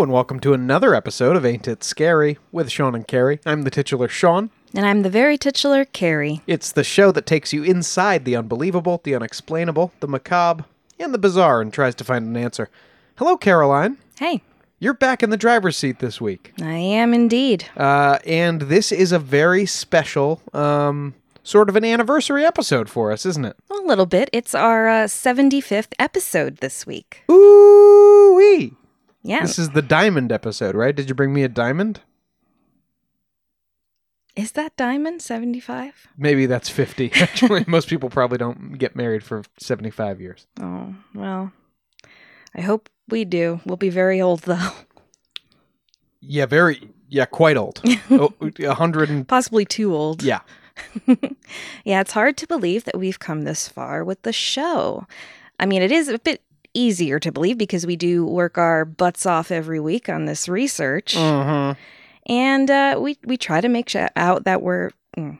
Hello 0.00 0.06
and 0.06 0.14
welcome 0.14 0.40
to 0.40 0.54
another 0.54 0.94
episode 0.94 1.36
of 1.36 1.44
Ain't 1.44 1.68
It 1.68 1.84
Scary 1.84 2.38
with 2.52 2.70
Sean 2.70 2.94
and 2.94 3.06
Carrie. 3.06 3.38
I'm 3.44 3.64
the 3.64 3.70
titular 3.70 4.08
Sean. 4.08 4.48
And 4.74 4.86
I'm 4.86 5.02
the 5.02 5.10
very 5.10 5.36
titular 5.36 5.84
Carrie. 5.84 6.40
It's 6.46 6.72
the 6.72 6.82
show 6.82 7.12
that 7.12 7.26
takes 7.26 7.52
you 7.52 7.62
inside 7.64 8.24
the 8.24 8.34
unbelievable, 8.34 9.02
the 9.04 9.14
unexplainable, 9.14 9.92
the 10.00 10.08
macabre, 10.08 10.64
and 10.98 11.12
the 11.12 11.18
bizarre 11.18 11.60
and 11.60 11.70
tries 11.70 11.94
to 11.96 12.04
find 12.04 12.24
an 12.24 12.34
answer. 12.38 12.70
Hello, 13.16 13.36
Caroline. 13.36 13.98
Hey, 14.18 14.40
You're 14.78 14.94
back 14.94 15.22
in 15.22 15.28
the 15.28 15.36
driver's 15.36 15.76
seat 15.76 15.98
this 15.98 16.18
week. 16.18 16.54
I 16.62 16.76
am 16.76 17.12
indeed. 17.12 17.66
Uh, 17.76 18.20
and 18.24 18.62
this 18.62 18.92
is 18.92 19.12
a 19.12 19.18
very 19.18 19.66
special, 19.66 20.40
um, 20.54 21.12
sort 21.42 21.68
of 21.68 21.76
an 21.76 21.84
anniversary 21.84 22.46
episode 22.46 22.88
for 22.88 23.12
us, 23.12 23.26
isn't 23.26 23.44
it? 23.44 23.56
A 23.70 23.74
little 23.84 24.06
bit. 24.06 24.30
It's 24.32 24.54
our 24.54 24.88
uh, 24.88 25.04
75th 25.04 25.92
episode 25.98 26.56
this 26.56 26.86
week. 26.86 27.22
Ooh 27.30 28.34
wee! 28.34 28.72
Yeah. 29.22 29.42
This 29.42 29.58
is 29.58 29.70
the 29.70 29.82
diamond 29.82 30.32
episode, 30.32 30.74
right? 30.74 30.94
Did 30.94 31.08
you 31.08 31.14
bring 31.14 31.32
me 31.32 31.42
a 31.42 31.48
diamond? 31.48 32.00
Is 34.36 34.52
that 34.52 34.76
Diamond 34.76 35.20
75? 35.20 36.08
Maybe 36.16 36.46
that's 36.46 36.68
50. 36.68 37.10
Actually, 37.14 37.64
most 37.66 37.88
people 37.88 38.08
probably 38.08 38.38
don't 38.38 38.78
get 38.78 38.94
married 38.96 39.22
for 39.24 39.42
75 39.58 40.20
years. 40.20 40.46
Oh, 40.60 40.94
well, 41.14 41.52
I 42.54 42.60
hope 42.60 42.88
we 43.08 43.24
do. 43.24 43.60
We'll 43.66 43.76
be 43.76 43.90
very 43.90 44.20
old, 44.20 44.40
though. 44.42 44.70
Yeah, 46.20 46.46
very, 46.46 46.90
yeah, 47.08 47.24
quite 47.26 47.56
old. 47.56 47.82
oh, 48.10 48.32
100 48.38 49.10
and, 49.10 49.26
Possibly 49.28 49.64
too 49.64 49.94
old. 49.94 50.22
yeah. 50.22 50.40
Yeah, 51.84 52.00
it's 52.00 52.12
hard 52.12 52.36
to 52.38 52.46
believe 52.46 52.84
that 52.84 52.98
we've 52.98 53.18
come 53.18 53.42
this 53.42 53.68
far 53.68 54.04
with 54.04 54.22
the 54.22 54.32
show. 54.32 55.06
I 55.58 55.66
mean, 55.66 55.82
it 55.82 55.92
is 55.92 56.08
a 56.08 56.18
bit 56.18 56.40
easier 56.74 57.18
to 57.18 57.32
believe 57.32 57.58
because 57.58 57.86
we 57.86 57.96
do 57.96 58.24
work 58.24 58.58
our 58.58 58.84
butts 58.84 59.26
off 59.26 59.50
every 59.50 59.80
week 59.80 60.08
on 60.08 60.24
this 60.24 60.48
research. 60.48 61.16
Uh-huh. 61.16 61.74
and 62.26 62.70
uh, 62.70 62.98
we 63.00 63.16
we 63.24 63.36
try 63.36 63.60
to 63.60 63.68
make 63.68 63.88
sure 63.88 64.08
out 64.16 64.44
that 64.44 64.62
we're 64.62 64.90
mm. 65.16 65.38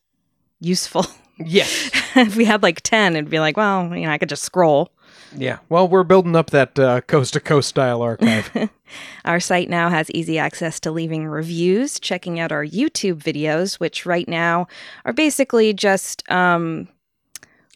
useful. 0.60 1.06
Yes. 1.44 1.90
if 2.16 2.36
we 2.36 2.46
had 2.46 2.62
like 2.62 2.82
10, 2.82 3.16
it'd 3.16 3.30
be 3.30 3.40
like, 3.40 3.58
well, 3.58 3.96
you 3.96 4.06
know, 4.06 4.12
I 4.12 4.18
could 4.18 4.30
just 4.30 4.44
scroll. 4.44 4.92
Yeah. 5.36 5.60
Well, 5.70 5.88
we're 5.88 6.04
building 6.04 6.36
up 6.36 6.50
that 6.52 6.78
uh, 6.78 7.02
coast 7.02 7.34
to 7.34 7.40
coast 7.40 7.70
style 7.70 8.02
archive. 8.02 8.70
Our 9.26 9.40
site 9.40 9.70
now 9.70 9.90
has 9.90 10.12
easy 10.12 10.38
access 10.38 10.80
to 10.82 10.92
leaving 10.92 11.28
reviews, 11.28 12.00
checking 12.00 12.40
out 12.40 12.52
our 12.52 12.66
YouTube 12.66 13.24
videos, 13.24 13.76
which 13.76 14.06
right 14.06 14.28
now 14.28 14.68
are 15.06 15.14
basically 15.14 15.74
just 15.74 16.30
um, 16.30 16.90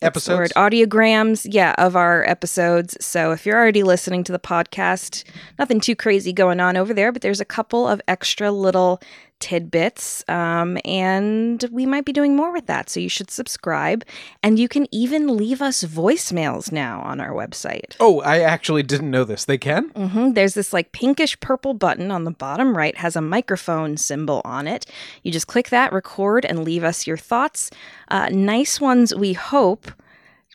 Episodes. 0.01 0.51
audiograms, 0.53 1.47
yeah, 1.49 1.73
of 1.77 1.95
our 1.95 2.25
episodes. 2.25 2.97
So 2.99 3.31
if 3.31 3.45
you're 3.45 3.55
already 3.57 3.81
listening 3.83 4.23
to 4.25 4.31
the 4.31 4.39
podcast, 4.39 5.23
nothing 5.57 5.79
too 5.79 5.95
crazy 5.95 6.33
going 6.33 6.59
on 6.59 6.75
over 6.75 6.93
there, 6.93 7.11
but 7.11 7.21
there's 7.21 7.39
a 7.39 7.45
couple 7.45 7.87
of 7.87 8.01
extra 8.07 8.51
little 8.51 9.01
tidbits, 9.45 10.23
um, 10.27 10.75
and 10.85 11.63
we 11.71 11.85
might 11.85 12.03
be 12.03 12.11
doing 12.11 12.35
more 12.35 12.51
with 12.51 12.65
that. 12.65 12.89
So 12.89 12.99
you 12.99 13.09
should 13.09 13.29
subscribe, 13.29 14.03
and 14.41 14.57
you 14.57 14.67
can 14.67 14.87
even 14.91 15.37
leave 15.37 15.61
us 15.61 15.83
voicemails 15.83 16.71
now 16.71 16.99
on 17.01 17.21
our 17.21 17.29
website. 17.29 17.95
Oh, 17.99 18.21
I 18.21 18.39
actually 18.39 18.81
didn't 18.81 19.11
know 19.11 19.23
this. 19.23 19.45
They 19.45 19.59
can? 19.59 19.89
hmm 19.89 20.31
There's 20.31 20.55
this 20.55 20.73
like 20.73 20.93
pinkish 20.93 21.39
purple 21.41 21.75
button 21.75 22.09
on 22.09 22.23
the 22.23 22.31
bottom 22.31 22.75
right, 22.75 22.97
has 22.97 23.15
a 23.15 23.21
microphone 23.21 23.97
symbol 23.97 24.41
on 24.43 24.67
it. 24.67 24.87
You 25.21 25.31
just 25.31 25.45
click 25.45 25.69
that, 25.69 25.93
record, 25.93 26.43
and 26.43 26.63
leave 26.63 26.83
us 26.83 27.05
your 27.05 27.17
thoughts. 27.17 27.69
Uh, 28.07 28.29
nice 28.31 28.81
ones, 28.81 29.13
we 29.13 29.33
hope. 29.33 29.91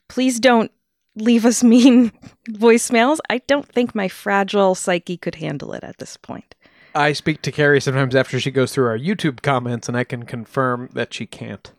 Please 0.09 0.41
don't 0.41 0.73
leave 1.15 1.47
us 1.47 1.63
mean 1.75 2.11
voicemails. 2.51 3.19
I 3.31 3.39
don't 3.47 3.69
think 3.69 3.95
my 3.95 4.09
fragile 4.09 4.75
psyche 4.75 5.17
could 5.17 5.37
handle 5.37 5.75
it 5.75 5.85
at 5.85 5.99
this 5.99 6.17
point. 6.17 6.57
I 6.95 7.13
speak 7.13 7.43
to 7.43 7.53
Carrie 7.53 7.81
sometimes 7.81 8.15
after 8.15 8.41
she 8.41 8.51
goes 8.51 8.73
through 8.73 8.87
our 8.87 8.99
YouTube 8.99 9.43
comments, 9.43 9.89
and 9.89 9.97
I 9.97 10.05
can 10.05 10.25
confirm 10.25 10.89
that 10.93 11.15
she 11.15 11.27
can't. 11.27 11.71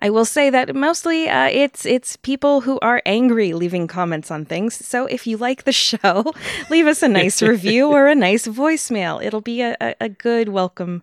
I 0.00 0.10
will 0.10 0.24
say 0.24 0.48
that 0.50 0.74
mostly 0.74 1.28
uh, 1.28 1.48
it's 1.48 1.84
it's 1.84 2.16
people 2.16 2.62
who 2.62 2.78
are 2.80 3.02
angry 3.04 3.52
leaving 3.52 3.86
comments 3.86 4.30
on 4.30 4.46
things. 4.46 4.74
So 4.74 5.06
if 5.06 5.26
you 5.26 5.36
like 5.36 5.64
the 5.64 5.72
show, 5.86 6.32
leave 6.70 6.86
us 6.86 7.02
a 7.02 7.08
nice 7.08 7.42
review 7.54 7.88
or 7.90 8.08
a 8.08 8.14
nice 8.14 8.46
voicemail. 8.46 9.22
It'll 9.22 9.42
be 9.42 9.60
a, 9.60 9.76
a, 9.80 9.94
a 10.00 10.08
good 10.08 10.48
welcome 10.48 11.02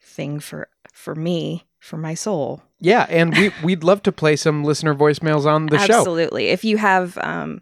thing 0.00 0.40
for 0.40 0.68
for 0.92 1.14
me 1.14 1.66
for 1.78 1.96
my 1.96 2.14
soul. 2.14 2.62
Yeah, 2.80 3.06
and 3.08 3.36
we, 3.36 3.50
we'd 3.64 3.82
love 3.82 4.02
to 4.04 4.12
play 4.12 4.36
some 4.36 4.62
listener 4.62 4.94
voicemails 4.94 5.46
on 5.46 5.66
the 5.66 5.78
show. 5.78 5.98
Absolutely. 5.98 6.48
If 6.48 6.64
you 6.64 6.76
have 6.76 7.18
um, 7.18 7.60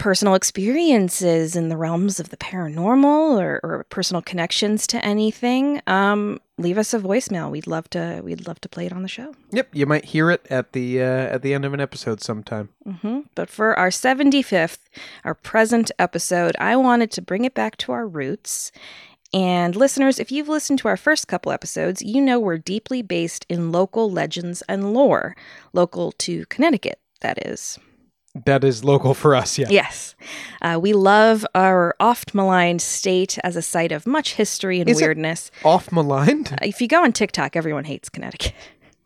personal 0.00 0.34
experiences 0.34 1.54
in 1.54 1.68
the 1.68 1.76
realms 1.76 2.18
of 2.18 2.30
the 2.30 2.36
paranormal 2.38 3.38
or, 3.38 3.60
or 3.62 3.84
personal 3.90 4.22
connections 4.22 4.86
to 4.86 5.04
anything, 5.04 5.82
um, 5.86 6.40
leave 6.56 6.78
us 6.78 6.94
a 6.94 6.98
voicemail. 6.98 7.50
We'd 7.50 7.66
love 7.66 7.90
to. 7.90 8.22
We'd 8.24 8.48
love 8.48 8.62
to 8.62 8.68
play 8.68 8.86
it 8.86 8.92
on 8.92 9.02
the 9.02 9.08
show. 9.08 9.34
Yep, 9.50 9.68
you 9.74 9.84
might 9.84 10.06
hear 10.06 10.30
it 10.30 10.46
at 10.48 10.72
the 10.72 11.02
uh, 11.02 11.04
at 11.04 11.42
the 11.42 11.52
end 11.52 11.66
of 11.66 11.74
an 11.74 11.80
episode 11.80 12.22
sometime. 12.22 12.70
hmm 12.84 13.20
But 13.34 13.50
for 13.50 13.78
our 13.78 13.90
75th, 13.90 14.78
our 15.22 15.34
present 15.34 15.90
episode, 15.98 16.56
I 16.58 16.76
wanted 16.76 17.10
to 17.12 17.22
bring 17.22 17.44
it 17.44 17.52
back 17.54 17.76
to 17.78 17.92
our 17.92 18.08
roots. 18.08 18.72
And 19.34 19.76
listeners, 19.76 20.18
if 20.18 20.32
you've 20.32 20.48
listened 20.48 20.78
to 20.80 20.88
our 20.88 20.96
first 20.96 21.28
couple 21.28 21.52
episodes, 21.52 22.00
you 22.00 22.22
know 22.22 22.40
we're 22.40 22.56
deeply 22.56 23.02
based 23.02 23.44
in 23.50 23.70
local 23.70 24.10
legends 24.10 24.62
and 24.66 24.94
lore, 24.94 25.36
local 25.74 26.10
to 26.12 26.46
Connecticut, 26.46 26.98
that 27.20 27.46
is. 27.46 27.78
That 28.44 28.62
is 28.62 28.84
local 28.84 29.12
for 29.14 29.34
us, 29.34 29.58
yeah. 29.58 29.66
Yes. 29.70 30.14
Uh, 30.62 30.78
we 30.80 30.92
love 30.92 31.44
our 31.54 31.96
oft 31.98 32.32
maligned 32.32 32.80
state 32.80 33.38
as 33.42 33.56
a 33.56 33.62
site 33.62 33.90
of 33.90 34.06
much 34.06 34.34
history 34.34 34.80
and 34.80 34.88
Is 34.88 35.00
weirdness. 35.00 35.50
Off 35.64 35.90
maligned? 35.90 36.52
Uh, 36.52 36.58
If 36.62 36.80
you 36.80 36.86
go 36.86 37.02
on 37.02 37.12
TikTok, 37.12 37.56
everyone 37.56 37.84
hates 37.84 38.08
Connecticut. 38.08 38.54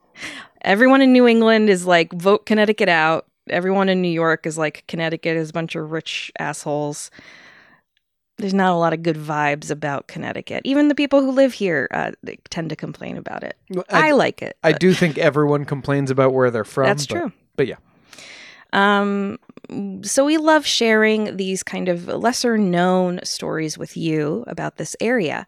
everyone 0.62 1.00
in 1.00 1.12
New 1.12 1.26
England 1.26 1.70
is 1.70 1.86
like, 1.86 2.12
vote 2.12 2.44
Connecticut 2.44 2.88
out. 2.90 3.26
Everyone 3.48 3.88
in 3.88 4.02
New 4.02 4.10
York 4.10 4.46
is 4.46 4.58
like, 4.58 4.84
Connecticut 4.88 5.36
is 5.36 5.50
a 5.50 5.52
bunch 5.54 5.74
of 5.74 5.90
rich 5.90 6.30
assholes. 6.38 7.10
There's 8.36 8.54
not 8.54 8.72
a 8.72 8.76
lot 8.76 8.92
of 8.92 9.02
good 9.02 9.16
vibes 9.16 9.70
about 9.70 10.06
Connecticut. 10.06 10.62
Even 10.64 10.88
the 10.88 10.94
people 10.94 11.22
who 11.22 11.30
live 11.30 11.52
here 11.54 11.88
uh, 11.92 12.12
they 12.22 12.36
tend 12.50 12.68
to 12.70 12.76
complain 12.76 13.16
about 13.16 13.42
it. 13.44 13.56
I, 13.90 14.08
I, 14.08 14.10
like 14.10 14.42
it. 14.42 14.56
I 14.62 14.72
but 14.72 14.80
do 14.80 14.92
think 14.92 15.16
everyone 15.18 15.64
complains 15.64 16.10
about 16.10 16.34
where 16.34 16.50
they're 16.50 16.64
from. 16.64 16.86
That's 16.86 17.06
but- 17.06 17.14
true. 17.14 17.32
But 17.56 17.68
yeah. 17.68 17.76
Um, 18.74 19.38
so 20.02 20.24
we 20.24 20.36
love 20.36 20.66
sharing 20.66 21.36
these 21.36 21.62
kind 21.62 21.88
of 21.88 22.06
lesser 22.08 22.58
known 22.58 23.20
stories 23.24 23.78
with 23.78 23.96
you 23.96 24.44
about 24.46 24.76
this 24.76 24.94
area. 25.00 25.46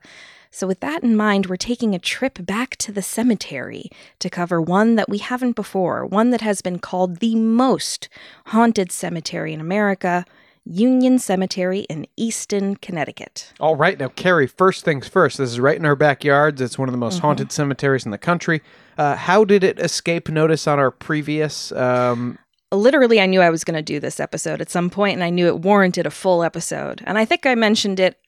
So, 0.51 0.67
with 0.67 0.81
that 0.81 1.03
in 1.03 1.17
mind, 1.17 1.47
we're 1.47 1.57
taking 1.57 1.95
a 1.95 1.99
trip 1.99 2.39
back 2.47 2.77
to 2.77 2.93
the 2.93 3.03
cemetery 3.03 3.91
to 4.21 4.31
cover 4.31 4.59
one 4.63 4.95
that 4.95 5.09
we 5.11 5.19
haven't 5.19 5.53
before, 5.55 6.07
one 6.07 6.31
that 6.31 6.41
has 6.41 6.63
been 6.63 6.79
called 6.79 7.17
the 7.19 7.35
most 7.35 8.09
haunted 8.47 8.91
cemetery 8.91 9.53
in 9.53 9.61
America 9.61 10.25
Union 10.65 11.19
Cemetery 11.19 11.81
in 11.91 12.07
Easton, 12.17 12.77
Connecticut. 12.77 13.53
All 13.61 13.77
right, 13.77 13.99
now 14.01 14.09
Carrie. 14.09 14.47
First 14.47 14.85
things 14.85 15.07
first. 15.09 15.37
This 15.39 15.51
is 15.51 15.61
right 15.61 15.77
in 15.77 15.85
our 15.85 15.95
backyards. 15.95 16.61
It's 16.63 16.79
one 16.79 16.89
of 16.89 16.93
the 16.93 16.99
most 16.99 17.17
Mm-hmm. 17.17 17.27
haunted 17.27 17.53
cemeteries 17.53 18.05
in 18.07 18.11
the 18.11 18.19
country. 18.19 18.63
Uh, 18.97 19.15
how 19.15 19.45
did 19.45 19.63
it 19.63 19.79
escape 19.79 20.29
notice 20.31 20.67
on 20.67 20.79
our 20.79 20.91
previous? 20.91 21.71
Um, 21.73 22.39
Literally, 22.73 23.21
I 23.21 23.27
knew 23.27 23.41
I 23.41 23.51
was 23.51 23.65
going 23.65 23.77
to 23.77 23.83
do 23.83 24.01
this 24.01 24.19
episode 24.19 24.61
at 24.61 24.71
some 24.71 24.91
point, 24.91 25.15
and 25.15 25.25
I 25.25 25.31
knew 25.31 25.47
it 25.47 25.61
warranted 25.61 26.07
a 26.07 26.11
full 26.11 26.43
episode. 26.43 27.03
And 27.07 27.17
I 27.17 27.25
think 27.25 27.47
I 27.47 27.55
mentioned 27.55 28.01
it 28.01 28.19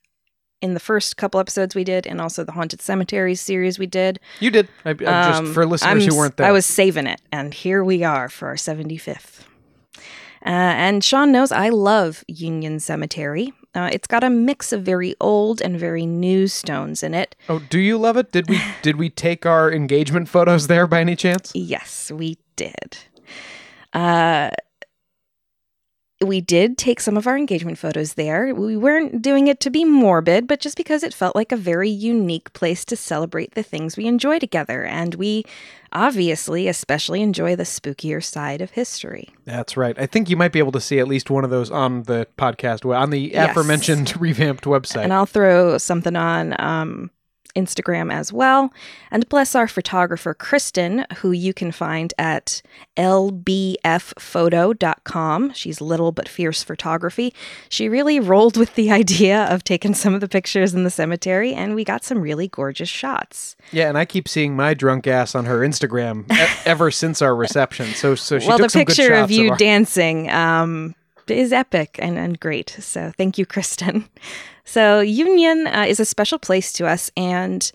in 0.60 0.74
the 0.74 0.80
first 0.80 1.16
couple 1.16 1.40
episodes 1.40 1.74
we 1.74 1.84
did, 1.84 2.06
and 2.06 2.20
also 2.20 2.44
the 2.44 2.52
Haunted 2.52 2.80
Cemeteries 2.80 3.40
series 3.40 3.78
we 3.78 3.86
did. 3.86 4.20
you 4.40 4.50
did. 4.50 4.68
I, 4.84 4.90
I 4.90 4.94
just 4.94 5.40
Um, 5.40 5.52
for 5.54 5.66
listeners 5.66 6.04
I'm 6.04 6.10
who 6.10 6.16
weren't 6.16 6.36
there. 6.36 6.46
I 6.46 6.52
was 6.52 6.66
saving 6.66 7.06
it, 7.06 7.20
and 7.32 7.52
here 7.52 7.82
we 7.82 8.04
are 8.04 8.28
for 8.28 8.48
our 8.48 8.54
75th. 8.54 9.40
Uh, 10.46 10.50
and 10.50 11.02
Sean 11.02 11.32
knows 11.32 11.50
I 11.50 11.68
love 11.68 12.24
Union 12.28 12.78
Cemetery. 12.78 13.52
Uh, 13.74 13.90
it's 13.92 14.06
got 14.06 14.22
a 14.24 14.30
mix 14.30 14.72
of 14.72 14.82
very 14.82 15.14
old 15.20 15.60
and 15.60 15.78
very 15.78 16.06
new 16.06 16.46
stones 16.46 17.02
in 17.02 17.12
it. 17.12 17.34
Oh, 17.48 17.58
do 17.70 17.78
you 17.78 17.98
love 17.98 18.16
it? 18.16 18.32
Did 18.32 18.48
we 18.48 18.60
did 18.82 18.96
we 18.96 19.10
take 19.10 19.46
our 19.46 19.70
engagement 19.70 20.28
photos 20.28 20.68
there 20.68 20.86
by 20.86 21.00
any 21.00 21.16
chance? 21.16 21.52
Yes, 21.54 22.10
we 22.12 22.38
did. 22.56 22.98
Uh, 23.92 24.50
we 26.20 26.40
did 26.40 26.76
take 26.76 26.98
some 27.00 27.16
of 27.16 27.28
our 27.28 27.38
engagement 27.38 27.78
photos 27.78 28.14
there. 28.14 28.52
We 28.52 28.76
weren't 28.76 29.22
doing 29.22 29.46
it 29.46 29.60
to 29.60 29.70
be 29.70 29.84
morbid, 29.84 30.48
but 30.48 30.58
just 30.58 30.76
because 30.76 31.04
it 31.04 31.14
felt 31.14 31.36
like 31.36 31.52
a 31.52 31.56
very 31.56 31.88
unique 31.88 32.52
place 32.54 32.84
to 32.86 32.96
celebrate 32.96 33.54
the 33.54 33.62
things 33.62 33.96
we 33.96 34.06
enjoy 34.06 34.40
together. 34.40 34.84
And 34.84 35.14
we 35.14 35.44
obviously 35.92 36.66
especially 36.66 37.22
enjoy 37.22 37.54
the 37.54 37.62
spookier 37.62 38.22
side 38.22 38.60
of 38.60 38.72
history. 38.72 39.28
That's 39.44 39.76
right. 39.76 39.96
I 39.96 40.06
think 40.06 40.28
you 40.28 40.36
might 40.36 40.50
be 40.50 40.58
able 40.58 40.72
to 40.72 40.80
see 40.80 40.98
at 40.98 41.06
least 41.06 41.30
one 41.30 41.44
of 41.44 41.50
those 41.50 41.70
on 41.70 42.02
the 42.02 42.26
podcast 42.36 42.84
on 42.84 43.10
the 43.10 43.20
Yes. 43.20 43.50
aforementioned 43.52 44.14
revamped 44.20 44.64
website. 44.64 45.04
And 45.04 45.12
I'll 45.12 45.24
throw 45.24 45.78
something 45.78 46.16
on 46.16 46.60
um, 46.60 47.12
Instagram 47.58 48.12
as 48.12 48.32
well. 48.32 48.72
And 49.10 49.28
bless 49.28 49.54
our 49.54 49.68
photographer, 49.68 50.32
Kristen, 50.34 51.04
who 51.18 51.32
you 51.32 51.52
can 51.52 51.72
find 51.72 52.14
at 52.18 52.62
lbpphoto.com. 52.96 55.52
She's 55.52 55.80
little 55.80 56.12
but 56.12 56.28
fierce 56.28 56.62
photography. 56.62 57.34
She 57.68 57.88
really 57.88 58.20
rolled 58.20 58.56
with 58.56 58.74
the 58.74 58.90
idea 58.92 59.44
of 59.46 59.64
taking 59.64 59.94
some 59.94 60.14
of 60.14 60.20
the 60.20 60.28
pictures 60.28 60.74
in 60.74 60.84
the 60.84 60.90
cemetery, 60.90 61.54
and 61.54 61.74
we 61.74 61.84
got 61.84 62.04
some 62.04 62.20
really 62.20 62.48
gorgeous 62.48 62.88
shots. 62.88 63.56
yeah, 63.72 63.88
and 63.88 63.98
I 63.98 64.04
keep 64.04 64.28
seeing 64.28 64.54
my 64.56 64.74
drunk 64.74 65.06
ass 65.06 65.34
on 65.34 65.44
her 65.46 65.60
Instagram 65.60 66.30
e- 66.32 66.60
ever 66.66 66.90
since 66.90 67.22
our 67.22 67.34
reception. 67.34 67.86
So 67.94 68.14
so 68.14 68.38
she 68.38 68.48
well, 68.48 68.58
took 68.58 68.66
the 68.66 68.70
some 68.70 68.84
good 68.84 68.96
picture 68.96 69.14
of 69.14 69.30
shots 69.30 69.32
you 69.32 69.50
our- 69.50 69.56
dancing 69.56 70.30
um, 70.30 70.94
is 71.30 71.52
epic 71.52 71.98
and, 72.00 72.18
and 72.18 72.38
great. 72.40 72.70
So 72.80 73.12
thank 73.16 73.38
you, 73.38 73.46
Kristen. 73.46 74.08
So 74.64 75.00
Union 75.00 75.66
uh, 75.66 75.86
is 75.88 75.98
a 75.98 76.04
special 76.04 76.38
place 76.38 76.74
to 76.74 76.86
us, 76.86 77.10
and 77.16 77.72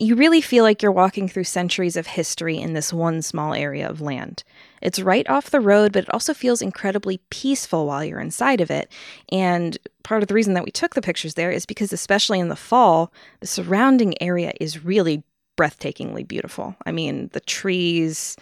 you 0.00 0.16
really 0.16 0.40
feel 0.40 0.64
like 0.64 0.82
you're 0.82 0.90
walking 0.90 1.28
through 1.28 1.44
centuries 1.44 1.94
of 1.94 2.06
history 2.08 2.58
in 2.58 2.72
this 2.72 2.92
one 2.92 3.22
small 3.22 3.54
area 3.54 3.88
of 3.88 4.00
land. 4.00 4.42
It's 4.82 4.98
right 4.98 5.28
off 5.28 5.50
the 5.50 5.60
road, 5.60 5.92
but 5.92 6.04
it 6.04 6.12
also 6.12 6.34
feels 6.34 6.62
incredibly 6.62 7.20
peaceful 7.30 7.86
while 7.86 8.02
you're 8.02 8.18
inside 8.18 8.62
of 8.62 8.72
it. 8.72 8.90
And 9.30 9.78
part 10.02 10.22
of 10.22 10.28
the 10.28 10.34
reason 10.34 10.54
that 10.54 10.64
we 10.64 10.72
took 10.72 10.94
the 10.94 11.02
pictures 11.02 11.34
there 11.34 11.52
is 11.52 11.64
because, 11.64 11.92
especially 11.92 12.40
in 12.40 12.48
the 12.48 12.56
fall, 12.56 13.12
the 13.38 13.46
surrounding 13.46 14.20
area 14.22 14.52
is 14.58 14.84
really 14.84 15.22
breathtakingly 15.56 16.26
beautiful. 16.26 16.74
I 16.86 16.92
mean, 16.92 17.28
the 17.34 17.40
trees, 17.40 18.36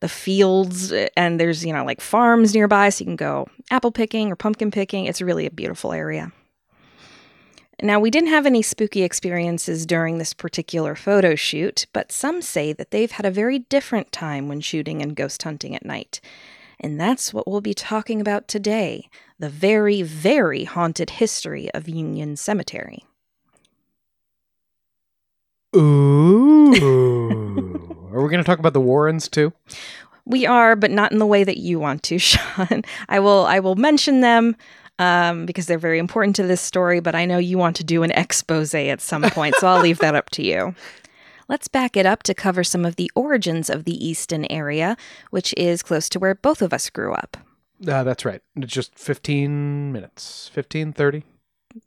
the 0.00 0.08
fields, 0.08 0.92
and 1.16 1.40
there's, 1.40 1.64
you 1.64 1.72
know, 1.72 1.84
like 1.84 2.00
farms 2.00 2.54
nearby, 2.54 2.88
so 2.88 3.02
you 3.02 3.06
can 3.06 3.16
go 3.16 3.48
apple 3.70 3.92
picking 3.92 4.30
or 4.30 4.36
pumpkin 4.36 4.70
picking. 4.70 5.06
It's 5.06 5.22
really 5.22 5.46
a 5.46 5.50
beautiful 5.50 5.92
area. 5.92 6.32
Now, 7.82 8.00
we 8.00 8.10
didn't 8.10 8.30
have 8.30 8.46
any 8.46 8.62
spooky 8.62 9.02
experiences 9.02 9.84
during 9.84 10.16
this 10.16 10.32
particular 10.32 10.94
photo 10.94 11.34
shoot, 11.34 11.86
but 11.92 12.10
some 12.10 12.40
say 12.40 12.72
that 12.72 12.90
they've 12.90 13.10
had 13.10 13.26
a 13.26 13.30
very 13.30 13.58
different 13.58 14.12
time 14.12 14.48
when 14.48 14.62
shooting 14.62 15.02
and 15.02 15.14
ghost 15.14 15.42
hunting 15.42 15.74
at 15.76 15.84
night. 15.84 16.20
And 16.80 16.98
that's 16.98 17.34
what 17.34 17.46
we'll 17.46 17.60
be 17.60 17.74
talking 17.74 18.20
about 18.20 18.48
today 18.48 19.08
the 19.38 19.48
very, 19.50 20.00
very 20.00 20.64
haunted 20.64 21.10
history 21.10 21.70
of 21.74 21.86
Union 21.86 22.36
Cemetery. 22.36 23.04
Ooh. 25.76 27.52
Are 28.16 28.22
we 28.22 28.30
going 28.30 28.42
to 28.42 28.46
talk 28.46 28.58
about 28.58 28.72
the 28.72 28.80
Warrens 28.80 29.28
too? 29.28 29.52
We 30.24 30.46
are, 30.46 30.74
but 30.74 30.90
not 30.90 31.12
in 31.12 31.18
the 31.18 31.26
way 31.26 31.44
that 31.44 31.58
you 31.58 31.78
want 31.78 32.02
to, 32.04 32.18
Sean. 32.18 32.82
I 33.10 33.20
will 33.20 33.44
I 33.44 33.60
will 33.60 33.76
mention 33.76 34.22
them 34.22 34.56
um, 34.98 35.44
because 35.44 35.66
they're 35.66 35.78
very 35.78 35.98
important 35.98 36.34
to 36.36 36.46
this 36.46 36.62
story, 36.62 37.00
but 37.00 37.14
I 37.14 37.26
know 37.26 37.36
you 37.36 37.58
want 37.58 37.76
to 37.76 37.84
do 37.84 38.02
an 38.02 38.12
expose 38.12 38.74
at 38.74 39.02
some 39.02 39.22
point, 39.22 39.54
so 39.56 39.68
I'll 39.68 39.82
leave 39.82 39.98
that 39.98 40.14
up 40.14 40.30
to 40.30 40.42
you. 40.42 40.74
Let's 41.48 41.68
back 41.68 41.94
it 41.94 42.06
up 42.06 42.22
to 42.24 42.34
cover 42.34 42.64
some 42.64 42.86
of 42.86 42.96
the 42.96 43.10
origins 43.14 43.68
of 43.68 43.84
the 43.84 44.04
Easton 44.04 44.50
area, 44.50 44.96
which 45.30 45.52
is 45.56 45.82
close 45.82 46.08
to 46.08 46.18
where 46.18 46.34
both 46.34 46.62
of 46.62 46.72
us 46.72 46.88
grew 46.88 47.12
up. 47.12 47.36
Uh, 47.86 48.02
that's 48.02 48.24
right. 48.24 48.40
It's 48.56 48.72
just 48.72 48.98
15 48.98 49.92
minutes. 49.92 50.50
15, 50.54 50.94
30. 50.94 51.22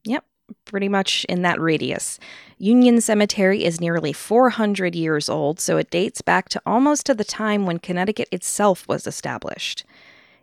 Yep, 0.05 0.23
pretty 0.65 0.87
much 0.87 1.25
in 1.27 1.41
that 1.41 1.59
radius. 1.59 2.19
Union 2.61 2.99
Cemetery 2.99 3.63
is 3.63 3.79
nearly 3.79 4.11
400 4.11 4.93
years 4.93 5.29
old, 5.29 5.61
so 5.61 5.77
it 5.77 5.89
dates 5.89 6.21
back 6.21 6.49
to 6.49 6.61
almost 6.65 7.05
to 7.05 7.13
the 7.13 7.23
time 7.23 7.65
when 7.65 7.79
Connecticut 7.79 8.27
itself 8.33 8.85
was 8.85 9.07
established. 9.07 9.85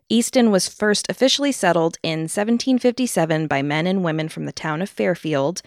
Easton 0.08 0.50
was 0.50 0.66
first 0.66 1.10
officially 1.10 1.52
settled 1.52 1.98
in 2.02 2.20
1757 2.20 3.46
by 3.46 3.60
men 3.60 3.86
and 3.86 4.02
women 4.02 4.30
from 4.30 4.46
the 4.46 4.52
town 4.52 4.80
of 4.80 4.88
Fairfield, 4.88 5.60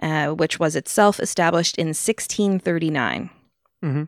uh, 0.00 0.28
which 0.28 0.60
was 0.60 0.76
itself 0.76 1.18
established 1.18 1.76
in 1.76 1.88
1639. 1.92 3.30
Mhm. 3.84 4.06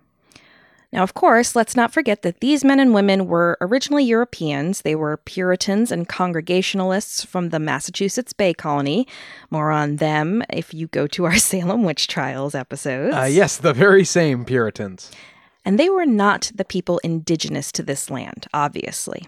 Now, 0.92 1.02
of 1.02 1.12
course, 1.12 1.54
let's 1.54 1.76
not 1.76 1.92
forget 1.92 2.22
that 2.22 2.40
these 2.40 2.64
men 2.64 2.80
and 2.80 2.94
women 2.94 3.26
were 3.26 3.58
originally 3.60 4.04
Europeans. 4.04 4.82
They 4.82 4.94
were 4.94 5.18
Puritans 5.18 5.92
and 5.92 6.08
Congregationalists 6.08 7.24
from 7.24 7.50
the 7.50 7.58
Massachusetts 7.58 8.32
Bay 8.32 8.54
Colony. 8.54 9.06
More 9.50 9.70
on 9.70 9.96
them 9.96 10.42
if 10.48 10.72
you 10.72 10.86
go 10.86 11.06
to 11.08 11.26
our 11.26 11.36
Salem 11.38 11.82
Witch 11.82 12.06
Trials 12.06 12.54
episodes. 12.54 13.14
Uh, 13.14 13.28
yes, 13.30 13.58
the 13.58 13.74
very 13.74 14.04
same 14.04 14.46
Puritans. 14.46 15.10
And 15.62 15.78
they 15.78 15.90
were 15.90 16.06
not 16.06 16.50
the 16.54 16.64
people 16.64 16.98
indigenous 17.04 17.70
to 17.72 17.82
this 17.82 18.08
land, 18.08 18.46
obviously. 18.54 19.26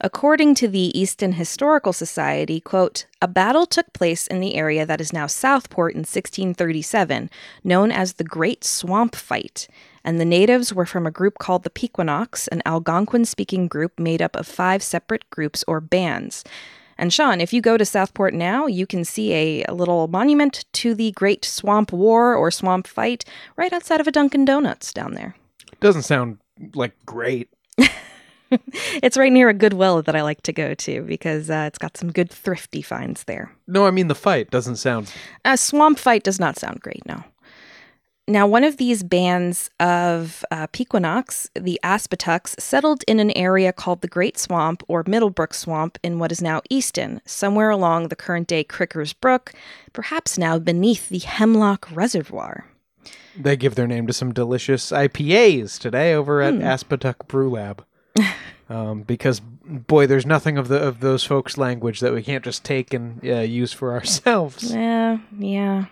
According 0.00 0.54
to 0.56 0.68
the 0.68 0.96
Easton 0.98 1.32
Historical 1.32 1.92
Society, 1.92 2.60
quote, 2.60 3.06
a 3.20 3.26
battle 3.26 3.66
took 3.66 3.92
place 3.92 4.28
in 4.28 4.38
the 4.38 4.54
area 4.54 4.86
that 4.86 5.00
is 5.00 5.12
now 5.12 5.26
Southport 5.26 5.92
in 5.92 6.00
1637, 6.00 7.28
known 7.64 7.90
as 7.90 8.12
the 8.12 8.24
Great 8.24 8.62
Swamp 8.62 9.16
Fight, 9.16 9.66
and 10.08 10.18
the 10.18 10.24
natives 10.24 10.72
were 10.72 10.86
from 10.86 11.06
a 11.06 11.10
group 11.10 11.36
called 11.36 11.64
the 11.64 11.70
Pequannox, 11.70 12.48
an 12.50 12.62
Algonquin 12.64 13.26
speaking 13.26 13.68
group 13.68 14.00
made 14.00 14.22
up 14.22 14.36
of 14.36 14.46
five 14.46 14.82
separate 14.82 15.28
groups 15.28 15.62
or 15.68 15.82
bands. 15.82 16.44
And 16.96 17.12
Sean, 17.12 17.42
if 17.42 17.52
you 17.52 17.60
go 17.60 17.76
to 17.76 17.84
Southport 17.84 18.32
now, 18.32 18.66
you 18.66 18.86
can 18.86 19.04
see 19.04 19.34
a, 19.34 19.64
a 19.64 19.74
little 19.74 20.08
monument 20.08 20.64
to 20.72 20.94
the 20.94 21.12
Great 21.12 21.44
Swamp 21.44 21.92
War 21.92 22.34
or 22.34 22.50
Swamp 22.50 22.86
Fight 22.86 23.26
right 23.56 23.70
outside 23.70 24.00
of 24.00 24.06
a 24.06 24.10
Dunkin' 24.10 24.46
Donuts 24.46 24.94
down 24.94 25.12
there. 25.12 25.36
Doesn't 25.78 26.04
sound 26.04 26.38
like 26.72 26.94
great. 27.04 27.50
It's 29.02 29.16
right 29.16 29.32
near 29.32 29.48
a 29.48 29.54
Goodwill 29.54 30.02
that 30.02 30.16
I 30.16 30.22
like 30.22 30.42
to 30.42 30.52
go 30.52 30.74
to 30.74 31.02
because 31.02 31.50
uh, 31.50 31.64
it's 31.66 31.78
got 31.78 31.96
some 31.96 32.10
good 32.10 32.30
thrifty 32.30 32.82
finds 32.82 33.24
there. 33.24 33.52
No, 33.66 33.86
I 33.86 33.90
mean 33.90 34.08
the 34.08 34.14
fight 34.14 34.50
doesn't 34.50 34.76
sound. 34.76 35.12
A 35.44 35.56
swamp 35.56 35.98
fight 35.98 36.24
does 36.24 36.40
not 36.40 36.58
sound 36.58 36.80
great, 36.80 37.04
no. 37.06 37.22
Now, 38.28 38.46
one 38.46 38.62
of 38.62 38.76
these 38.76 39.02
bands 39.02 39.70
of 39.80 40.44
uh, 40.50 40.66
Pequannox, 40.66 41.48
the 41.54 41.80
Aspetucks, 41.82 42.54
settled 42.58 43.02
in 43.08 43.20
an 43.20 43.30
area 43.30 43.72
called 43.72 44.02
the 44.02 44.06
Great 44.06 44.36
Swamp 44.36 44.82
or 44.86 45.02
Middlebrook 45.06 45.54
Swamp 45.54 45.98
in 46.02 46.18
what 46.18 46.30
is 46.30 46.42
now 46.42 46.60
Easton, 46.68 47.22
somewhere 47.24 47.70
along 47.70 48.08
the 48.08 48.16
current 48.16 48.46
day 48.46 48.62
Crickers 48.62 49.14
Brook, 49.14 49.54
perhaps 49.94 50.36
now 50.36 50.58
beneath 50.58 51.08
the 51.08 51.20
Hemlock 51.20 51.88
Reservoir. 51.90 52.66
They 53.34 53.56
give 53.56 53.76
their 53.76 53.86
name 53.86 54.06
to 54.08 54.12
some 54.12 54.34
delicious 54.34 54.92
IPAs 54.92 55.78
today 55.78 56.12
over 56.12 56.42
at 56.42 56.52
Aspetuck 56.54 57.26
Brew 57.28 57.50
Lab. 57.50 57.84
Um, 58.70 59.00
because 59.00 59.40
boy, 59.40 60.06
there's 60.06 60.26
nothing 60.26 60.58
of 60.58 60.68
the 60.68 60.76
of 60.76 61.00
those 61.00 61.24
folks' 61.24 61.56
language 61.56 62.00
that 62.00 62.12
we 62.12 62.22
can't 62.22 62.44
just 62.44 62.64
take 62.64 62.92
and 62.92 63.18
uh, 63.24 63.36
use 63.36 63.72
for 63.72 63.92
ourselves. 63.94 64.74
Yeah, 64.74 65.20
yeah. 65.38 65.86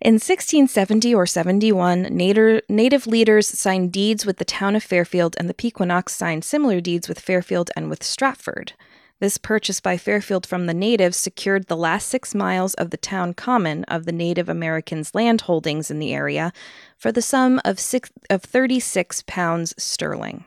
In 0.00 0.14
1670 0.14 1.14
or 1.14 1.26
71, 1.26 2.02
native, 2.04 2.62
native 2.70 3.06
leaders 3.06 3.46
signed 3.46 3.92
deeds 3.92 4.24
with 4.24 4.38
the 4.38 4.46
town 4.46 4.74
of 4.74 4.82
Fairfield, 4.82 5.36
and 5.38 5.46
the 5.48 5.54
Pequannox 5.54 6.10
signed 6.10 6.42
similar 6.42 6.80
deeds 6.80 7.06
with 7.06 7.20
Fairfield 7.20 7.70
and 7.76 7.90
with 7.90 8.02
Stratford. 8.02 8.72
This 9.18 9.36
purchase 9.36 9.80
by 9.80 9.98
Fairfield 9.98 10.46
from 10.46 10.64
the 10.64 10.72
natives 10.72 11.18
secured 11.18 11.66
the 11.66 11.76
last 11.76 12.08
six 12.08 12.34
miles 12.34 12.72
of 12.74 12.88
the 12.88 12.96
town 12.96 13.34
common 13.34 13.84
of 13.84 14.06
the 14.06 14.12
Native 14.12 14.48
Americans' 14.48 15.14
land 15.14 15.42
holdings 15.42 15.90
in 15.90 15.98
the 15.98 16.14
area 16.14 16.54
for 16.96 17.12
the 17.12 17.20
sum 17.20 17.60
of 17.66 17.78
six 17.78 18.10
of 18.30 18.42
36 18.42 19.22
pounds 19.26 19.74
sterling. 19.76 20.44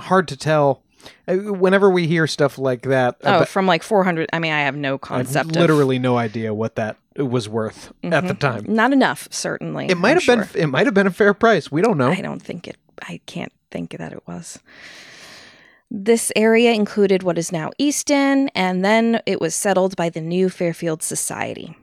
Hard 0.00 0.26
to 0.26 0.36
tell. 0.36 0.82
Uh, 1.28 1.36
Whenever 1.36 1.88
we 1.88 2.08
hear 2.08 2.26
stuff 2.26 2.58
like 2.58 2.82
that, 2.82 3.14
Oh, 3.22 3.36
about- 3.36 3.48
from 3.48 3.68
like 3.68 3.84
400. 3.84 4.28
I 4.32 4.40
mean, 4.40 4.52
I 4.52 4.62
have 4.62 4.74
no 4.74 4.94
I've 4.94 5.00
concept 5.00 5.50
of 5.50 5.56
literally 5.56 6.00
no 6.00 6.16
idea 6.18 6.52
what 6.52 6.74
that 6.74 6.96
was 7.22 7.48
worth 7.48 7.92
at 8.02 8.26
the 8.26 8.34
time. 8.34 8.64
Not 8.68 8.92
enough, 8.92 9.28
certainly. 9.30 9.86
It 9.86 9.96
might 9.96 10.16
I'm 10.16 10.38
have 10.38 10.52
been 10.52 10.62
it 10.62 10.66
might 10.66 10.86
have 10.86 10.94
been 10.94 11.06
a 11.06 11.12
fair 11.12 11.34
price. 11.34 11.70
We 11.70 11.80
don't 11.80 11.98
know. 11.98 12.10
I 12.10 12.20
don't 12.20 12.42
think 12.42 12.66
it, 12.66 12.76
I 13.02 13.20
can't 13.26 13.52
think 13.70 13.96
that 13.96 14.12
it 14.12 14.26
was. 14.26 14.58
This 15.90 16.32
area 16.34 16.72
included 16.72 17.22
what 17.22 17.38
is 17.38 17.52
now 17.52 17.70
Easton, 17.78 18.48
and 18.48 18.84
then 18.84 19.20
it 19.26 19.40
was 19.40 19.54
settled 19.54 19.94
by 19.96 20.08
the 20.10 20.20
new 20.20 20.48
Fairfield 20.48 21.02
Society. 21.02 21.76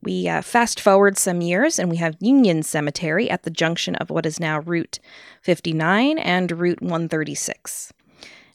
We 0.00 0.28
uh, 0.28 0.42
fast 0.42 0.78
forward 0.78 1.18
some 1.18 1.40
years, 1.40 1.78
and 1.78 1.90
we 1.90 1.96
have 1.96 2.16
Union 2.20 2.62
Cemetery 2.62 3.28
at 3.28 3.42
the 3.42 3.50
junction 3.50 3.96
of 3.96 4.10
what 4.10 4.26
is 4.26 4.38
now 4.38 4.60
Route 4.60 5.00
59 5.42 6.18
and 6.18 6.52
Route 6.52 6.80
136. 6.80 7.92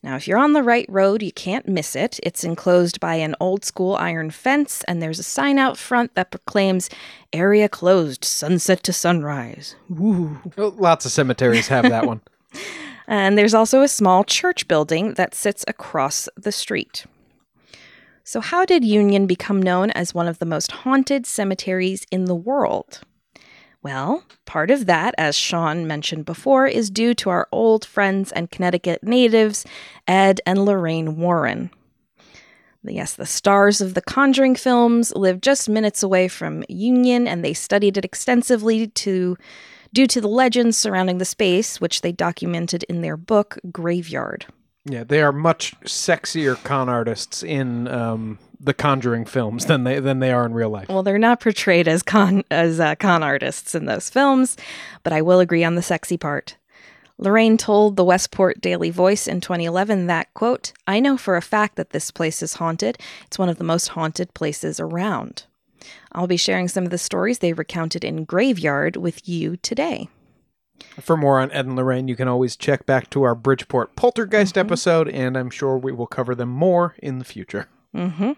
Now, 0.03 0.17
if 0.17 0.27
you're 0.27 0.37
on 0.37 0.51
the 0.51 0.63
right 0.63 0.85
road, 0.89 1.23
you 1.23 1.31
can't 1.31 1.65
miss 1.65 1.95
it. 1.95 2.19
It's 2.23 2.43
enclosed 2.43 2.99
by 2.99 3.15
an 3.15 3.35
old 3.39 3.63
school 3.63 3.95
iron 3.95 4.31
fence, 4.31 4.83
and 4.85 5.01
there's 5.01 5.17
a 5.17 5.23
sign 5.23 5.57
out 5.57 5.77
front 5.77 6.13
that 6.15 6.29
proclaims 6.29 6.89
area 7.31 7.69
closed 7.69 8.25
sunset 8.25 8.83
to 8.83 8.91
sunrise. 8.91 9.75
Woo. 9.87 10.39
Oh, 10.57 10.75
Lots 10.77 11.05
of 11.05 11.13
cemeteries 11.13 11.69
have 11.69 11.83
that 11.89 12.05
one. 12.05 12.21
And 13.07 13.37
there's 13.37 13.53
also 13.53 13.81
a 13.81 13.87
small 13.89 14.23
church 14.23 14.67
building 14.67 15.15
that 15.15 15.35
sits 15.35 15.65
across 15.67 16.29
the 16.37 16.53
street. 16.53 17.05
So, 18.23 18.39
how 18.39 18.63
did 18.63 18.85
Union 18.85 19.27
become 19.27 19.61
known 19.61 19.91
as 19.91 20.13
one 20.13 20.29
of 20.29 20.39
the 20.39 20.45
most 20.45 20.71
haunted 20.71 21.25
cemeteries 21.25 22.05
in 22.11 22.25
the 22.25 22.35
world? 22.35 23.01
Well, 23.83 24.23
part 24.45 24.71
of 24.71 24.85
that, 24.85 25.13
as 25.17 25.35
Sean 25.35 25.85
mentioned 25.85 26.25
before, 26.25 26.67
is 26.67 26.89
due 26.89 27.13
to 27.15 27.29
our 27.29 27.49
old 27.51 27.83
friends 27.83 28.31
and 28.31 28.49
Connecticut 28.49 29.03
natives, 29.03 29.65
Ed 30.07 30.39
and 30.45 30.63
Lorraine 30.63 31.17
Warren. 31.17 31.69
Yes, 32.85 33.15
the 33.15 33.25
stars 33.25 33.81
of 33.81 33.93
the 33.93 34.01
Conjuring 34.01 34.55
films 34.55 35.13
live 35.15 35.41
just 35.41 35.69
minutes 35.69 36.01
away 36.01 36.29
from 36.29 36.63
Union, 36.69 37.27
and 37.27 37.43
they 37.43 37.53
studied 37.53 37.97
it 37.97 38.05
extensively 38.05 38.87
to 38.87 39.37
due 39.93 40.07
to 40.07 40.21
the 40.21 40.27
legends 40.27 40.77
surrounding 40.77 41.17
the 41.17 41.25
space, 41.25 41.79
which 41.79 42.01
they 42.01 42.11
documented 42.11 42.83
in 42.83 43.01
their 43.01 43.15
book 43.17 43.59
Graveyard. 43.71 44.45
Yeah, 44.85 45.03
they 45.03 45.21
are 45.21 45.31
much 45.31 45.79
sexier 45.81 46.61
con 46.63 46.89
artists 46.89 47.43
in 47.43 47.87
um, 47.87 48.39
the 48.63 48.73
Conjuring 48.73 49.25
films 49.25 49.65
than 49.65 49.83
they 49.83 49.99
than 49.99 50.19
they 50.19 50.31
are 50.31 50.45
in 50.45 50.53
real 50.53 50.69
life. 50.69 50.89
Well, 50.89 51.03
they're 51.03 51.17
not 51.17 51.41
portrayed 51.41 51.87
as 51.87 52.01
con 52.03 52.43
as 52.49 52.79
uh, 52.79 52.95
con 52.95 53.23
artists 53.23 53.75
in 53.75 53.85
those 53.85 54.09
films, 54.09 54.57
but 55.03 55.13
I 55.13 55.21
will 55.21 55.39
agree 55.39 55.63
on 55.63 55.75
the 55.75 55.81
sexy 55.81 56.17
part. 56.17 56.55
Lorraine 57.17 57.57
told 57.57 57.95
the 57.95 58.03
Westport 58.03 58.59
Daily 58.59 58.89
Voice 58.89 59.27
in 59.27 59.39
2011 59.39 60.07
that, 60.07 60.33
quote, 60.33 60.73
I 60.87 60.99
know 60.99 61.15
for 61.15 61.37
a 61.37 61.41
fact 61.41 61.75
that 61.75 61.91
this 61.91 62.09
place 62.09 62.41
is 62.41 62.55
haunted. 62.55 62.97
It's 63.27 63.37
one 63.37 63.49
of 63.49 63.59
the 63.59 63.63
most 63.63 63.89
haunted 63.89 64.33
places 64.33 64.79
around. 64.79 65.45
I'll 66.11 66.27
be 66.27 66.37
sharing 66.37 66.67
some 66.67 66.85
of 66.85 66.89
the 66.89 66.97
stories 66.97 67.39
they 67.39 67.53
recounted 67.53 68.03
in 68.03 68.25
Graveyard 68.25 68.97
with 68.97 69.27
you 69.29 69.57
today. 69.57 70.09
For 70.99 71.15
more 71.15 71.39
on 71.39 71.51
Ed 71.51 71.65
and 71.65 71.75
Lorraine, 71.75 72.07
you 72.07 72.15
can 72.15 72.27
always 72.27 72.55
check 72.55 72.85
back 72.85 73.09
to 73.11 73.23
our 73.23 73.35
Bridgeport 73.35 73.95
Poltergeist 73.95 74.57
episode, 74.57 75.07
and 75.07 75.37
I'm 75.37 75.49
sure 75.49 75.77
we 75.77 75.91
will 75.91 76.07
cover 76.07 76.35
them 76.35 76.49
more 76.49 76.95
in 77.01 77.19
the 77.19 77.25
future. 77.25 77.67
Mm-hmm. 77.95 78.31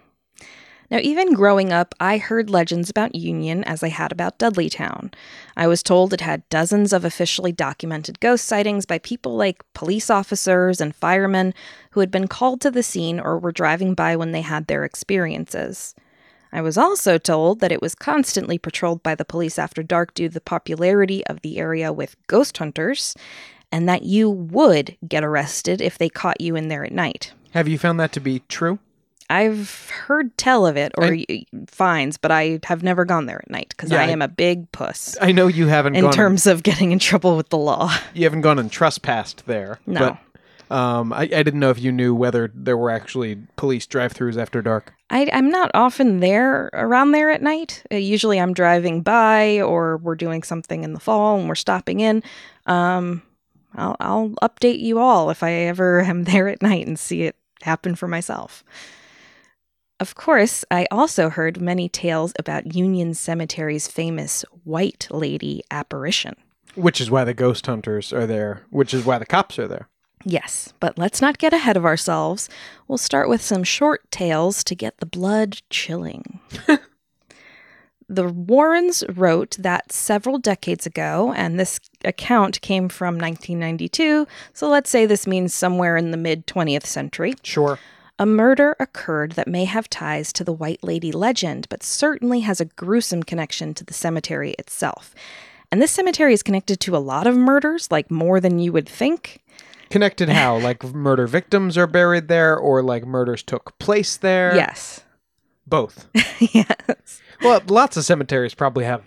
Now, 0.90 0.98
even 1.02 1.34
growing 1.34 1.72
up, 1.72 1.94
I 1.98 2.18
heard 2.18 2.48
legends 2.48 2.90
about 2.90 3.16
Union 3.16 3.64
as 3.64 3.82
I 3.82 3.88
had 3.88 4.12
about 4.12 4.38
Dudleytown. 4.38 5.12
I 5.56 5.66
was 5.66 5.82
told 5.82 6.12
it 6.12 6.20
had 6.20 6.48
dozens 6.48 6.92
of 6.92 7.04
officially 7.04 7.50
documented 7.50 8.20
ghost 8.20 8.44
sightings 8.44 8.86
by 8.86 8.98
people 8.98 9.36
like 9.36 9.64
police 9.74 10.10
officers 10.10 10.80
and 10.80 10.94
firemen 10.94 11.54
who 11.90 12.00
had 12.00 12.10
been 12.10 12.28
called 12.28 12.60
to 12.60 12.70
the 12.70 12.84
scene 12.84 13.18
or 13.18 13.38
were 13.38 13.52
driving 13.52 13.94
by 13.94 14.14
when 14.14 14.30
they 14.30 14.42
had 14.42 14.66
their 14.66 14.84
experiences. 14.84 15.94
I 16.52 16.62
was 16.62 16.78
also 16.78 17.18
told 17.18 17.58
that 17.60 17.72
it 17.72 17.82
was 17.82 17.96
constantly 17.96 18.56
patrolled 18.56 19.02
by 19.02 19.16
the 19.16 19.24
police 19.24 19.58
after 19.58 19.82
dark 19.82 20.14
due 20.14 20.28
to 20.28 20.34
the 20.34 20.40
popularity 20.40 21.26
of 21.26 21.40
the 21.40 21.58
area 21.58 21.92
with 21.92 22.16
ghost 22.28 22.56
hunters, 22.58 23.14
and 23.72 23.88
that 23.88 24.04
you 24.04 24.30
would 24.30 24.96
get 25.06 25.24
arrested 25.24 25.80
if 25.80 25.98
they 25.98 26.08
caught 26.08 26.40
you 26.40 26.54
in 26.54 26.68
there 26.68 26.84
at 26.84 26.92
night. 26.92 27.32
Have 27.50 27.66
you 27.66 27.76
found 27.78 27.98
that 27.98 28.12
to 28.12 28.20
be 28.20 28.42
true? 28.48 28.78
I've 29.28 29.90
heard 29.90 30.36
tell 30.38 30.66
of 30.66 30.76
it 30.76 30.92
or 30.96 31.10
y 31.10 31.44
fines, 31.66 32.16
but 32.16 32.30
I 32.30 32.60
have 32.64 32.82
never 32.82 33.04
gone 33.04 33.26
there 33.26 33.40
at 33.42 33.50
night 33.50 33.70
because 33.70 33.90
Yeah, 33.90 34.00
I 34.00 34.04
I- 34.04 34.08
am 34.10 34.22
a 34.22 34.28
big 34.28 34.70
puss 34.72 35.16
I 35.20 35.32
know 35.32 35.46
you 35.46 35.66
haven't 35.66 35.96
in 35.96 36.10
terms 36.10 36.46
of 36.46 36.62
getting 36.62 36.92
in 36.92 36.98
trouble 36.98 37.36
with 37.36 37.48
the 37.48 37.58
law. 37.58 37.92
you 38.14 38.24
haven't 38.24 38.42
gone 38.42 38.58
and 38.58 38.70
trespassed 38.70 39.46
there. 39.46 39.78
No. 39.86 40.00
But 40.68 40.74
um, 40.74 41.12
I, 41.12 41.22
I 41.22 41.42
didn't 41.42 41.60
know 41.60 41.70
if 41.70 41.80
you 41.80 41.92
knew 41.92 42.14
whether 42.14 42.50
there 42.52 42.76
were 42.76 42.90
actually 42.90 43.36
police 43.56 43.86
drive-throughs 43.86 44.36
after 44.36 44.62
dark. 44.62 44.92
I, 45.10 45.28
I'm 45.32 45.48
not 45.48 45.70
often 45.74 46.18
there 46.18 46.70
around 46.72 47.12
there 47.12 47.30
at 47.30 47.40
night. 47.40 47.84
Uh, 47.92 47.96
usually 47.96 48.40
I'm 48.40 48.52
driving 48.52 49.02
by 49.02 49.60
or 49.60 49.98
we're 49.98 50.16
doing 50.16 50.42
something 50.42 50.82
in 50.82 50.92
the 50.92 50.98
fall 50.98 51.38
and 51.38 51.48
we're 51.48 51.54
stopping 51.54 52.00
in. 52.00 52.22
Um, 52.66 53.22
I'll, 53.76 53.96
I'll 54.00 54.28
update 54.42 54.80
you 54.80 54.98
all 54.98 55.30
if 55.30 55.42
I 55.44 55.52
ever 55.52 56.00
am 56.02 56.24
there 56.24 56.48
at 56.48 56.62
night 56.62 56.86
and 56.86 56.98
see 56.98 57.22
it 57.22 57.36
happen 57.62 57.94
for 57.94 58.08
myself. 58.08 58.64
Of 59.98 60.14
course, 60.14 60.64
I 60.70 60.86
also 60.90 61.30
heard 61.30 61.60
many 61.60 61.88
tales 61.88 62.34
about 62.38 62.74
Union 62.74 63.14
Cemetery's 63.14 63.88
famous 63.88 64.44
White 64.64 65.08
Lady 65.10 65.62
apparition. 65.70 66.34
Which 66.74 67.00
is 67.00 67.10
why 67.10 67.24
the 67.24 67.32
ghost 67.32 67.66
hunters 67.66 68.12
are 68.12 68.26
there. 68.26 68.62
Which 68.68 68.92
is 68.92 69.06
why 69.06 69.18
the 69.18 69.24
cops 69.24 69.58
are 69.58 69.66
there. 69.68 69.88
Yes, 70.24 70.74
but 70.80 70.98
let's 70.98 71.22
not 71.22 71.38
get 71.38 71.54
ahead 71.54 71.76
of 71.76 71.86
ourselves. 71.86 72.48
We'll 72.88 72.98
start 72.98 73.28
with 73.28 73.40
some 73.40 73.64
short 73.64 74.10
tales 74.10 74.64
to 74.64 74.74
get 74.74 74.98
the 74.98 75.06
blood 75.06 75.62
chilling. 75.70 76.40
the 78.08 78.28
Warrens 78.28 79.04
wrote 79.08 79.56
that 79.58 79.92
several 79.92 80.38
decades 80.38 80.84
ago, 80.84 81.32
and 81.36 81.58
this 81.58 81.80
account 82.04 82.60
came 82.60 82.88
from 82.88 83.14
1992, 83.14 84.26
so 84.52 84.68
let's 84.68 84.90
say 84.90 85.06
this 85.06 85.26
means 85.26 85.54
somewhere 85.54 85.96
in 85.96 86.10
the 86.10 86.16
mid 86.16 86.46
20th 86.46 86.86
century. 86.86 87.34
Sure. 87.42 87.78
A 88.18 88.24
murder 88.24 88.74
occurred 88.80 89.32
that 89.32 89.46
may 89.46 89.64
have 89.64 89.90
ties 89.90 90.32
to 90.34 90.44
the 90.44 90.52
White 90.52 90.82
Lady 90.82 91.12
legend, 91.12 91.66
but 91.68 91.82
certainly 91.82 92.40
has 92.40 92.60
a 92.60 92.64
gruesome 92.64 93.22
connection 93.22 93.74
to 93.74 93.84
the 93.84 93.92
cemetery 93.92 94.52
itself. 94.58 95.14
And 95.70 95.82
this 95.82 95.90
cemetery 95.90 96.32
is 96.32 96.42
connected 96.42 96.80
to 96.80 96.96
a 96.96 96.98
lot 96.98 97.26
of 97.26 97.36
murders, 97.36 97.90
like 97.90 98.10
more 98.10 98.40
than 98.40 98.58
you 98.58 98.72
would 98.72 98.88
think. 98.88 99.42
Connected 99.90 100.30
how? 100.30 100.56
like 100.60 100.82
murder 100.82 101.26
victims 101.26 101.76
are 101.76 101.86
buried 101.86 102.28
there, 102.28 102.56
or 102.56 102.82
like 102.82 103.04
murders 103.04 103.42
took 103.42 103.78
place 103.78 104.16
there? 104.16 104.54
Yes. 104.56 105.02
Both. 105.66 106.08
yes. 106.54 107.20
well, 107.42 107.60
lots 107.66 107.98
of 107.98 108.04
cemeteries 108.04 108.54
probably 108.54 108.84
have 108.84 109.02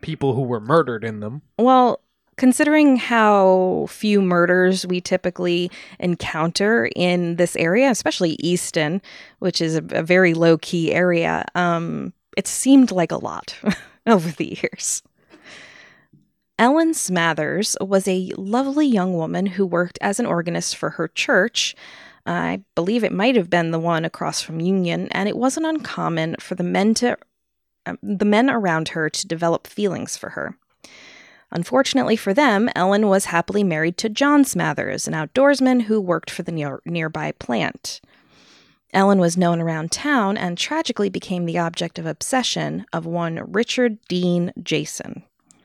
people 0.00 0.34
who 0.34 0.42
were 0.42 0.60
murdered 0.60 1.04
in 1.04 1.20
them. 1.20 1.42
Well, 1.58 2.00
considering 2.36 2.96
how 2.96 3.86
few 3.88 4.20
murders 4.20 4.86
we 4.86 5.00
typically 5.00 5.70
encounter 5.98 6.90
in 6.96 7.36
this 7.36 7.56
area, 7.56 7.90
especially 7.90 8.36
Easton, 8.40 9.00
which 9.38 9.60
is 9.60 9.76
a, 9.76 9.84
a 9.90 10.02
very 10.02 10.34
low 10.34 10.58
key 10.58 10.92
area, 10.92 11.44
um, 11.54 12.12
it 12.36 12.46
seemed 12.46 12.90
like 12.90 13.12
a 13.12 13.18
lot 13.18 13.56
over 14.06 14.30
the 14.30 14.58
years. 14.60 15.02
Ellen 16.58 16.92
Smathers 16.92 17.76
was 17.84 18.06
a 18.06 18.32
lovely 18.36 18.86
young 18.86 19.14
woman 19.14 19.46
who 19.46 19.66
worked 19.66 19.98
as 20.00 20.20
an 20.20 20.26
organist 20.26 20.76
for 20.76 20.90
her 20.90 21.08
church. 21.08 21.74
I 22.26 22.62
believe 22.74 23.02
it 23.02 23.12
might 23.12 23.36
have 23.36 23.50
been 23.50 23.70
the 23.70 23.80
one 23.80 24.04
across 24.04 24.40
from 24.40 24.60
Union, 24.60 25.08
and 25.10 25.28
it 25.28 25.36
wasn't 25.36 25.66
uncommon 25.66 26.36
for 26.38 26.54
the 26.54 26.62
men 26.62 26.94
to 26.94 27.18
um, 27.86 27.98
the 28.02 28.24
men 28.24 28.48
around 28.48 28.88
her 28.90 29.10
to 29.10 29.26
develop 29.26 29.66
feelings 29.66 30.16
for 30.16 30.30
her. 30.30 30.56
Unfortunately 31.54 32.16
for 32.16 32.34
them, 32.34 32.68
Ellen 32.74 33.06
was 33.06 33.26
happily 33.26 33.62
married 33.64 33.96
to 33.98 34.08
John 34.08 34.44
Smathers, 34.44 35.06
an 35.06 35.14
outdoorsman 35.14 35.82
who 35.82 36.00
worked 36.00 36.30
for 36.30 36.42
the 36.42 36.52
near- 36.52 36.80
nearby 36.84 37.32
plant. 37.32 38.00
Ellen 38.92 39.18
was 39.18 39.36
known 39.36 39.60
around 39.60 39.90
town 39.92 40.36
and 40.36 40.58
tragically 40.58 41.08
became 41.08 41.46
the 41.46 41.58
object 41.58 41.98
of 41.98 42.06
obsession 42.06 42.84
of 42.92 43.06
one 43.06 43.40
Richard 43.52 43.98
Dean 44.08 44.52
Jason. 44.62 45.22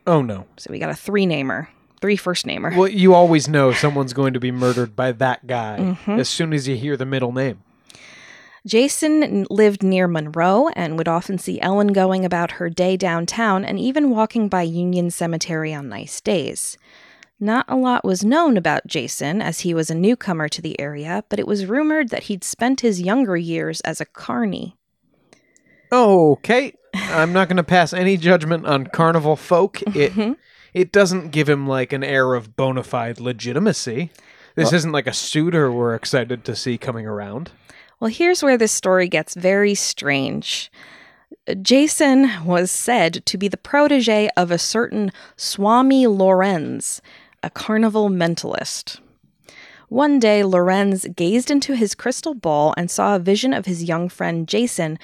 Oh 0.08 0.22
no. 0.22 0.46
So 0.58 0.72
we 0.72 0.80
got 0.80 0.90
a 0.90 0.96
three 0.96 1.26
namer, 1.26 1.70
three 2.02 2.16
first 2.16 2.46
namer. 2.46 2.76
Well, 2.76 2.88
you 2.88 3.14
always 3.14 3.48
know 3.48 3.72
someone's 3.72 4.14
going 4.14 4.34
to 4.34 4.40
be 4.40 4.52
murdered 4.52 4.96
by 4.96 5.12
that 5.12 5.46
guy 5.46 5.78
Mhm. 6.06 6.20
as 6.20 6.30
soon 6.30 6.54
as 6.54 6.68
you 6.68 6.76
hear 6.76 6.98
the 6.98 7.06
middle 7.06 7.32
name. 7.32 7.62
Jason 8.74 9.48
lived 9.50 9.82
near 9.82 10.08
Monroe 10.08 10.68
and 10.76 10.96
would 10.96 11.08
often 11.08 11.40
see 11.40 11.60
Ellen 11.60 11.88
going 11.88 12.24
about 12.24 12.52
her 12.52 12.70
day 12.70 12.96
downtown 12.96 13.66
and 13.66 13.80
even 13.80 14.12
walking 14.12 14.48
by 14.48 14.62
Union 14.62 15.10
Cemetery 15.10 15.74
on 15.74 15.90
nice 15.90 16.22
days. 16.22 16.78
Not 17.40 17.66
a 17.68 17.76
lot 17.76 18.06
was 18.06 18.24
known 18.24 18.58
about 18.58 18.86
Jason 18.86 19.42
as 19.42 19.62
he 19.62 19.74
was 19.74 19.90
a 19.90 19.96
newcomer 19.96 20.48
to 20.50 20.62
the 20.62 20.80
area, 20.80 21.24
but 21.30 21.40
it 21.40 21.48
was 21.48 21.66
rumored 21.66 22.10
that 22.10 22.24
he'd 22.24 22.44
spent 22.44 22.82
his 22.82 23.02
younger 23.02 23.36
years 23.36 23.82
as 23.82 24.00
a 24.00 24.06
carny. 24.06 24.78
Okay. 25.92 26.74
I'm 26.94 27.34
not 27.34 27.48
going 27.48 27.58
to 27.58 27.64
pass 27.64 27.92
any 27.92 28.18
judgment 28.18 28.68
on 28.68 28.86
carnival 28.86 29.36
folk. 29.36 29.82
It 29.96 30.14
Mhm. 30.14 30.36
it 30.76 30.92
doesn't 30.92 31.32
give 31.32 31.50
him 31.50 31.66
like 31.66 31.92
an 31.92 32.04
air 32.04 32.36
of 32.36 32.56
bona 32.56 32.84
fide 32.84 33.20
legitimacy. 33.20 34.12
This 34.54 34.72
isn't 34.74 34.92
like 34.92 35.08
a 35.08 35.14
suitor 35.14 35.72
we're 35.72 35.96
excited 35.96 36.46
to 36.46 36.56
see 36.56 36.78
coming 36.78 37.08
around. 37.08 37.50
Well, 38.00 38.10
here's 38.10 38.42
where 38.42 38.58
this 38.58 38.72
story 38.72 39.10
gets 39.10 39.36
very 39.36 39.76
strange. 39.76 40.72
Jason 41.62 42.46
was 42.46 42.72
said 42.72 43.26
to 43.26 43.38
be 43.38 43.50
the 43.50 43.58
protege 43.58 44.30
of 44.38 44.52
a 44.52 44.58
certain 44.58 45.12
Swami 45.36 46.08
Lorenz, 46.08 47.02
a 47.44 47.50
carnival 47.50 48.10
mentalist. 48.10 49.02
One 49.90 50.18
day, 50.18 50.44
Lorenz 50.44 51.08
gazed 51.14 51.52
into 51.52 51.76
his 51.76 51.94
crystal 51.94 52.36
ball 52.36 52.74
and 52.78 52.90
saw 52.90 53.16
a 53.16 53.20
vision 53.20 53.54
of 53.54 53.66
his 53.66 53.84
young 53.84 54.08
friend 54.08 54.48
Jason 54.48 54.98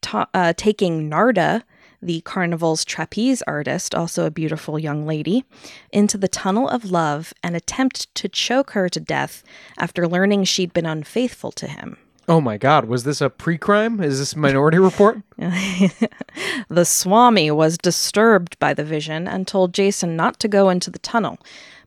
ta- 0.00 0.28
uh, 0.34 0.52
taking 0.56 1.08
Narda, 1.08 1.62
the 2.00 2.22
carnival's 2.22 2.84
trapeze 2.84 3.42
artist, 3.42 3.94
also 3.94 4.26
a 4.26 4.32
beautiful 4.32 4.80
young 4.80 5.06
lady, 5.06 5.44
into 5.92 6.18
the 6.18 6.26
tunnel 6.26 6.68
of 6.68 6.90
love 6.90 7.32
and 7.44 7.54
attempt 7.54 8.12
to 8.16 8.28
choke 8.28 8.70
her 8.72 8.88
to 8.88 8.98
death 8.98 9.44
after 9.78 10.08
learning 10.08 10.42
she'd 10.42 10.72
been 10.72 10.86
unfaithful 10.86 11.52
to 11.52 11.68
him. 11.68 11.98
Oh 12.32 12.40
my 12.40 12.56
god, 12.56 12.86
was 12.86 13.04
this 13.04 13.20
a 13.20 13.28
pre-crime? 13.28 14.02
Is 14.02 14.18
this 14.18 14.34
Minority 14.34 14.78
Report? 14.78 15.20
the 15.36 16.86
Swami 16.86 17.50
was 17.50 17.76
disturbed 17.76 18.58
by 18.58 18.72
the 18.72 18.84
vision 18.84 19.28
and 19.28 19.46
told 19.46 19.74
Jason 19.74 20.16
not 20.16 20.40
to 20.40 20.48
go 20.48 20.70
into 20.70 20.90
the 20.90 20.98
tunnel, 21.00 21.38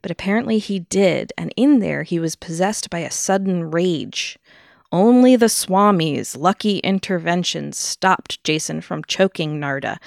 but 0.03 0.11
apparently 0.11 0.59
he 0.59 0.81
did, 0.81 1.33
and 1.35 1.51
in 1.57 1.79
there 1.79 2.03
he 2.03 2.19
was 2.19 2.35
possessed 2.35 2.91
by 2.91 2.99
a 2.99 3.09
sudden 3.09 3.71
rage. 3.71 4.37
Only 4.91 5.35
the 5.35 5.49
Swami's 5.49 6.35
lucky 6.35 6.77
intervention 6.77 7.73
stopped 7.73 8.43
Jason 8.43 8.81
from 8.81 9.03
choking 9.03 9.59
Narda, 9.59 9.97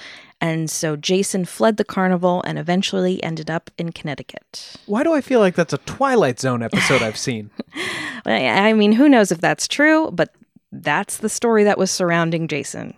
and 0.40 0.70
so 0.70 0.96
Jason 0.96 1.44
fled 1.44 1.76
the 1.76 1.84
carnival 1.84 2.42
and 2.44 2.58
eventually 2.58 3.22
ended 3.22 3.50
up 3.50 3.70
in 3.76 3.92
Connecticut. 3.92 4.76
Why 4.86 5.02
do 5.02 5.12
I 5.12 5.20
feel 5.20 5.40
like 5.40 5.54
that's 5.54 5.72
a 5.72 5.78
Twilight 5.78 6.38
Zone 6.38 6.62
episode 6.62 7.02
I've 7.02 7.16
seen? 7.16 7.50
I 8.26 8.72
mean, 8.72 8.92
who 8.92 9.08
knows 9.08 9.32
if 9.32 9.40
that's 9.40 9.66
true, 9.66 10.10
but 10.12 10.34
that's 10.70 11.18
the 11.18 11.28
story 11.28 11.64
that 11.64 11.78
was 11.78 11.90
surrounding 11.90 12.46
Jason. 12.46 12.94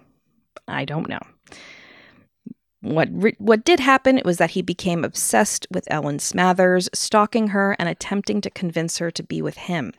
I 0.68 0.84
don't 0.84 1.08
know. 1.08 1.20
What 2.82 3.08
re- 3.10 3.36
what 3.38 3.64
did 3.64 3.80
happen 3.80 4.20
was 4.24 4.38
that 4.38 4.52
he 4.52 4.62
became 4.62 5.04
obsessed 5.04 5.66
with 5.70 5.84
Ellen 5.90 6.18
Smathers, 6.18 6.88
stalking 6.94 7.48
her 7.48 7.76
and 7.78 7.88
attempting 7.88 8.40
to 8.40 8.50
convince 8.50 8.98
her 8.98 9.10
to 9.10 9.22
be 9.22 9.42
with 9.42 9.56
him. 9.56 9.92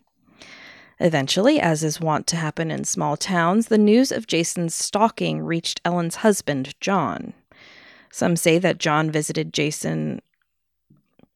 Eventually, 1.02 1.60
as 1.60 1.84
is 1.84 2.00
wont 2.00 2.28
to 2.28 2.36
happen 2.36 2.70
in 2.70 2.84
small 2.84 3.18
towns, 3.18 3.68
the 3.68 3.78
news 3.80 4.12
of 4.12 4.28
Jason's 4.28 4.76
stalking 4.76 5.42
reached 5.42 5.82
Ellen's 5.84 6.18
husband, 6.18 6.80
John. 6.80 7.34
Some 8.12 8.36
say 8.36 8.60
that 8.60 8.78
John 8.78 9.10
visited 9.10 9.52
Jason 9.52 10.22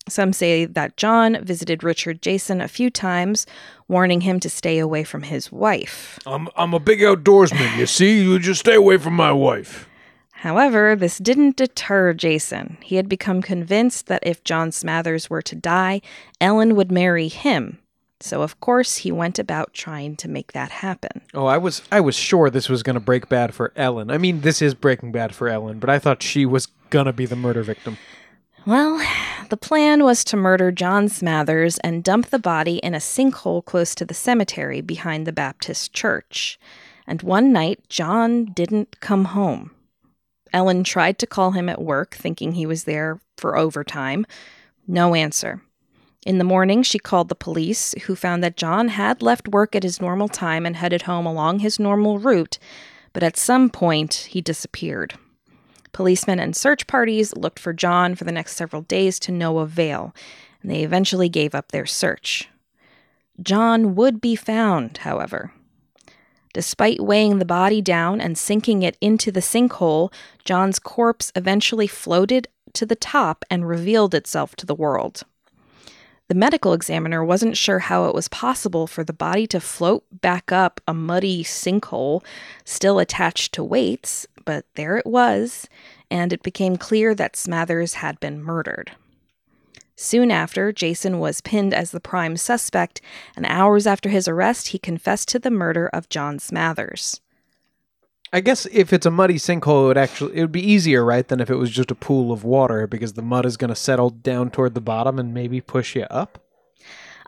some 0.07 0.33
say 0.33 0.65
that 0.65 0.97
John 0.97 1.43
visited 1.43 1.83
Richard 1.83 2.21
Jason 2.21 2.61
a 2.61 2.67
few 2.67 2.91
times, 2.91 3.47
warning 3.87 4.21
him 4.21 4.39
to 4.41 4.51
stay 4.51 4.77
away 4.77 5.03
from 5.03 5.23
his 5.23 5.51
wife. 5.51 6.19
I'm 6.27 6.47
I'm 6.55 6.75
a 6.75 6.79
big 6.79 6.99
outdoorsman, 6.99 7.75
you 7.75 7.87
see? 7.87 8.21
You 8.21 8.37
just 8.37 8.59
stay 8.59 8.75
away 8.75 8.97
from 8.97 9.15
my 9.15 9.31
wife. 9.31 9.89
However, 10.31 10.95
this 10.95 11.17
didn't 11.17 11.55
deter 11.55 12.13
Jason. 12.13 12.77
He 12.83 12.97
had 12.97 13.09
become 13.09 13.41
convinced 13.41 14.05
that 14.05 14.21
if 14.21 14.43
John 14.43 14.69
Smathers 14.69 15.27
were 15.27 15.41
to 15.41 15.55
die, 15.55 16.01
Ellen 16.39 16.75
would 16.75 16.91
marry 16.91 17.27
him. 17.27 17.79
So, 18.21 18.41
of 18.41 18.59
course, 18.61 18.97
he 18.97 19.11
went 19.11 19.39
about 19.39 19.73
trying 19.73 20.15
to 20.17 20.29
make 20.29 20.53
that 20.53 20.71
happen. 20.71 21.21
Oh, 21.33 21.45
I 21.45 21.57
was 21.57 21.81
I 21.91 21.99
was 21.99 22.15
sure 22.15 22.49
this 22.49 22.69
was 22.69 22.81
gonna 22.81 22.99
break 22.99 23.27
bad 23.29 23.53
for 23.53 23.73
Ellen. 23.75 24.09
I 24.09 24.17
mean, 24.17 24.41
this 24.41 24.61
is 24.61 24.73
breaking 24.73 25.11
bad 25.11 25.35
for 25.35 25.49
Ellen, 25.49 25.79
but 25.79 25.89
I 25.89 25.99
thought 25.99 26.23
she 26.23 26.45
was 26.45 26.67
gonna 26.89 27.13
be 27.13 27.25
the 27.25 27.35
murder 27.35 27.63
victim. 27.63 27.97
Well, 28.65 28.99
the 29.49 29.57
plan 29.57 30.03
was 30.03 30.23
to 30.25 30.37
murder 30.37 30.71
John 30.71 31.07
Smathers 31.07 31.77
and 31.83 32.03
dump 32.03 32.27
the 32.27 32.39
body 32.39 32.77
in 32.77 32.95
a 32.95 32.99
sinkhole 32.99 33.63
close 33.63 33.93
to 33.93 34.05
the 34.05 34.15
cemetery 34.15 34.81
behind 34.81 35.27
the 35.27 35.31
Baptist 35.31 35.93
church. 35.93 36.57
And 37.05 37.21
one 37.21 37.53
night, 37.53 37.81
John 37.89 38.45
didn't 38.45 38.99
come 39.01 39.25
home. 39.25 39.69
Ellen 40.51 40.83
tried 40.83 41.19
to 41.19 41.27
call 41.27 41.51
him 41.51 41.69
at 41.69 41.81
work, 41.81 42.15
thinking 42.15 42.53
he 42.53 42.65
was 42.65 42.85
there 42.85 43.19
for 43.37 43.55
overtime. 43.55 44.25
No 44.87 45.13
answer. 45.13 45.61
In 46.25 46.39
the 46.39 46.43
morning, 46.43 46.81
she 46.81 46.97
called 46.97 47.29
the 47.29 47.35
police, 47.35 47.93
who 48.05 48.15
found 48.15 48.43
that 48.43 48.57
John 48.57 48.87
had 48.87 49.21
left 49.21 49.47
work 49.47 49.75
at 49.75 49.83
his 49.83 50.01
normal 50.01 50.27
time 50.27 50.65
and 50.65 50.75
headed 50.75 51.03
home 51.03 51.27
along 51.27 51.59
his 51.59 51.79
normal 51.79 52.17
route, 52.17 52.57
but 53.13 53.21
at 53.21 53.37
some 53.37 53.69
point, 53.69 54.27
he 54.31 54.41
disappeared. 54.41 55.13
Policemen 55.93 56.39
and 56.39 56.55
search 56.55 56.87
parties 56.87 57.35
looked 57.35 57.59
for 57.59 57.73
John 57.73 58.15
for 58.15 58.23
the 58.23 58.31
next 58.31 58.55
several 58.55 58.81
days 58.81 59.19
to 59.19 59.31
no 59.31 59.59
avail, 59.59 60.15
and 60.63 60.71
they 60.71 60.81
eventually 60.83 61.29
gave 61.29 61.53
up 61.53 61.71
their 61.71 61.85
search. 61.85 62.49
John 63.39 63.93
would 63.93 64.19
be 64.19 64.35
found, 64.35 64.97
however. 64.97 65.53
Despite 66.53 67.01
weighing 67.01 67.37
the 67.37 67.45
body 67.45 67.81
down 67.83 68.19
and 68.19 68.35
sinking 68.35 68.81
it 68.81 68.97
into 68.99 69.31
the 69.31 69.41
sinkhole, 69.41 70.11
John's 70.43 70.79
corpse 70.79 71.31
eventually 71.35 71.85
floated 71.87 72.47
to 72.73 72.85
the 72.85 72.95
top 72.95 73.45
and 73.51 73.67
revealed 73.67 74.15
itself 74.15 74.55
to 74.55 74.65
the 74.65 74.73
world. 74.73 75.23
The 76.27 76.35
medical 76.35 76.73
examiner 76.73 77.23
wasn't 77.23 77.55
sure 77.55 77.79
how 77.79 78.05
it 78.05 78.15
was 78.15 78.27
possible 78.27 78.87
for 78.87 79.03
the 79.03 79.13
body 79.13 79.45
to 79.47 79.59
float 79.59 80.03
back 80.11 80.51
up 80.51 80.81
a 80.87 80.93
muddy 80.93 81.43
sinkhole 81.43 82.23
still 82.63 82.97
attached 82.97 83.53
to 83.53 83.63
weights, 83.63 84.25
but 84.43 84.65
there 84.73 84.97
it 84.97 85.05
was, 85.05 85.67
and 86.09 86.33
it 86.33 86.41
became 86.41 86.77
clear 86.77 87.13
that 87.13 87.35
Smathers 87.35 87.95
had 87.95 88.19
been 88.19 88.41
murdered. 88.41 88.91
Soon 89.95 90.31
after, 90.31 90.71
Jason 90.71 91.19
was 91.19 91.41
pinned 91.41 91.73
as 91.73 91.91
the 91.91 91.99
prime 91.99 92.37
suspect, 92.37 93.01
and 93.35 93.45
hours 93.45 93.85
after 93.87 94.09
his 94.09 94.27
arrest, 94.27 94.69
he 94.69 94.79
confessed 94.79 95.29
to 95.29 95.39
the 95.39 95.51
murder 95.51 95.87
of 95.87 96.09
John 96.09 96.37
Smathers. 96.39 97.21
I 98.33 98.41
guess 98.41 98.65
if 98.67 98.91
it's 98.91 99.05
a 99.05 99.11
muddy 99.11 99.35
sinkhole, 99.35 99.85
it 99.85 99.87
would 99.87 99.97
actually 99.97 100.35
it 100.37 100.41
would 100.41 100.51
be 100.51 100.61
easier, 100.71 101.05
right, 101.05 101.27
than 101.27 101.39
if 101.39 101.49
it 101.49 101.55
was 101.55 101.71
just 101.71 101.91
a 101.91 101.95
pool 101.95 102.31
of 102.31 102.43
water 102.43 102.85
because 102.87 103.13
the 103.13 103.21
mud 103.21 103.45
is 103.45 103.55
going 103.57 103.69
to 103.69 103.75
settle 103.75 104.09
down 104.09 104.49
toward 104.51 104.73
the 104.73 104.81
bottom 104.81 105.17
and 105.19 105.33
maybe 105.33 105.61
push 105.61 105.95
you 105.95 106.03
up. 106.03 106.39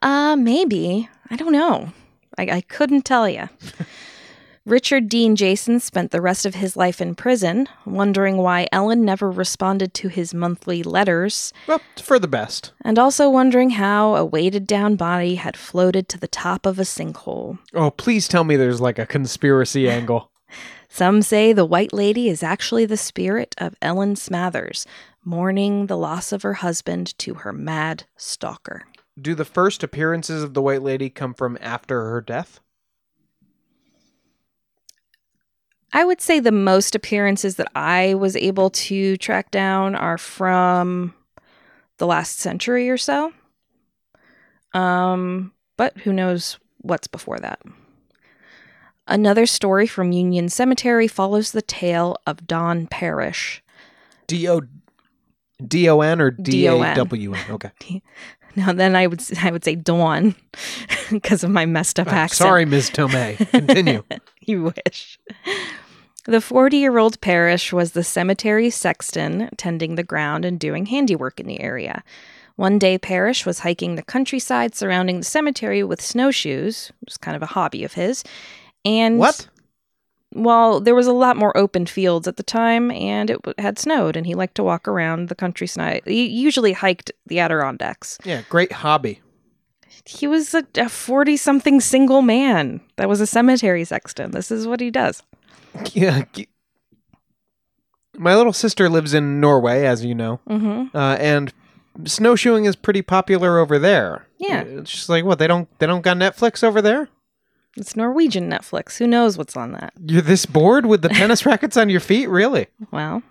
Uh, 0.01 0.35
maybe. 0.35 1.07
I 1.29 1.35
don't 1.35 1.53
know. 1.53 1.91
I, 2.37 2.43
I 2.57 2.61
couldn't 2.61 3.03
tell 3.05 3.27
you. 3.29 3.47
Richard 4.65 5.07
Dean 5.07 5.37
Jason 5.37 5.79
spent 5.79 6.11
the 6.11 6.19
rest 6.19 6.45
of 6.45 6.55
his 6.55 6.75
life 6.75 6.99
in 6.99 7.15
prison, 7.15 7.69
wondering 7.85 8.35
why 8.35 8.67
Ellen 8.73 9.05
never 9.05 9.31
responded 9.31 9.93
to 9.93 10.09
his 10.09 10.33
monthly 10.33 10.83
letters, 10.83 11.53
Well, 11.67 11.79
for 12.03 12.19
the 12.19 12.27
best. 12.27 12.73
and 12.83 12.99
also 12.99 13.29
wondering 13.29 13.69
how 13.71 14.15
a 14.17 14.25
weighted 14.25 14.67
down 14.67 14.97
body 14.97 15.35
had 15.35 15.55
floated 15.55 16.09
to 16.09 16.19
the 16.19 16.27
top 16.27 16.65
of 16.65 16.79
a 16.79 16.83
sinkhole. 16.83 17.59
Oh, 17.73 17.91
please 17.91 18.27
tell 18.27 18.43
me 18.43 18.57
there's 18.57 18.81
like 18.81 18.99
a 18.99 19.05
conspiracy 19.05 19.89
angle. 19.89 20.31
Some 20.97 21.21
say 21.21 21.53
the 21.53 21.63
White 21.63 21.93
Lady 21.93 22.27
is 22.27 22.41
actually 22.41 22.87
the 22.87 22.97
spirit 22.97 23.53
of 23.59 23.75
Ellen 23.83 24.15
Smathers, 24.15 24.87
mourning 25.23 25.85
the 25.85 25.95
loss 25.95 26.31
of 26.31 26.41
her 26.41 26.55
husband 26.55 27.15
to 27.19 27.35
her 27.35 27.53
mad 27.53 28.05
stalker. 28.15 28.87
Do 29.21 29.35
the 29.35 29.45
first 29.45 29.83
appearances 29.83 30.41
of 30.41 30.55
the 30.55 30.61
White 30.63 30.81
Lady 30.81 31.11
come 31.11 31.35
from 31.35 31.55
after 31.61 32.09
her 32.09 32.19
death? 32.19 32.61
I 35.93 36.03
would 36.03 36.19
say 36.19 36.39
the 36.39 36.51
most 36.51 36.95
appearances 36.95 37.57
that 37.57 37.71
I 37.75 38.15
was 38.15 38.35
able 38.35 38.71
to 38.71 39.17
track 39.17 39.51
down 39.51 39.93
are 39.93 40.17
from 40.17 41.13
the 41.99 42.07
last 42.07 42.39
century 42.39 42.89
or 42.89 42.97
so. 42.97 43.33
Um, 44.73 45.53
but 45.77 45.95
who 45.99 46.11
knows 46.11 46.57
what's 46.77 47.05
before 47.05 47.37
that. 47.37 47.61
Another 49.07 49.45
story 49.45 49.87
from 49.87 50.11
Union 50.11 50.49
Cemetery 50.49 51.07
follows 51.07 51.51
the 51.51 51.61
tale 51.61 52.17
of 52.27 52.45
Don 52.45 52.87
Parrish. 52.87 53.63
D 54.27 54.47
O 54.49 54.61
D 55.65 55.89
O 55.89 56.01
N 56.01 56.21
or 56.21 56.31
D. 56.31 56.67
A 56.67 56.95
W 56.95 57.33
N? 57.33 57.45
Okay. 57.51 58.01
No, 58.55 58.73
then 58.73 58.95
I 58.95 59.05
would 59.05 59.21
I 59.43 59.51
would 59.51 59.63
say 59.63 59.75
Dawn 59.75 60.33
because 61.11 61.43
of 61.43 61.51
my 61.51 61.67
messed 61.67 61.99
up 61.99 62.07
Ah, 62.07 62.15
accent. 62.15 62.37
Sorry, 62.47 62.65
Ms. 62.65 62.89
Tomei. 62.89 63.37
Continue. 63.51 64.03
You 64.41 64.73
wish. 64.87 65.19
The 66.25 66.41
40 66.41 66.77
year 66.77 66.97
old 66.97 67.21
Parrish 67.21 67.71
was 67.71 67.91
the 67.91 68.03
cemetery 68.03 68.71
sexton, 68.71 69.49
tending 69.57 69.93
the 69.93 70.03
ground 70.03 70.43
and 70.43 70.59
doing 70.59 70.87
handiwork 70.87 71.39
in 71.39 71.45
the 71.45 71.59
area. 71.59 72.03
One 72.55 72.79
day, 72.79 72.97
Parrish 72.97 73.45
was 73.45 73.59
hiking 73.59 73.93
the 73.95 74.01
countryside 74.01 74.73
surrounding 74.73 75.19
the 75.19 75.25
cemetery 75.25 75.83
with 75.83 76.01
snowshoes, 76.01 76.91
it 77.01 77.05
was 77.05 77.17
kind 77.17 77.35
of 77.35 77.43
a 77.43 77.47
hobby 77.47 77.83
of 77.83 77.93
his. 77.93 78.23
And 78.87 79.19
what? 79.19 79.47
well, 80.33 80.79
there 80.79 80.95
was 80.95 81.07
a 81.07 81.13
lot 81.13 81.35
more 81.37 81.55
open 81.57 81.85
fields 81.85 82.27
at 82.27 82.37
the 82.37 82.43
time, 82.43 82.91
and 82.91 83.29
it 83.29 83.39
had 83.57 83.77
snowed, 83.79 84.15
and 84.15 84.25
he 84.25 84.33
liked 84.35 84.55
to 84.55 84.63
walk 84.63 84.87
around 84.87 85.29
the 85.29 85.35
countryside. 85.35 86.01
He 86.05 86.27
usually 86.27 86.73
hiked 86.73 87.11
the 87.25 87.39
Adirondacks. 87.39 88.17
Yeah, 88.23 88.41
great 88.49 88.71
hobby. 88.71 89.21
He 90.05 90.25
was 90.27 90.53
a 90.53 90.63
40 90.89 91.35
something 91.37 91.81
single 91.81 92.21
man 92.21 92.79
that 92.95 93.09
was 93.09 93.19
a 93.19 93.27
cemetery 93.27 93.83
sexton. 93.83 94.31
This 94.31 94.51
is 94.51 94.65
what 94.67 94.79
he 94.79 94.89
does. 94.91 95.23
Yeah. 95.93 96.23
My 98.17 98.35
little 98.35 98.53
sister 98.53 98.89
lives 98.89 99.13
in 99.13 99.39
Norway, 99.39 99.85
as 99.85 100.03
you 100.03 100.15
know, 100.15 100.39
Mm-hmm. 100.49 100.95
uh, 100.97 101.15
and 101.19 101.53
snowshoeing 102.05 102.65
is 102.65 102.75
pretty 102.75 103.01
popular 103.03 103.59
over 103.59 103.77
there. 103.77 104.25
Yeah. 104.39 104.61
It's 104.61 104.91
just 104.91 105.09
like 105.09 105.23
what 105.23 105.37
they 105.39 105.45
don't 105.47 105.67
they 105.79 105.85
don't 105.87 106.01
got 106.01 106.17
Netflix 106.17 106.63
over 106.63 106.81
there. 106.81 107.09
It's 107.77 107.95
Norwegian 107.95 108.49
Netflix. 108.49 108.97
Who 108.97 109.05
knows 109.05 109.37
what's 109.37 109.55
on 109.55 109.71
that? 109.73 109.93
You're 110.03 110.23
this 110.23 110.45
bored 110.45 110.87
with 110.87 111.03
the 111.03 111.09
tennis 111.09 111.45
rackets 111.45 111.77
on 111.77 111.89
your 111.89 111.99
feet, 111.99 112.27
really? 112.27 112.67
Well, 112.91 113.21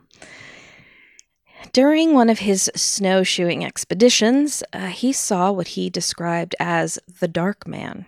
during 1.73 2.15
one 2.15 2.31
of 2.31 2.39
his 2.39 2.71
snowshoeing 2.77 3.65
expeditions, 3.65 4.63
uh, 4.73 4.87
he 4.87 5.13
saw 5.13 5.51
what 5.51 5.69
he 5.69 5.91
described 5.91 6.55
as 6.61 6.99
the 7.21 7.29
Dark 7.29 7.67
Man. 7.67 8.07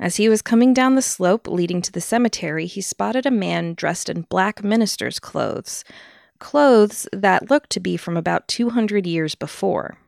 As 0.00 0.16
he 0.16 0.28
was 0.28 0.42
coming 0.42 0.72
down 0.72 0.94
the 0.94 1.02
slope 1.02 1.46
leading 1.46 1.82
to 1.82 1.92
the 1.92 2.00
cemetery, 2.00 2.66
he 2.66 2.80
spotted 2.80 3.26
a 3.26 3.30
man 3.30 3.74
dressed 3.74 4.08
in 4.08 4.22
black 4.22 4.64
minister's 4.64 5.18
clothes, 5.18 5.84
clothes 6.38 7.06
that 7.12 7.50
looked 7.50 7.70
to 7.70 7.80
be 7.80 7.96
from 7.96 8.16
about 8.16 8.48
200 8.48 9.06
years 9.06 9.34
before. 9.34 9.98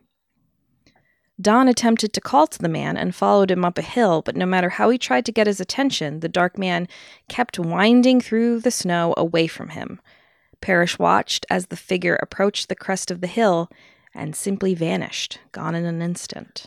Don 1.40 1.68
attempted 1.68 2.12
to 2.12 2.20
call 2.20 2.46
to 2.48 2.58
the 2.58 2.68
man 2.68 2.96
and 2.96 3.14
followed 3.14 3.50
him 3.50 3.64
up 3.64 3.78
a 3.78 3.82
hill, 3.82 4.20
but 4.22 4.36
no 4.36 4.44
matter 4.46 4.68
how 4.68 4.90
he 4.90 4.98
tried 4.98 5.24
to 5.26 5.32
get 5.32 5.46
his 5.46 5.60
attention, 5.60 6.20
the 6.20 6.28
dark 6.28 6.58
man 6.58 6.86
kept 7.28 7.58
winding 7.58 8.20
through 8.20 8.60
the 8.60 8.70
snow 8.70 9.14
away 9.16 9.46
from 9.46 9.70
him. 9.70 10.00
Parrish 10.60 10.98
watched 10.98 11.46
as 11.48 11.66
the 11.66 11.76
figure 11.76 12.16
approached 12.16 12.68
the 12.68 12.74
crest 12.74 13.10
of 13.10 13.20
the 13.20 13.26
hill 13.26 13.70
and 14.14 14.36
simply 14.36 14.74
vanished, 14.74 15.38
gone 15.52 15.74
in 15.74 15.84
an 15.86 16.02
instant. 16.02 16.66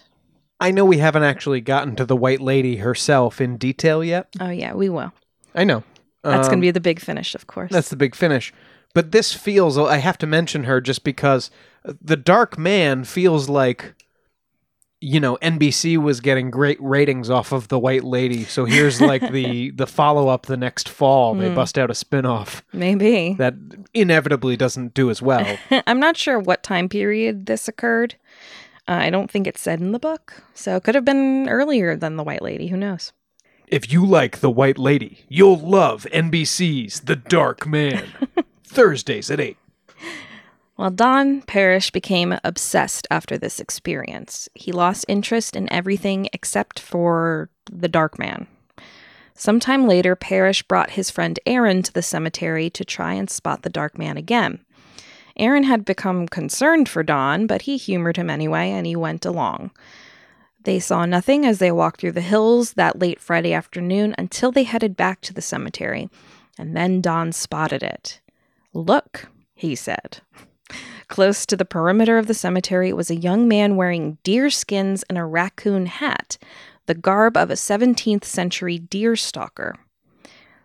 I 0.59 0.71
know 0.71 0.85
we 0.85 0.97
haven't 0.99 1.23
actually 1.23 1.61
gotten 1.61 1.95
to 1.97 2.05
the 2.05 2.15
White 2.15 2.39
Lady 2.41 2.77
herself 2.77 3.41
in 3.41 3.57
detail 3.57 4.03
yet. 4.03 4.27
Oh, 4.39 4.49
yeah, 4.49 4.73
we 4.73 4.87
will. 4.89 5.11
I 5.53 5.65
know. 5.65 5.83
That's 6.23 6.47
going 6.47 6.59
Um, 6.59 6.61
to 6.61 6.67
be 6.67 6.71
the 6.71 6.79
big 6.79 7.01
finish, 7.01 7.35
of 7.35 7.47
course. 7.47 7.69
That's 7.71 7.89
the 7.89 7.97
big 7.97 8.15
finish. 8.15 8.53
But 8.93 9.11
this 9.11 9.33
feels, 9.33 9.77
I 9.77 9.97
have 9.97 10.17
to 10.19 10.27
mention 10.27 10.63
her 10.63 10.79
just 10.79 11.03
because 11.03 11.51
the 11.83 12.15
Dark 12.15 12.57
Man 12.57 13.03
feels 13.03 13.49
like, 13.49 13.93
you 15.03 15.19
know, 15.19 15.37
NBC 15.41 15.97
was 15.97 16.21
getting 16.21 16.49
great 16.49 16.77
ratings 16.81 17.29
off 17.29 17.51
of 17.51 17.67
the 17.67 17.77
White 17.77 18.03
Lady. 18.03 18.45
So 18.45 18.65
here's 18.65 19.01
like 19.01 19.31
the 19.31 19.71
the 19.75 19.85
follow 19.85 20.29
up 20.29 20.45
the 20.45 20.55
next 20.57 20.87
fall. 20.87 21.35
They 21.35 21.49
Hmm. 21.49 21.55
bust 21.55 21.77
out 21.77 21.91
a 21.91 21.95
spin 21.95 22.25
off 22.25 22.63
Maybe. 22.71 23.33
that 23.37 23.53
inevitably 23.93 24.55
doesn't 24.55 24.93
do 24.93 25.09
as 25.09 25.21
well. 25.21 25.57
I'm 25.87 25.99
not 25.99 26.15
sure 26.17 26.39
what 26.39 26.63
time 26.63 26.87
period 26.87 27.45
this 27.47 27.67
occurred. 27.67 28.15
Uh, 28.87 28.93
I 28.93 29.09
don't 29.09 29.29
think 29.31 29.45
it's 29.47 29.61
said 29.61 29.79
in 29.81 29.91
the 29.91 29.99
book. 29.99 30.43
So 30.53 30.75
it 30.77 30.83
could 30.83 30.95
have 30.95 31.05
been 31.05 31.47
earlier 31.49 31.95
than 31.95 32.15
The 32.17 32.23
White 32.23 32.41
Lady. 32.41 32.67
Who 32.67 32.77
knows? 32.77 33.11
if 33.67 33.91
you 33.91 34.05
like 34.05 34.39
the 34.39 34.51
White 34.51 34.77
Lady, 34.77 35.25
you'll 35.29 35.57
love 35.57 36.05
NBC's 36.13 36.99
The 37.01 37.15
Dark 37.15 37.65
Man. 37.65 38.03
Thursdays 38.63 39.31
at 39.31 39.39
8. 39.39 39.57
Well, 40.83 40.91
Don 40.91 41.43
Parrish 41.43 41.91
became 41.91 42.37
obsessed 42.43 43.07
after 43.09 43.37
this 43.37 43.61
experience. 43.61 44.49
He 44.53 44.73
lost 44.73 45.05
interest 45.07 45.55
in 45.55 45.71
everything 45.71 46.27
except 46.33 46.77
for 46.77 47.49
the 47.71 47.87
Dark 47.87 48.19
Man. 48.19 48.47
Sometime 49.33 49.87
later, 49.87 50.13
Parrish 50.17 50.61
brought 50.61 50.89
his 50.89 51.09
friend 51.09 51.39
Aaron 51.45 51.83
to 51.83 51.93
the 51.93 52.01
cemetery 52.01 52.69
to 52.71 52.83
try 52.83 53.13
and 53.13 53.29
spot 53.29 53.61
the 53.61 53.69
Dark 53.69 53.97
Man 53.97 54.17
again. 54.17 54.59
Aaron 55.37 55.63
had 55.63 55.85
become 55.85 56.27
concerned 56.27 56.89
for 56.89 57.01
Don, 57.01 57.47
but 57.47 57.61
he 57.61 57.77
humored 57.77 58.17
him 58.17 58.29
anyway 58.29 58.69
and 58.69 58.85
he 58.85 58.97
went 58.97 59.25
along. 59.25 59.71
They 60.65 60.81
saw 60.81 61.05
nothing 61.05 61.45
as 61.45 61.59
they 61.59 61.71
walked 61.71 62.01
through 62.01 62.11
the 62.11 62.19
hills 62.19 62.73
that 62.73 62.99
late 62.99 63.21
Friday 63.21 63.53
afternoon 63.53 64.15
until 64.17 64.51
they 64.51 64.63
headed 64.63 64.97
back 64.97 65.21
to 65.21 65.33
the 65.33 65.41
cemetery, 65.41 66.09
and 66.59 66.75
then 66.75 66.99
Don 66.99 67.31
spotted 67.31 67.83
it. 67.83 68.19
Look, 68.73 69.29
he 69.55 69.75
said. 69.75 70.19
Close 71.13 71.45
to 71.45 71.55
the 71.55 71.63
perimeter 71.63 72.17
of 72.17 72.25
the 72.25 72.33
cemetery 72.33 72.91
was 72.91 73.11
a 73.11 73.15
young 73.15 73.47
man 73.47 73.75
wearing 73.75 74.17
deer 74.23 74.49
skins 74.49 75.03
and 75.03 75.15
a 75.15 75.23
raccoon 75.23 75.85
hat, 75.85 76.39
the 76.87 76.95
garb 76.95 77.37
of 77.37 77.51
a 77.51 77.53
17th 77.53 78.23
century 78.23 78.79
deer 78.79 79.15
stalker. 79.15 79.75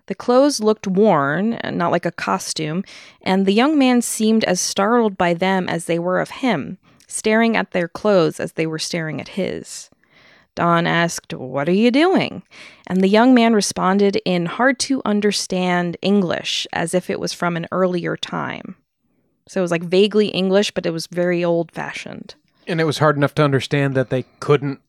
The 0.06 0.14
clothes 0.14 0.58
looked 0.58 0.86
worn, 0.86 1.60
not 1.62 1.92
like 1.92 2.06
a 2.06 2.10
costume, 2.10 2.82
and 3.20 3.44
the 3.44 3.52
young 3.52 3.78
man 3.78 4.00
seemed 4.00 4.42
as 4.44 4.58
startled 4.58 5.18
by 5.18 5.34
them 5.34 5.68
as 5.68 5.84
they 5.84 5.98
were 5.98 6.18
of 6.18 6.30
him, 6.30 6.78
staring 7.06 7.54
at 7.54 7.72
their 7.72 7.86
clothes 7.86 8.40
as 8.40 8.52
they 8.52 8.66
were 8.66 8.78
staring 8.78 9.20
at 9.20 9.28
his. 9.28 9.90
Don 10.54 10.86
asked, 10.86 11.34
What 11.34 11.68
are 11.68 11.72
you 11.72 11.90
doing? 11.90 12.42
And 12.86 13.02
the 13.02 13.08
young 13.08 13.34
man 13.34 13.52
responded 13.52 14.16
in 14.24 14.46
hard 14.46 14.78
to 14.78 15.02
understand 15.04 15.98
English, 16.00 16.66
as 16.72 16.94
if 16.94 17.10
it 17.10 17.20
was 17.20 17.34
from 17.34 17.54
an 17.54 17.66
earlier 17.70 18.16
time. 18.16 18.76
So 19.48 19.60
it 19.60 19.62
was 19.62 19.70
like 19.70 19.82
vaguely 19.82 20.28
English, 20.28 20.70
but 20.72 20.86
it 20.86 20.92
was 20.92 21.06
very 21.06 21.44
old 21.44 21.72
fashioned. 21.72 22.34
And 22.66 22.80
it 22.80 22.84
was 22.84 22.98
hard 22.98 23.16
enough 23.16 23.34
to 23.36 23.42
understand 23.42 23.94
that 23.94 24.10
they 24.10 24.24
couldn't. 24.40 24.80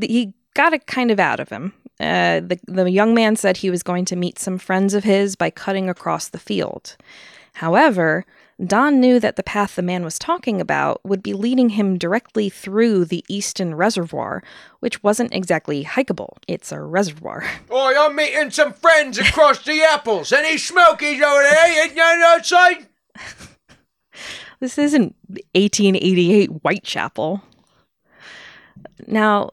He 0.00 0.32
got 0.54 0.72
it 0.72 0.86
kind 0.86 1.10
of 1.10 1.20
out 1.20 1.38
of 1.38 1.50
him. 1.50 1.74
Uh, 2.00 2.40
the, 2.40 2.58
the 2.66 2.90
young 2.90 3.14
man 3.14 3.36
said 3.36 3.56
he 3.56 3.70
was 3.70 3.82
going 3.82 4.04
to 4.06 4.16
meet 4.16 4.38
some 4.38 4.56
friends 4.58 4.94
of 4.94 5.04
his 5.04 5.36
by 5.36 5.50
cutting 5.50 5.90
across 5.90 6.28
the 6.28 6.38
field. 6.38 6.96
However, 7.54 8.24
Don 8.64 8.98
knew 9.00 9.20
that 9.20 9.36
the 9.36 9.42
path 9.42 9.76
the 9.76 9.82
man 9.82 10.04
was 10.04 10.18
talking 10.18 10.60
about 10.60 11.00
would 11.04 11.22
be 11.22 11.32
leading 11.32 11.70
him 11.70 11.98
directly 11.98 12.48
through 12.48 13.04
the 13.04 13.24
Easton 13.28 13.74
Reservoir, 13.74 14.42
which 14.80 15.02
wasn't 15.02 15.34
exactly 15.34 15.84
hikeable. 15.84 16.38
It's 16.48 16.72
a 16.72 16.80
reservoir. 16.80 17.44
Oh, 17.70 17.94
I'm 18.06 18.16
meeting 18.16 18.50
some 18.50 18.72
friends 18.72 19.18
across 19.18 19.62
the 19.62 19.82
apples. 19.82 20.32
Any 20.32 20.58
smokies 20.58 21.22
over 21.22 21.42
there? 21.42 21.86
You 21.86 21.94
know 21.94 22.34
outside? 22.34 22.86
This 24.60 24.78
isn't 24.78 25.14
1888 25.54 26.50
Whitechapel. 26.62 27.42
Now, 29.06 29.50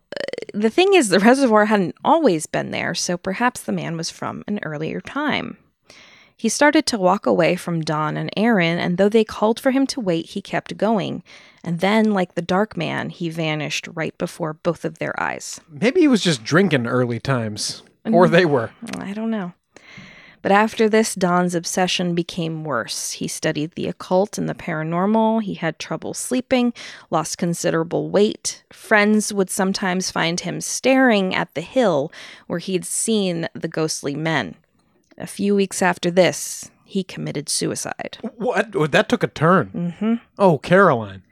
the 0.54 0.70
thing 0.70 0.94
is, 0.94 1.10
the 1.10 1.20
reservoir 1.20 1.66
hadn't 1.66 1.96
always 2.04 2.46
been 2.46 2.72
there, 2.72 2.96
so 2.96 3.18
perhaps 3.18 3.62
the 3.62 3.72
man 3.72 3.98
was 3.98 4.10
from 4.10 4.44
an 4.48 4.60
earlier 4.64 5.02
time. 5.02 5.58
He 6.38 6.50
started 6.50 6.86
to 6.88 6.98
walk 6.98 7.26
away 7.26 7.56
from 7.56 7.82
Don 7.82 8.18
and 8.18 8.30
Aaron, 8.36 8.78
and 8.78 8.98
though 8.98 9.10
they 9.10 9.24
called 9.24 9.60
for 9.60 9.72
him 9.72 9.88
to 9.88 10.02
wait, 10.02 10.28
he 10.28 10.42
kept 10.42 10.78
going. 10.78 11.24
And 11.64 11.80
then, 11.80 12.12
like 12.12 12.36
the 12.36 12.42
dark 12.42 12.76
man, 12.76 13.10
he 13.10 13.30
vanished 13.30 13.88
right 13.94 14.16
before 14.18 14.54
both 14.54 14.84
of 14.84 15.00
their 15.00 15.18
eyes. 15.20 15.62
Maybe 15.70 16.02
he 16.02 16.08
was 16.08 16.22
just 16.22 16.44
drinking 16.44 16.88
early 16.88 17.20
times. 17.20 17.84
Or 18.06 18.26
mm-hmm. 18.26 18.34
they 18.34 18.46
were. 18.46 18.72
I 19.00 19.14
don't 19.14 19.32
know. 19.32 19.54
But 20.46 20.52
after 20.52 20.88
this, 20.88 21.16
Don's 21.16 21.56
obsession 21.56 22.14
became 22.14 22.64
worse. 22.64 23.14
He 23.14 23.28
studied 23.28 23.72
the 23.72 23.88
occult 23.88 24.38
and 24.38 24.48
the 24.48 24.54
paranormal. 24.54 25.42
He 25.42 25.56
had 25.56 25.80
trouble 25.80 26.14
sleeping, 26.14 26.72
lost 27.10 27.40
considerable 27.40 28.12
weight. 28.12 28.64
Friends 28.72 29.34
would 29.34 29.50
sometimes 29.50 30.12
find 30.12 30.42
him 30.42 30.62
staring 30.62 31.34
at 31.34 31.52
the 31.56 31.62
hill 31.62 32.12
where 32.46 32.60
he'd 32.60 32.86
seen 32.86 33.48
the 33.56 33.68
ghostly 33.68 34.14
men. 34.14 34.54
A 35.18 35.26
few 35.26 35.56
weeks 35.56 35.82
after 35.82 36.12
this, 36.12 36.70
he 36.84 37.04
committed 37.04 37.50
suicide. 37.50 38.20
What? 38.22 38.92
That 38.92 39.10
took 39.10 39.24
a 39.24 39.28
turn. 39.28 39.72
Mm-hmm. 39.74 40.14
Oh, 40.38 40.60
Caroline. 40.60 41.24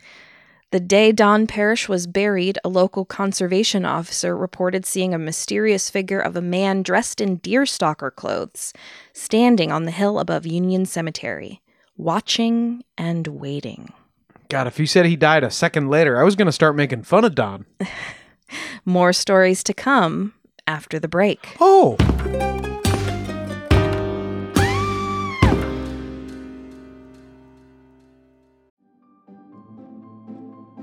The 0.74 0.80
day 0.80 1.12
Don 1.12 1.46
Parrish 1.46 1.88
was 1.88 2.08
buried, 2.08 2.58
a 2.64 2.68
local 2.68 3.06
conservation 3.06 3.86
officer 3.86 4.36
reported 4.36 4.88
seeing 4.88 5.14
a 5.14 5.20
mysterious 5.20 5.92
figure 5.92 6.20
of 6.20 6.36
a 6.36 6.42
man 6.42 6.82
dressed 6.82 7.22
in 7.22 7.38
deerstalker 7.42 8.10
clothes 8.16 8.74
standing 9.14 9.72
on 9.72 9.84
the 9.84 9.92
hill 9.92 10.18
above 10.18 10.48
Union 10.48 10.88
Cemetery, 10.88 11.62
watching 11.96 12.84
and 12.98 13.28
waiting. 13.28 13.94
God, 14.50 14.66
if 14.66 14.80
you 14.80 14.88
said 14.88 15.06
he 15.06 15.16
died 15.16 15.44
a 15.44 15.52
second 15.52 15.92
later, 15.92 16.20
I 16.20 16.24
was 16.24 16.36
going 16.36 16.48
to 16.48 16.52
start 16.52 16.76
making 16.76 17.04
fun 17.04 17.24
of 17.24 17.36
Don. 17.36 17.68
More 18.84 19.14
stories 19.14 19.62
to 19.66 19.76
come 19.76 20.34
after 20.66 20.98
the 20.98 21.08
break. 21.08 21.56
Oh. 21.60 21.98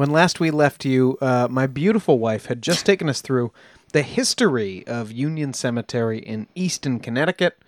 When 0.00 0.08
last 0.08 0.40
we 0.40 0.50
left 0.50 0.86
you, 0.86 1.18
uh, 1.20 1.46
my 1.50 1.66
beautiful 1.66 2.18
wife 2.18 2.46
had 2.46 2.62
just 2.62 2.86
taken 2.86 3.06
us 3.06 3.20
through 3.20 3.52
the 3.92 4.00
history 4.00 4.82
of 4.86 5.12
Union 5.12 5.52
Cemetery 5.52 6.20
in 6.20 6.48
Easton, 6.54 7.00
Connecticut, 7.00 7.58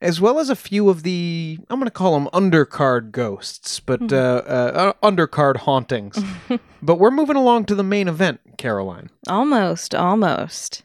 as 0.00 0.20
well 0.20 0.40
as 0.40 0.50
a 0.50 0.56
few 0.56 0.88
of 0.88 1.04
the, 1.04 1.60
I'm 1.70 1.78
going 1.78 1.86
to 1.86 1.92
call 1.92 2.18
them 2.18 2.28
undercard 2.32 3.12
ghosts, 3.12 3.78
but 3.78 4.12
uh, 4.12 4.42
uh, 4.44 4.92
uh, 5.00 5.08
undercard 5.08 5.58
hauntings. 5.58 6.18
but 6.82 6.98
we're 6.98 7.12
moving 7.12 7.36
along 7.36 7.66
to 7.66 7.76
the 7.76 7.84
main 7.84 8.08
event, 8.08 8.40
Caroline. 8.58 9.10
Almost, 9.28 9.94
almost. 9.94 10.82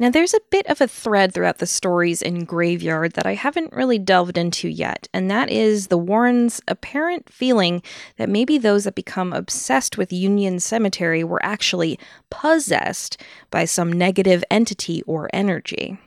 Now, 0.00 0.08
there's 0.08 0.32
a 0.32 0.40
bit 0.48 0.66
of 0.66 0.80
a 0.80 0.88
thread 0.88 1.34
throughout 1.34 1.58
the 1.58 1.66
stories 1.66 2.22
in 2.22 2.46
Graveyard 2.46 3.12
that 3.12 3.26
I 3.26 3.34
haven't 3.34 3.74
really 3.74 3.98
delved 3.98 4.38
into 4.38 4.66
yet, 4.66 5.08
and 5.12 5.30
that 5.30 5.50
is 5.50 5.88
the 5.88 5.98
Warrens' 5.98 6.62
apparent 6.66 7.30
feeling 7.30 7.82
that 8.16 8.30
maybe 8.30 8.56
those 8.56 8.84
that 8.84 8.94
become 8.94 9.34
obsessed 9.34 9.98
with 9.98 10.10
Union 10.10 10.58
Cemetery 10.58 11.22
were 11.22 11.44
actually 11.44 11.98
possessed 12.30 13.20
by 13.50 13.66
some 13.66 13.92
negative 13.92 14.42
entity 14.50 15.02
or 15.02 15.28
energy. 15.34 15.98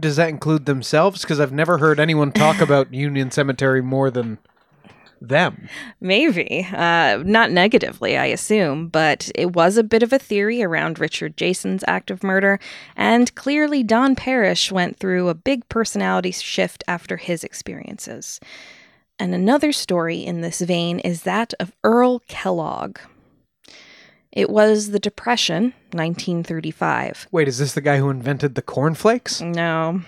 Does 0.00 0.16
that 0.16 0.30
include 0.30 0.64
themselves? 0.64 1.20
Because 1.20 1.38
I've 1.38 1.52
never 1.52 1.76
heard 1.76 2.00
anyone 2.00 2.32
talk 2.32 2.62
about 2.62 2.94
Union 2.94 3.30
Cemetery 3.30 3.82
more 3.82 4.10
than 4.10 4.38
them. 5.28 5.68
Maybe. 6.00 6.66
Uh, 6.72 7.22
not 7.24 7.50
negatively, 7.50 8.16
I 8.16 8.26
assume, 8.26 8.88
but 8.88 9.30
it 9.34 9.52
was 9.52 9.76
a 9.76 9.84
bit 9.84 10.02
of 10.02 10.12
a 10.12 10.18
theory 10.18 10.62
around 10.62 10.98
Richard 10.98 11.36
Jason's 11.36 11.84
act 11.86 12.10
of 12.10 12.22
murder, 12.22 12.58
and 12.96 13.34
clearly 13.34 13.82
Don 13.82 14.14
Parrish 14.14 14.72
went 14.72 14.98
through 14.98 15.28
a 15.28 15.34
big 15.34 15.68
personality 15.68 16.32
shift 16.32 16.84
after 16.86 17.16
his 17.16 17.44
experiences. 17.44 18.40
And 19.18 19.34
another 19.34 19.72
story 19.72 20.24
in 20.24 20.40
this 20.40 20.60
vein 20.60 20.98
is 21.00 21.22
that 21.22 21.54
of 21.60 21.72
Earl 21.84 22.20
Kellogg. 22.28 22.98
It 24.32 24.48
was 24.48 24.90
the 24.90 24.98
Depression, 24.98 25.74
1935. 25.92 27.28
Wait, 27.30 27.48
is 27.48 27.58
this 27.58 27.74
the 27.74 27.82
guy 27.82 27.98
who 27.98 28.08
invented 28.08 28.54
the 28.54 28.62
cornflakes? 28.62 29.42
No. 29.42 30.00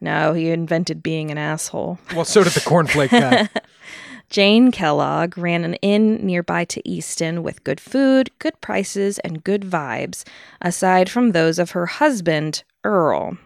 No, 0.00 0.32
he 0.32 0.50
invented 0.50 1.02
being 1.02 1.30
an 1.30 1.38
asshole. 1.38 1.98
Well, 2.16 2.24
so 2.24 2.42
did 2.42 2.54
the 2.54 2.60
cornflake 2.60 3.10
guy. 3.10 3.48
Jane 4.32 4.70
Kellogg 4.70 5.36
ran 5.36 5.62
an 5.62 5.74
inn 5.82 6.14
nearby 6.24 6.64
to 6.64 6.88
Easton 6.88 7.42
with 7.42 7.64
good 7.64 7.78
food, 7.78 8.30
good 8.38 8.58
prices, 8.62 9.18
and 9.18 9.44
good 9.44 9.60
vibes, 9.60 10.24
aside 10.62 11.10
from 11.10 11.32
those 11.32 11.58
of 11.58 11.72
her 11.72 11.84
husband, 11.84 12.64
Earl. 12.82 13.36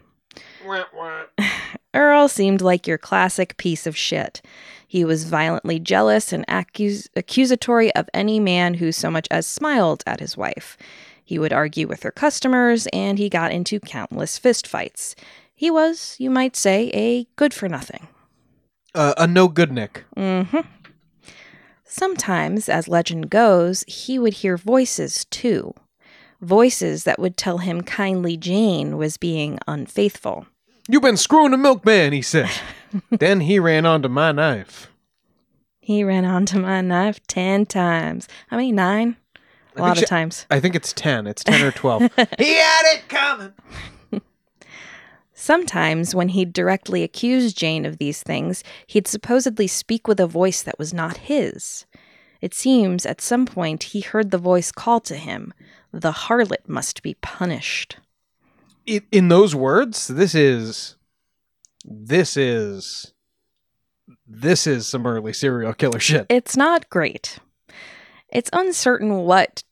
What? 0.65 0.87
What? 0.95 1.33
Earl 1.95 2.29
seemed 2.29 2.61
like 2.61 2.87
your 2.87 2.99
classic 2.99 3.57
piece 3.57 3.85
of 3.85 3.97
shit. 3.97 4.41
He 4.87 5.05
was 5.05 5.25
violently 5.25 5.81
jealous 5.81 6.33
and 6.33 6.47
accus- 6.47 7.09
accusatory 7.17 7.93
of 7.97 8.09
any 8.15 8.39
man 8.39 8.75
who 8.75 8.93
so 8.93 9.11
much 9.11 9.27
as 9.29 9.45
smiled 9.45 10.05
at 10.07 10.21
his 10.21 10.37
wife. 10.37 10.79
He 11.25 11.37
would 11.37 11.53
argue 11.53 11.89
with 11.89 12.05
her 12.05 12.13
customers, 12.13 12.87
and 12.93 13.19
he 13.19 13.29
got 13.29 13.51
into 13.51 13.81
countless 13.81 14.39
fistfights. 14.39 15.17
He 15.53 15.69
was, 15.69 16.15
you 16.21 16.31
might 16.31 16.55
say, 16.55 16.93
a 16.95 17.27
good 17.35 17.53
for 17.53 17.69
nothing. 17.69 18.07
Uh, 18.97 19.13
a 19.19 19.27
no 19.27 19.47
good 19.47 19.71
Nick. 19.71 20.05
Mm-hmm. 20.17 20.61
Sometimes, 21.87 22.69
as 22.69 22.89
legend 22.89 23.31
goes, 23.31 23.85
he 23.87 24.19
would 24.19 24.35
hear 24.35 24.57
voices 24.57 25.25
too. 25.27 25.73
Voices 26.41 27.05
that 27.05 27.19
would 27.19 27.37
tell 27.37 27.59
him 27.59 27.83
kindly 27.83 28.37
Jane 28.37 28.97
was 28.99 29.17
being 29.17 29.59
unfaithful. 29.69 30.47
You've 30.89 31.03
been 31.03 31.17
screwing 31.17 31.53
the 31.53 31.57
milkman, 31.57 32.13
he 32.13 32.23
said. 32.23 32.51
then 33.11 33.41
he 33.41 33.59
ran 33.59 33.87
onto 33.87 34.09
my 34.09 34.33
knife. 34.33 34.91
He 35.81 36.03
ran 36.03 36.25
onto 36.25 36.59
my 36.59 36.81
knife 36.81 37.25
ten 37.29 37.65
times. 37.67 38.27
How 38.49 38.57
many? 38.57 38.73
Nine? 38.73 39.17
A 39.77 39.81
lot 39.81 39.93
of 39.93 39.99
she- 39.99 40.07
times. 40.07 40.47
I 40.51 40.59
think 40.59 40.75
it's 40.75 40.93
10. 40.93 41.27
It's 41.27 41.45
10 41.45 41.63
or 41.63 41.71
12. 41.71 42.03
he 42.39 42.55
had 42.55 42.95
it 42.95 43.09
coming. 43.09 43.53
Sometimes, 45.47 46.13
when 46.13 46.31
he'd 46.31 46.53
directly 46.53 47.05
accuse 47.05 47.55
Jane 47.55 47.87
of 47.87 47.99
these 47.99 48.21
things, 48.21 48.65
he'd 48.89 49.07
supposedly 49.07 49.69
speak 49.69 50.09
with 50.09 50.19
a 50.19 50.27
voice 50.27 50.61
that 50.61 50.77
was 50.77 50.93
not 50.93 51.19
his. 51.19 51.87
It 52.41 52.53
seems 52.53 53.07
at 53.07 53.21
some 53.21 53.47
point 53.47 53.85
he 53.95 54.01
heard 54.01 54.33
the 54.33 54.39
voice 54.39 54.73
call 54.73 54.99
to 55.03 55.15
him, 55.15 55.55
The 55.93 56.11
harlot 56.11 56.67
must 56.69 57.01
be 57.01 57.15
punished. 57.15 57.99
I- 58.89 59.03
in 59.13 59.29
those 59.29 59.55
words, 59.55 60.09
this 60.09 60.35
is. 60.35 60.97
This 61.85 62.37
is. 62.37 63.13
This 64.27 64.67
is 64.67 64.89
some 64.89 65.07
early 65.07 65.33
serial 65.33 65.75
killer 65.75 66.01
shit. 66.01 66.27
It's 66.29 66.57
not 66.57 66.91
great. 66.91 67.39
It's 68.31 68.51
uncertain 68.53 69.19
what 69.19 69.63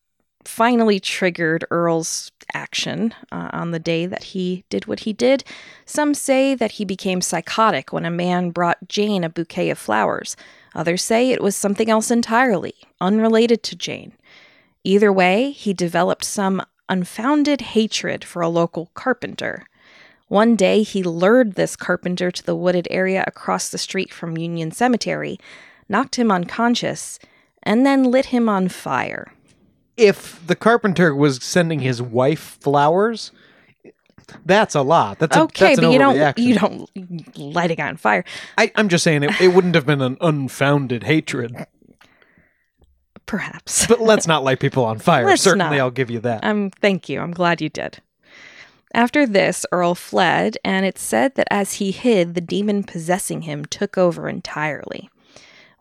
finally 0.49 1.01
triggered 1.01 1.65
Earl's 1.71 2.31
action 2.53 3.15
uh, 3.33 3.51
on 3.53 3.71
the 3.71 3.79
day 3.79 4.07
that 4.07 4.25
he 4.25 4.65
did 4.69 4.87
what 4.87 5.01
he 5.01 5.13
did. 5.13 5.45
Some 5.87 6.15
say 6.15 6.55
that 6.55 6.73
he 6.73 6.85
became 6.85 7.21
psychotic 7.21 7.93
when 7.93 8.05
a 8.05 8.11
man 8.11 8.51
brought 8.51 8.89
Jane 8.89 9.25
a 9.25 9.29
bouquet 9.29 9.71
of 9.71 9.79
flowers. 9.79 10.37
Others 10.75 11.03
say 11.03 11.31
it 11.31 11.43
was 11.43 11.57
something 11.57 11.91
else 11.91 12.11
entirely, 12.11 12.75
unrelated 13.01 13.63
to 13.65 13.77
Jane. 13.77 14.13
Either 14.83 15.13
way, 15.13 15.51
he 15.51 15.73
developed 15.73 16.25
some 16.25 16.63
unfounded 16.89 17.61
hatred 17.61 18.25
for 18.25 18.43
a 18.43 18.49
local 18.49 18.91
carpenter. 18.95 19.67
One 20.29 20.57
day, 20.57 20.83
he 20.83 21.03
lured 21.03 21.55
this 21.55 21.77
carpenter 21.77 22.31
to 22.31 22.43
the 22.43 22.57
wooded 22.57 22.89
area 22.91 23.25
across 23.27 23.69
the 23.69 23.79
street 23.79 24.13
from 24.13 24.37
Union 24.37 24.73
Cemetery, 24.73 25.39
knocked 25.89 26.17
him 26.17 26.31
unconscious, 26.31 27.19
and 27.63 27.87
then 27.87 28.05
lit 28.05 28.27
him 28.27 28.49
on 28.49 28.69
fire. 28.69 29.33
If 29.97 30.45
the 30.47 30.57
carpenter 30.57 31.15
was 31.15 31.43
sending 31.43 31.81
his 31.81 32.03
wife 32.03 32.59
flowers, 32.61 33.31
that's 34.45 34.75
a 34.75 34.83
lot. 34.83 35.19
That's 35.19 35.37
a, 35.37 35.43
okay, 35.43 35.77
that's 35.77 35.81
but 35.81 35.93
you 35.93 35.99
don't 35.99 36.39
you 36.39 36.59
don't 36.59 37.39
light 37.39 37.71
a 37.71 37.75
guy 37.75 37.89
on 37.89 37.97
fire. 37.97 38.25
I, 38.59 38.73
I'm 38.75 38.89
just 38.89 39.05
saying 39.05 39.23
it, 39.23 39.41
it 39.41 39.49
wouldn't 39.49 39.75
have 39.75 39.87
been 39.87 40.01
an 40.03 40.17
unfounded 40.21 41.05
hatred. 41.05 41.67
Perhaps. 43.27 43.87
But 43.87 44.01
let's 44.01 44.27
not 44.27 44.45
light 44.45 44.61
people 44.61 44.85
on 44.85 44.99
fire. 44.99 45.25
Let's 45.25 45.43
Certainly, 45.43 45.77
not. 45.77 45.83
I'll 45.83 45.91
give 45.91 46.11
you 46.11 46.21
that. 46.21 46.45
Um, 46.45 46.71
thank 46.81 47.09
you. 47.09 47.21
I'm 47.21 47.33
glad 47.33 47.61
you 47.61 47.69
did. 47.69 48.01
After 48.93 49.27
this, 49.27 49.67
Earl 49.73 49.95
fled, 49.95 50.57
and 50.65 50.87
it's 50.87 51.03
said 51.03 51.35
that 51.35 51.49
as 51.51 51.75
he 51.75 51.91
hid, 51.91 52.35
the 52.35 52.41
demon 52.41 52.85
possessing 52.85 53.43
him 53.43 53.65
took 53.65 53.99
over 53.99 54.29
entirely. 54.29 55.11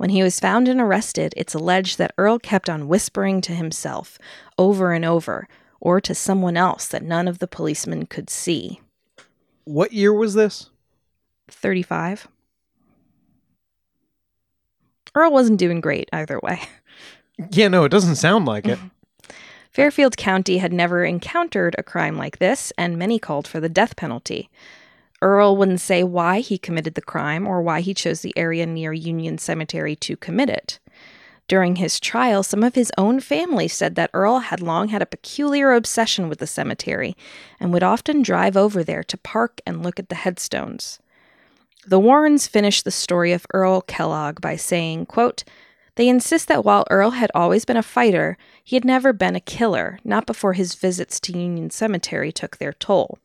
When 0.03 0.09
he 0.09 0.21
was 0.21 0.37
found 0.37 0.67
and 0.67 0.81
arrested, 0.81 1.33
it's 1.37 1.53
alleged 1.53 1.97
that 1.97 2.13
Earl 2.17 2.37
kept 2.37 2.69
on 2.69 2.89
whispering 2.89 3.39
to 3.39 3.53
himself 3.53 4.19
over 4.57 4.91
and 4.91 5.05
over, 5.05 5.47
or 5.79 6.01
to 6.01 6.13
someone 6.13 6.57
else 6.57 6.89
that 6.89 7.03
none 7.03 7.25
of 7.25 7.39
the 7.39 7.47
policemen 7.47 8.07
could 8.07 8.29
see. 8.29 8.81
What 9.63 9.93
year 9.93 10.11
was 10.11 10.33
this? 10.33 10.69
35. 11.47 12.27
Earl 15.15 15.31
wasn't 15.31 15.59
doing 15.59 15.79
great 15.79 16.09
either 16.11 16.37
way. 16.43 16.59
Yeah, 17.51 17.69
no, 17.69 17.85
it 17.85 17.89
doesn't 17.89 18.17
sound 18.17 18.45
like 18.45 18.67
it. 18.67 18.79
Fairfield 19.71 20.17
County 20.17 20.57
had 20.57 20.73
never 20.73 21.05
encountered 21.05 21.75
a 21.77 21.83
crime 21.83 22.17
like 22.17 22.39
this, 22.39 22.73
and 22.77 22.97
many 22.97 23.19
called 23.19 23.47
for 23.47 23.61
the 23.61 23.69
death 23.69 23.95
penalty. 23.95 24.49
Earl 25.23 25.55
wouldn't 25.55 25.79
say 25.79 26.03
why 26.03 26.41
he 26.41 26.57
committed 26.57 26.95
the 26.95 27.01
crime 27.01 27.47
or 27.47 27.61
why 27.61 27.79
he 27.79 27.93
chose 27.93 28.21
the 28.21 28.37
area 28.37 28.65
near 28.65 28.91
Union 28.91 29.37
Cemetery 29.37 29.95
to 29.95 30.17
commit 30.17 30.49
it. 30.49 30.79
During 31.47 31.77
his 31.77 31.99
trial, 31.99 32.43
some 32.43 32.61
of 32.61 32.75
his 32.75 32.91
own 32.97 33.21
family 33.21 33.69
said 33.69 33.95
that 33.95 34.09
Earl 34.13 34.39
had 34.39 34.61
long 34.61 34.89
had 34.89 35.01
a 35.01 35.05
peculiar 35.05 35.71
obsession 35.71 36.27
with 36.27 36.39
the 36.39 36.47
cemetery 36.47 37.15
and 37.59 37.71
would 37.71 37.83
often 37.83 38.21
drive 38.21 38.57
over 38.57 38.83
there 38.83 39.03
to 39.03 39.17
park 39.17 39.61
and 39.65 39.81
look 39.81 39.97
at 39.97 40.09
the 40.09 40.15
headstones. 40.15 40.99
The 41.87 41.99
Warrens 41.99 42.47
finished 42.47 42.83
the 42.83 42.91
story 42.91 43.31
of 43.31 43.45
Earl 43.53 43.81
Kellogg 43.81 44.41
by 44.41 44.57
saying, 44.57 45.05
quote, 45.05 45.45
They 45.95 46.09
insist 46.09 46.49
that 46.49 46.65
while 46.65 46.85
Earl 46.89 47.11
had 47.11 47.31
always 47.33 47.63
been 47.63 47.77
a 47.77 47.83
fighter, 47.83 48.37
he 48.61 48.75
had 48.75 48.85
never 48.85 49.13
been 49.13 49.35
a 49.37 49.41
killer, 49.41 49.99
not 50.03 50.25
before 50.25 50.53
his 50.53 50.75
visits 50.75 51.19
to 51.21 51.37
Union 51.37 51.69
Cemetery 51.69 52.31
took 52.31 52.57
their 52.57 52.73
toll, 52.73 53.19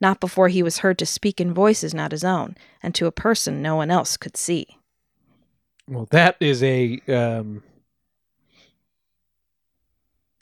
not 0.00 0.20
before 0.20 0.48
he 0.48 0.62
was 0.62 0.78
heard 0.78 0.98
to 0.98 1.06
speak 1.06 1.40
in 1.40 1.54
voices 1.54 1.94
not 1.94 2.12
his 2.12 2.24
own, 2.24 2.56
and 2.82 2.94
to 2.94 3.06
a 3.06 3.12
person 3.12 3.62
no 3.62 3.76
one 3.76 3.90
else 3.90 4.16
could 4.16 4.36
see. 4.36 4.78
Well, 5.88 6.06
that 6.10 6.36
is 6.40 6.62
a 6.62 7.00
um, 7.08 7.62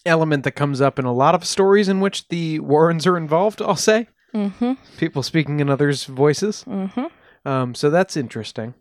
element 0.07 0.45
that 0.45 0.53
comes 0.53 0.81
up 0.81 0.99
in 0.99 1.05
a 1.05 1.13
lot 1.13 1.35
of 1.35 1.45
stories 1.45 1.89
in 1.89 2.01
which 2.01 2.29
the 2.29 2.61
Warrens 2.61 3.07
are 3.07 3.17
involved. 3.17 3.63
I'll 3.63 3.77
say 3.77 4.09
Mm-hmm. 4.35 4.73
people 4.99 5.23
speaking 5.23 5.61
in 5.61 5.71
others' 5.71 6.07
voices. 6.07 6.65
Mm-hmm. 6.67 7.49
Um, 7.49 7.73
so 7.77 7.89
that's 7.89 8.17
interesting. 8.17 8.75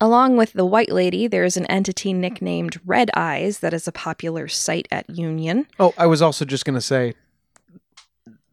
Along 0.00 0.38
with 0.38 0.54
the 0.54 0.64
White 0.64 0.90
Lady, 0.90 1.26
there 1.26 1.44
is 1.44 1.58
an 1.58 1.66
entity 1.66 2.14
nicknamed 2.14 2.80
Red 2.86 3.10
Eyes 3.14 3.58
that 3.58 3.74
is 3.74 3.86
a 3.86 3.92
popular 3.92 4.48
sight 4.48 4.88
at 4.90 5.10
Union. 5.10 5.66
Oh, 5.78 5.92
I 5.98 6.06
was 6.06 6.22
also 6.22 6.46
just 6.46 6.64
going 6.64 6.76
to 6.76 6.80
say 6.80 7.12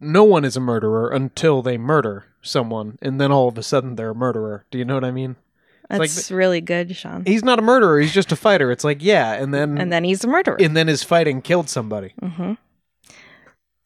no 0.00 0.24
one 0.24 0.44
is 0.44 0.56
a 0.56 0.60
murderer 0.60 1.10
until 1.10 1.62
they 1.62 1.76
murder 1.78 2.26
someone, 2.42 2.98
and 3.02 3.20
then 3.20 3.32
all 3.32 3.48
of 3.48 3.58
a 3.58 3.62
sudden 3.62 3.96
they're 3.96 4.10
a 4.10 4.14
murderer. 4.14 4.64
Do 4.70 4.78
you 4.78 4.84
know 4.84 4.94
what 4.94 5.04
I 5.04 5.10
mean? 5.10 5.36
like 5.90 6.00
That's 6.10 6.30
really 6.30 6.60
good, 6.60 6.94
Sean. 6.94 7.24
He's 7.24 7.42
not 7.44 7.58
a 7.58 7.62
murderer, 7.62 7.98
he's 8.00 8.12
just 8.12 8.30
a 8.32 8.36
fighter. 8.36 8.70
It's 8.70 8.84
like, 8.84 9.02
yeah, 9.02 9.32
and 9.32 9.52
then 9.54 9.78
And 9.78 9.90
then 9.92 10.04
he's 10.04 10.22
a 10.24 10.28
murderer. 10.28 10.56
and 10.60 10.76
then 10.76 10.86
his 10.88 11.02
fighting 11.02 11.40
killed 11.42 11.68
somebody. 11.68 12.12
hmm 12.20 12.52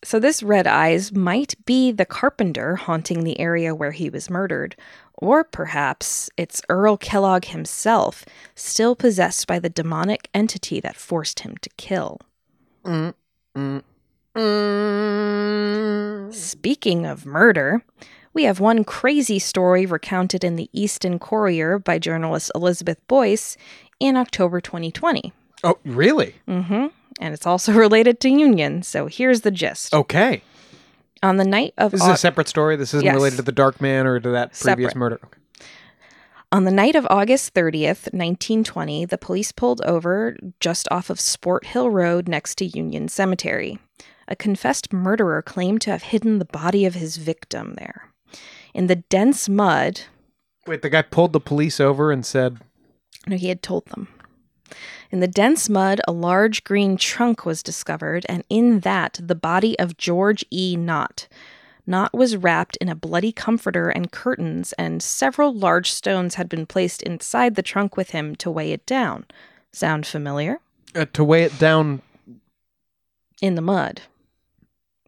So 0.04 0.18
this 0.18 0.42
Red 0.42 0.66
Eyes 0.66 1.12
might 1.12 1.54
be 1.64 1.92
the 1.92 2.04
carpenter 2.04 2.74
haunting 2.76 3.22
the 3.24 3.38
area 3.38 3.72
where 3.74 3.92
he 3.92 4.10
was 4.10 4.28
murdered, 4.28 4.74
or 5.14 5.44
perhaps 5.44 6.28
it's 6.36 6.60
Earl 6.68 6.96
Kellogg 6.96 7.44
himself, 7.46 8.24
still 8.56 8.96
possessed 8.96 9.46
by 9.46 9.60
the 9.60 9.70
demonic 9.70 10.28
entity 10.34 10.80
that 10.80 10.96
forced 10.96 11.40
him 11.40 11.56
to 11.58 11.70
kill. 11.76 12.18
Mm, 12.84 13.14
mm, 13.56 13.82
mm. 14.34 16.34
Speaking 16.34 17.06
of 17.06 17.26
murder, 17.26 17.82
we 18.34 18.44
have 18.44 18.60
one 18.60 18.84
crazy 18.84 19.38
story 19.38 19.86
recounted 19.86 20.44
in 20.44 20.56
the 20.56 20.68
Easton 20.72 21.18
Courier 21.18 21.78
by 21.78 21.98
journalist 21.98 22.50
Elizabeth 22.54 22.98
Boyce 23.08 23.56
in 24.00 24.16
October 24.16 24.60
2020. 24.60 25.32
Oh, 25.64 25.78
really? 25.84 26.34
Mm 26.48 26.66
hmm. 26.66 26.86
And 27.20 27.34
it's 27.34 27.46
also 27.46 27.72
related 27.78 28.20
to 28.20 28.28
Union, 28.30 28.82
so 28.82 29.06
here's 29.06 29.42
the 29.42 29.50
gist. 29.50 29.94
Okay. 29.94 30.42
On 31.22 31.36
the 31.36 31.44
night 31.44 31.74
of 31.78 31.92
This 31.92 32.02
is 32.02 32.08
a 32.08 32.16
separate 32.16 32.48
story. 32.48 32.74
This 32.76 32.94
isn't 32.94 33.04
Yes. 33.04 33.14
related 33.14 33.36
to 33.36 33.42
the 33.42 33.52
Dark 33.52 33.80
Man 33.80 34.06
or 34.06 34.18
to 34.18 34.30
that 34.30 34.58
previous 34.58 34.92
Separate. 34.92 34.96
murder. 34.96 35.20
Okay. 35.24 35.38
On 36.50 36.64
the 36.64 36.72
night 36.72 36.96
of 36.96 37.06
August 37.08 37.54
30th, 37.54 38.12
1920, 38.12 39.04
the 39.06 39.16
police 39.16 39.52
pulled 39.52 39.80
over 39.82 40.36
just 40.60 40.86
off 40.90 41.08
of 41.10 41.20
Sport 41.20 41.66
Hill 41.66 41.88
Road 41.90 42.28
next 42.28 42.56
to 42.58 42.66
Union 42.66 43.08
Cemetery. 43.08 43.78
A 44.28 44.36
confessed 44.36 44.92
murderer 44.92 45.42
claimed 45.42 45.80
to 45.82 45.90
have 45.90 46.04
hidden 46.04 46.38
the 46.38 46.44
body 46.44 46.84
of 46.84 46.94
his 46.94 47.16
victim 47.16 47.74
there. 47.74 48.08
In 48.74 48.86
the 48.86 48.96
dense 48.96 49.48
mud, 49.48 50.02
Wait, 50.66 50.82
the 50.82 50.90
guy 50.90 51.02
pulled 51.02 51.32
the 51.32 51.40
police 51.40 51.80
over 51.80 52.12
and 52.12 52.24
said, 52.24 52.58
no, 53.26 53.36
he 53.36 53.48
had 53.48 53.62
told 53.62 53.86
them. 53.86 54.08
In 55.10 55.20
the 55.20 55.28
dense 55.28 55.68
mud, 55.68 56.00
a 56.08 56.12
large 56.12 56.64
green 56.64 56.96
trunk 56.96 57.44
was 57.44 57.62
discovered, 57.62 58.24
and 58.28 58.42
in 58.48 58.80
that, 58.80 59.20
the 59.22 59.34
body 59.34 59.78
of 59.78 59.96
George 59.96 60.44
E. 60.50 60.76
Knott. 60.76 61.28
Knott 61.86 62.14
was 62.14 62.36
wrapped 62.36 62.76
in 62.76 62.88
a 62.88 62.94
bloody 62.94 63.32
comforter 63.32 63.90
and 63.90 64.10
curtains, 64.10 64.72
and 64.74 65.02
several 65.02 65.52
large 65.52 65.90
stones 65.92 66.36
had 66.36 66.48
been 66.48 66.64
placed 66.64 67.02
inside 67.02 67.54
the 67.54 67.62
trunk 67.62 67.96
with 67.96 68.10
him 68.10 68.34
to 68.36 68.50
weigh 68.50 68.72
it 68.72 68.86
down. 68.86 69.26
Sound 69.72 70.06
familiar? 70.06 70.58
uh, 70.94 71.06
to 71.12 71.24
weigh 71.24 71.42
it 71.42 71.58
down. 71.58 72.02
In 73.40 73.54
the 73.54 73.62
mud. 73.62 74.02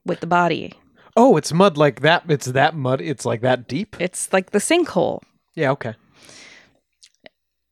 With 0.05 0.21
the 0.21 0.27
body. 0.27 0.75
Oh, 1.17 1.37
it's 1.37 1.53
mud 1.53 1.77
like 1.77 2.01
that. 2.01 2.25
It's 2.29 2.47
that 2.47 2.75
mud. 2.75 3.01
It's 3.01 3.25
like 3.25 3.41
that 3.43 3.69
deep. 3.69 3.97
It's 4.01 4.33
like 4.33 4.51
the 4.51 4.59
sinkhole. 4.59 5.23
Yeah, 5.55 5.71
okay. 5.73 5.95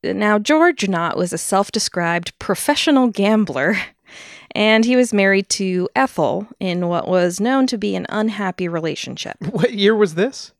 Now, 0.04 0.38
George 0.38 0.88
Knott 0.88 1.16
was 1.16 1.32
a 1.32 1.38
self 1.38 1.70
described 1.70 2.36
professional 2.38 3.08
gambler, 3.08 3.76
and 4.52 4.84
he 4.84 4.96
was 4.96 5.12
married 5.12 5.48
to 5.50 5.88
Ethel 5.94 6.48
in 6.58 6.88
what 6.88 7.08
was 7.08 7.40
known 7.40 7.66
to 7.68 7.78
be 7.78 7.94
an 7.94 8.06
unhappy 8.08 8.68
relationship. 8.68 9.36
What 9.50 9.74
year 9.74 9.94
was 9.94 10.14
this? 10.14 10.52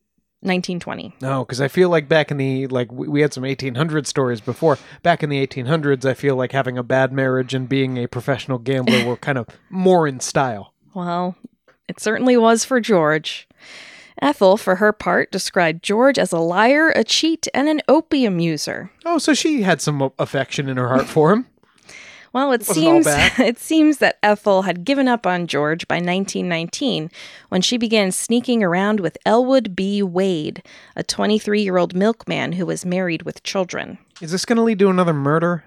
1920. 0.43 1.15
No, 1.21 1.45
because 1.45 1.61
I 1.61 1.69
feel 1.69 1.89
like 1.89 2.09
back 2.09 2.33
in 2.33 2.37
the 2.37 2.67
like 2.67 2.91
we 2.91 3.21
had 3.21 3.33
some 3.33 3.45
1800 3.45 4.09
stories 4.09 4.41
before. 4.41 4.77
Back 5.05 5.23
in 5.23 5.31
the 5.31 5.45
1800s, 5.47 6.05
I 6.05 6.15
feel 6.15 6.35
like 6.35 6.51
having 6.51 6.77
a 6.77 6.83
bad 6.83 7.13
marriage 7.13 7.55
and 7.55 7.69
being 7.69 7.97
a 7.97 8.09
professional 8.09 8.59
gambler 8.59 9.05
were 9.05 9.17
kind 9.17 9.39
of 9.39 9.47
more 9.71 10.09
in 10.09 10.19
style. 10.19 10.75
Well, 10.95 11.37
it 11.92 12.00
certainly 12.00 12.38
was 12.38 12.64
for 12.64 12.81
George. 12.81 13.46
Ethel, 14.22 14.57
for 14.57 14.76
her 14.76 14.94
part, 14.94 15.31
described 15.31 15.83
George 15.83 16.18
as 16.18 16.33
a 16.33 16.38
liar, 16.38 16.88
a 16.88 17.05
cheat, 17.05 17.48
and 17.52 17.68
an 17.68 17.83
opium 17.87 18.40
user. 18.40 18.90
Oh, 19.05 19.18
so 19.18 19.35
she 19.35 19.61
had 19.61 19.83
some 19.83 20.11
affection 20.18 20.70
in 20.70 20.78
her 20.78 20.88
heart 20.88 21.07
for 21.07 21.33
him. 21.33 21.46
Well, 22.33 22.52
it 22.52 22.61
Wasn't 22.61 22.76
seems 22.76 23.07
it 23.38 23.59
seems 23.59 23.98
that 23.98 24.18
Ethel 24.22 24.62
had 24.62 24.85
given 24.85 25.07
up 25.07 25.26
on 25.26 25.46
George 25.46 25.87
by 25.87 25.96
1919 25.96 27.11
when 27.50 27.61
she 27.61 27.76
began 27.76 28.11
sneaking 28.11 28.62
around 28.62 29.00
with 29.00 29.18
Elwood 29.26 29.76
B. 29.76 30.02
Wade, 30.02 30.62
a 30.96 31.05
23-year-old 31.05 31.94
milkman 31.94 32.52
who 32.52 32.64
was 32.64 32.87
married 32.87 33.20
with 33.22 33.42
children. 33.42 33.98
Is 34.22 34.33
this 34.33 34.46
going 34.46 34.57
to 34.57 34.62
lead 34.62 34.78
to 34.78 34.88
another 34.88 35.12
murder? 35.12 35.64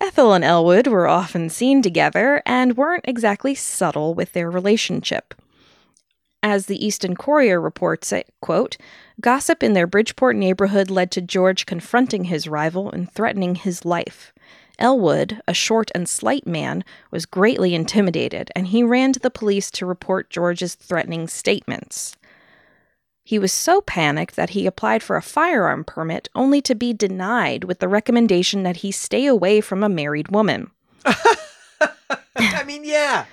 Ethel 0.00 0.32
and 0.32 0.44
Elwood 0.44 0.86
were 0.86 1.08
often 1.08 1.48
seen 1.48 1.80
together 1.80 2.42
and 2.44 2.76
weren't 2.76 3.04
exactly 3.06 3.54
subtle 3.54 4.14
with 4.14 4.32
their 4.32 4.50
relationship. 4.50 5.34
As 6.42 6.66
the 6.66 6.84
Easton 6.84 7.16
Courier 7.16 7.60
reports 7.60 8.12
it, 8.12 8.28
quote, 8.42 8.76
gossip 9.20 9.62
in 9.62 9.72
their 9.72 9.86
Bridgeport 9.86 10.36
neighborhood 10.36 10.90
led 10.90 11.10
to 11.12 11.22
George 11.22 11.64
confronting 11.64 12.24
his 12.24 12.48
rival 12.48 12.90
and 12.90 13.10
threatening 13.10 13.54
his 13.54 13.84
life. 13.84 14.32
Elwood, 14.78 15.40
a 15.46 15.54
short 15.54 15.90
and 15.94 16.08
slight 16.08 16.46
man, 16.46 16.84
was 17.10 17.24
greatly 17.24 17.74
intimidated, 17.74 18.50
and 18.56 18.66
he 18.66 18.82
ran 18.82 19.12
to 19.12 19.20
the 19.20 19.30
police 19.30 19.70
to 19.70 19.86
report 19.86 20.28
George's 20.28 20.74
threatening 20.74 21.28
statements. 21.28 22.16
He 23.26 23.38
was 23.38 23.52
so 23.52 23.80
panicked 23.80 24.36
that 24.36 24.50
he 24.50 24.66
applied 24.66 25.02
for 25.02 25.16
a 25.16 25.22
firearm 25.22 25.82
permit 25.82 26.28
only 26.34 26.60
to 26.60 26.74
be 26.74 26.92
denied 26.92 27.64
with 27.64 27.78
the 27.78 27.88
recommendation 27.88 28.64
that 28.64 28.76
he 28.76 28.92
stay 28.92 29.24
away 29.24 29.62
from 29.62 29.82
a 29.82 29.88
married 29.88 30.28
woman. 30.28 30.70
I 32.36 32.64
mean, 32.66 32.84
yeah. 32.84 33.24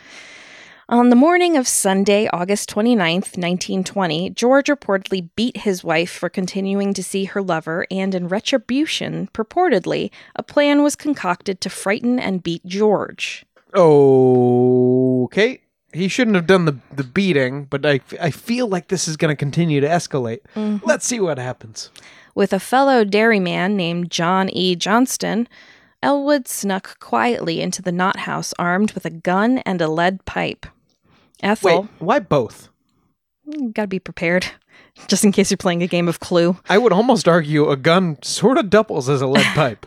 On 0.87 1.09
the 1.09 1.15
morning 1.15 1.57
of 1.57 1.67
Sunday, 1.67 2.29
August 2.33 2.69
29th, 2.69 3.37
1920, 3.37 4.29
George 4.31 4.67
reportedly 4.67 5.29
beat 5.35 5.57
his 5.57 5.83
wife 5.83 6.11
for 6.11 6.29
continuing 6.29 6.93
to 6.93 7.03
see 7.03 7.25
her 7.25 7.41
lover, 7.41 7.85
and 7.89 8.15
in 8.15 8.27
retribution, 8.27 9.29
purportedly, 9.33 10.11
a 10.35 10.43
plan 10.43 10.83
was 10.83 10.95
concocted 10.95 11.61
to 11.61 11.69
frighten 11.69 12.19
and 12.19 12.43
beat 12.43 12.65
George. 12.65 13.45
Okay. 13.73 15.61
He 15.93 16.07
shouldn't 16.07 16.35
have 16.35 16.47
done 16.47 16.65
the 16.65 16.77
the 16.93 17.03
beating, 17.03 17.65
but 17.65 17.85
I, 17.85 17.99
I 18.21 18.31
feel 18.31 18.67
like 18.67 18.87
this 18.87 19.07
is 19.07 19.17
going 19.17 19.31
to 19.31 19.35
continue 19.35 19.81
to 19.81 19.87
escalate. 19.87 20.39
Mm-hmm. 20.55 20.85
Let's 20.85 21.05
see 21.05 21.19
what 21.19 21.37
happens. 21.37 21.89
With 22.33 22.53
a 22.53 22.59
fellow 22.59 23.03
dairyman 23.03 23.75
named 23.75 24.09
John 24.09 24.49
E. 24.49 24.75
Johnston, 24.75 25.49
Elwood 26.01 26.47
snuck 26.47 26.97
quietly 26.99 27.61
into 27.61 27.81
the 27.81 27.91
Knott 27.91 28.19
house 28.19 28.53
armed 28.57 28.93
with 28.93 29.05
a 29.05 29.09
gun 29.09 29.59
and 29.59 29.81
a 29.81 29.87
lead 29.89 30.25
pipe. 30.25 30.65
Wait, 31.43 31.49
Ethel, 31.49 31.89
why 31.99 32.19
both? 32.19 32.69
gotta 33.73 33.87
be 33.87 33.99
prepared, 33.99 34.47
just 35.07 35.25
in 35.25 35.31
case 35.31 35.51
you're 35.51 35.57
playing 35.57 35.83
a 35.83 35.87
game 35.87 36.07
of 36.07 36.19
Clue. 36.19 36.57
I 36.69 36.77
would 36.77 36.93
almost 36.93 37.27
argue 37.27 37.69
a 37.69 37.75
gun 37.75 38.17
sort 38.23 38.57
of 38.57 38.69
doubles 38.69 39.09
as 39.09 39.21
a 39.21 39.27
lead 39.27 39.45
pipe. 39.55 39.85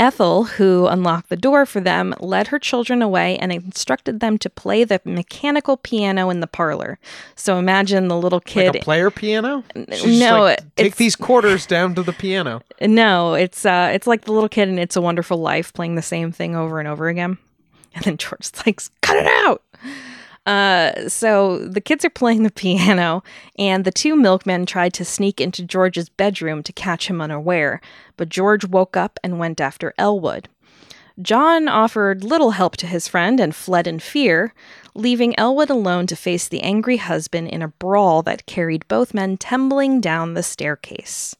Ethel, 0.00 0.44
who 0.44 0.86
unlocked 0.86 1.28
the 1.28 1.36
door 1.36 1.66
for 1.66 1.78
them, 1.78 2.14
led 2.20 2.46
her 2.46 2.58
children 2.58 3.02
away 3.02 3.36
and 3.36 3.52
instructed 3.52 4.20
them 4.20 4.38
to 4.38 4.48
play 4.48 4.82
the 4.82 4.98
mechanical 5.04 5.76
piano 5.76 6.30
in 6.30 6.40
the 6.40 6.46
parlor. 6.46 6.98
So 7.36 7.58
imagine 7.58 8.08
the 8.08 8.16
little 8.16 8.40
kid. 8.40 8.68
Like 8.68 8.82
a 8.82 8.84
player 8.84 9.10
piano? 9.10 9.62
She's 9.92 10.18
no, 10.18 10.40
like, 10.44 10.74
take 10.74 10.96
these 10.96 11.14
quarters 11.14 11.66
down 11.66 11.94
to 11.96 12.02
the 12.02 12.14
piano. 12.14 12.62
no, 12.80 13.34
it's 13.34 13.66
uh, 13.66 13.90
it's 13.92 14.06
like 14.06 14.22
the 14.22 14.32
little 14.32 14.48
kid 14.48 14.70
in 14.70 14.78
It's 14.78 14.96
a 14.96 15.02
Wonderful 15.02 15.36
Life 15.36 15.74
playing 15.74 15.96
the 15.96 16.02
same 16.02 16.32
thing 16.32 16.56
over 16.56 16.78
and 16.78 16.88
over 16.88 17.08
again. 17.08 17.36
And 17.94 18.04
then 18.04 18.16
George's 18.16 18.52
like, 18.64 18.80
"Cut 19.02 19.16
it 19.16 19.26
out!" 19.26 19.62
Uh, 20.46 21.08
so 21.08 21.58
the 21.58 21.80
kids 21.80 22.04
are 22.04 22.10
playing 22.10 22.42
the 22.42 22.50
piano, 22.50 23.22
and 23.58 23.84
the 23.84 23.92
two 23.92 24.16
milkmen 24.16 24.66
tried 24.66 24.94
to 24.94 25.04
sneak 25.04 25.40
into 25.40 25.62
George's 25.62 26.08
bedroom 26.08 26.62
to 26.62 26.72
catch 26.72 27.08
him 27.08 27.20
unaware, 27.20 27.80
but 28.16 28.28
George 28.28 28.64
woke 28.64 28.96
up 28.96 29.18
and 29.22 29.38
went 29.38 29.60
after 29.60 29.92
Elwood. 29.98 30.48
John 31.20 31.68
offered 31.68 32.24
little 32.24 32.52
help 32.52 32.76
to 32.78 32.86
his 32.86 33.06
friend 33.06 33.40
and 33.40 33.54
fled 33.54 33.86
in 33.86 33.98
fear, 33.98 34.54
leaving 34.94 35.38
Elwood 35.38 35.68
alone 35.68 36.06
to 36.06 36.16
face 36.16 36.48
the 36.48 36.62
angry 36.62 36.96
husband 36.96 37.48
in 37.48 37.60
a 37.62 37.68
brawl 37.68 38.22
that 38.22 38.46
carried 38.46 38.88
both 38.88 39.12
men 39.12 39.36
tumbling 39.36 40.00
down 40.00 40.32
the 40.34 40.42
staircase. 40.42 41.36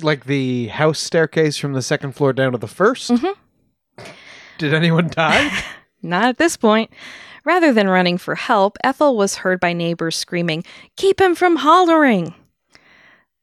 Like 0.00 0.24
the 0.26 0.68
house 0.68 0.98
staircase 0.98 1.56
from 1.56 1.72
the 1.72 1.82
second 1.82 2.12
floor 2.12 2.32
down 2.32 2.52
to 2.52 2.58
the 2.58 2.66
1st 2.66 3.36
Did 4.58 4.74
anyone 4.74 5.08
die? 5.08 5.64
Not 6.02 6.24
at 6.24 6.38
this 6.38 6.56
point. 6.56 6.90
Rather 7.44 7.72
than 7.72 7.88
running 7.88 8.18
for 8.18 8.34
help, 8.34 8.76
Ethel 8.84 9.16
was 9.16 9.36
heard 9.36 9.58
by 9.60 9.72
neighbors 9.72 10.16
screaming, 10.16 10.64
Keep 10.96 11.20
him 11.20 11.34
from 11.34 11.56
hollering! 11.56 12.34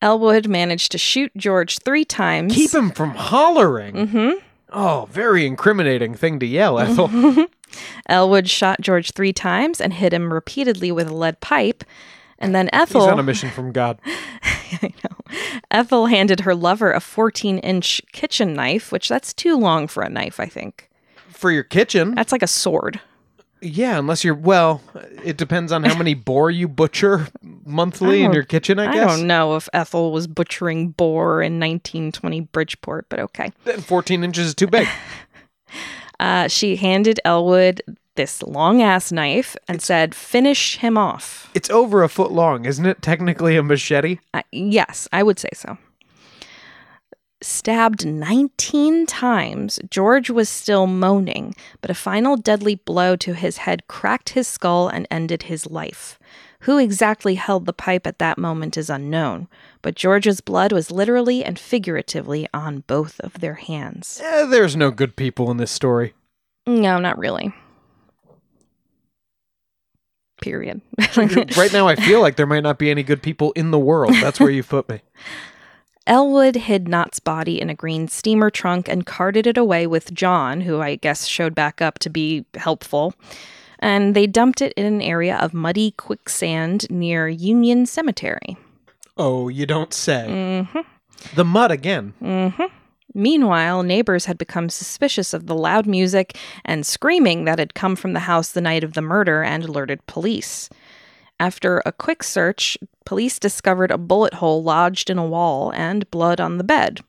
Elwood 0.02 0.48
managed 0.48 0.92
to 0.94 0.98
shoot 0.98 1.32
George 1.36 1.80
three 1.80 2.06
times. 2.06 2.56
Keep 2.56 2.72
him 2.74 2.92
from 2.92 3.12
hollering. 3.12 4.08
hmm 4.08 4.30
Oh, 4.72 5.08
very 5.12 5.46
incriminating 5.48 6.14
thing 6.14 6.40
to 6.40 6.46
yell, 6.46 6.80
Ethel. 6.80 7.10
Elwood 8.08 8.48
shot 8.48 8.80
George 8.82 9.12
three 9.12 9.34
times 9.34 9.82
and 9.82 9.92
hit 9.94 10.14
him 10.14 10.32
repeatedly 10.32 10.92
with 10.92 11.08
a 11.10 11.14
lead 11.14 11.42
pipe. 11.42 11.84
And 12.38 12.54
then 12.54 12.70
Ethel. 12.72 13.02
He's 13.02 13.12
on 13.12 13.20
a 13.20 13.24
mission 13.24 13.50
from 13.50 13.72
God. 13.72 14.00
I 14.82 14.94
know, 15.04 15.36
Ethel 15.72 16.06
handed 16.06 16.42
her 16.42 16.54
lover 16.56 16.92
a 16.94 17.00
14-inch 17.00 18.02
kitchen 18.14 18.54
knife, 18.54 18.92
which 18.92 19.10
that's 19.10 19.34
too 19.34 19.58
long 19.58 19.88
for 19.88 20.04
a 20.04 20.10
knife. 20.10 20.40
I 20.40 20.46
think 20.46 20.88
For 21.30 21.52
your 21.52 21.64
kitchen. 21.64 22.14
that's 22.16 22.32
like 22.32 22.44
a 22.44 22.48
sword. 22.48 23.02
Yeah, 23.62 24.00
unless 24.00 24.24
you're, 24.24 24.36
well, 24.36 24.82
it 25.24 25.38
depends 25.38 25.72
on 25.72 25.84
how 25.84 25.98
many 25.98 26.14
boar 26.16 26.50
you 26.50 26.68
butcher 26.68 27.28
monthly 27.42 28.24
in 28.24 28.34
your 28.34 28.44
kitchen, 28.44 28.80
I 28.80 28.94
guess 28.94 29.10
I 29.10 29.18
don't 29.18 29.28
know 29.28 29.56
if 29.56 29.68
Ethel 29.74 30.12
was 30.12 30.28
butchering 30.28 30.90
boar 30.90 31.42
in 31.42 31.60
1920 31.60 32.42
Bridgeport, 32.42 33.08
but 33.10 33.20
okay. 33.20 33.52
Then 33.66 33.82
14 33.82 34.24
inches 34.24 34.48
is 34.48 34.56
too 34.56 34.68
big. 34.68 34.88
Uh, 36.20 36.50
she 36.50 36.76
handed 36.76 37.18
Elwood 37.24 37.82
this 38.16 38.44
long 38.44 38.82
ass 38.82 39.10
knife 39.12 39.56
and 39.70 39.82
said, 39.82 40.14
"Finish 40.14 40.78
him 40.78 40.98
off." 40.98 41.50
It's 41.54 41.70
over 41.70 42.04
a 42.04 42.10
foot 42.10 42.32
long, 42.32 42.66
isn't 42.66 42.86
it? 42.86 43.02
Technically 43.02 43.56
a 43.56 43.64
machete. 43.64 44.20
Uh, 44.34 44.42
yes, 44.52 45.08
I 45.14 45.24
would 45.24 45.40
say 45.40 45.50
so. 45.54 45.78
Stabbed 47.42 48.06
19 48.06 49.06
times, 49.06 49.80
George 49.90 50.30
was 50.30 50.50
still 50.50 50.88
moaning, 50.88 51.56
but 51.80 51.90
a 51.90 51.94
final 51.94 52.36
deadly 52.36 52.76
blow 52.76 53.16
to 53.16 53.34
his 53.34 53.58
head 53.58 53.88
cracked 53.88 54.30
his 54.30 54.46
skull 54.46 54.90
and 54.90 55.08
ended 55.10 55.44
his 55.44 55.66
life. 55.66 56.20
Who 56.62 56.78
exactly 56.78 57.36
held 57.36 57.66
the 57.66 57.72
pipe 57.72 58.06
at 58.06 58.20
that 58.20 58.38
moment 58.38 58.76
is 58.76 58.90
unknown, 58.90 59.48
but 59.82 59.96
George's 59.96 60.42
blood 60.42 60.74
was 60.74 60.92
literally 60.92 61.42
and 61.46 61.58
figuratively 61.58 62.46
on 62.54 62.84
both 62.88 63.22
of 63.22 63.40
their 63.40 63.54
hands. 63.54 64.20
Eh, 64.22 64.46
there's 64.46 64.76
no 64.76 64.92
good 64.92 65.16
people 65.16 65.50
in 65.50 65.56
this 65.56 65.72
story. 65.72 66.14
No, 66.68 67.00
not 67.00 67.18
really. 67.18 67.54
Period. 70.42 70.82
right 71.16 71.72
now, 71.72 71.88
I 71.88 71.96
feel 71.96 72.20
like 72.20 72.36
there 72.36 72.46
might 72.46 72.64
not 72.64 72.80
be 72.80 72.92
any 72.92 73.04
good 73.04 73.22
people 73.24 73.54
in 73.54 73.72
the 73.72 73.80
world. 73.80 74.14
That's 74.16 74.42
where 74.42 74.50
you 74.50 74.64
put 74.64 74.90
me. 74.90 75.00
Elwood 76.10 76.56
hid 76.56 76.88
Knott's 76.88 77.20
body 77.20 77.62
in 77.62 77.70
a 77.70 77.76
green 77.76 78.08
steamer 78.08 78.50
trunk 78.50 78.90
and 78.90 79.06
carted 79.06 79.46
it 79.46 79.58
away 79.58 79.86
with 79.86 80.12
John, 80.12 80.62
who 80.62 80.82
I 80.82 80.96
guess 80.96 81.28
showed 81.28 81.54
back 81.54 81.84
up 81.84 82.00
to 82.00 82.10
be 82.10 82.46
helpful. 82.56 83.14
And 83.78 84.16
they 84.16 84.26
dumped 84.26 84.60
it 84.62 84.74
in 84.76 84.86
an 84.88 85.02
area 85.04 85.38
of 85.38 85.54
muddy 85.54 85.92
quicksand 85.92 86.90
near 86.90 87.30
Union 87.30 87.86
Cemetery. 87.86 88.58
Oh, 89.18 89.50
you 89.50 89.68
don't 89.68 89.94
say. 89.94 90.64
hmm 90.74 90.80
The 91.36 91.46
mud 91.46 91.70
again. 91.72 92.14
hmm 92.20 92.64
Meanwhile, 93.14 93.84
neighbors 93.84 94.26
had 94.26 94.38
become 94.38 94.70
suspicious 94.70 95.34
of 95.34 95.46
the 95.48 95.56
loud 95.56 95.86
music 95.88 96.38
and 96.66 96.86
screaming 96.86 97.46
that 97.46 97.58
had 97.60 97.74
come 97.74 97.96
from 97.96 98.14
the 98.14 98.22
house 98.22 98.52
the 98.52 98.62
night 98.62 98.84
of 98.84 98.94
the 98.94 99.02
murder 99.02 99.44
and 99.44 99.64
alerted 99.64 100.06
police. 100.08 100.70
After 101.40 101.82
a 101.86 101.92
quick 101.94 102.22
search, 102.22 102.78
police 103.06 103.40
discovered 103.40 103.92
a 103.92 103.98
bullet 103.98 104.36
hole 104.36 104.62
lodged 104.62 105.10
in 105.10 105.18
a 105.18 105.26
wall 105.26 105.72
and 105.74 106.10
blood 106.12 106.42
on 106.42 106.58
the 106.58 106.64
bed. 106.64 107.00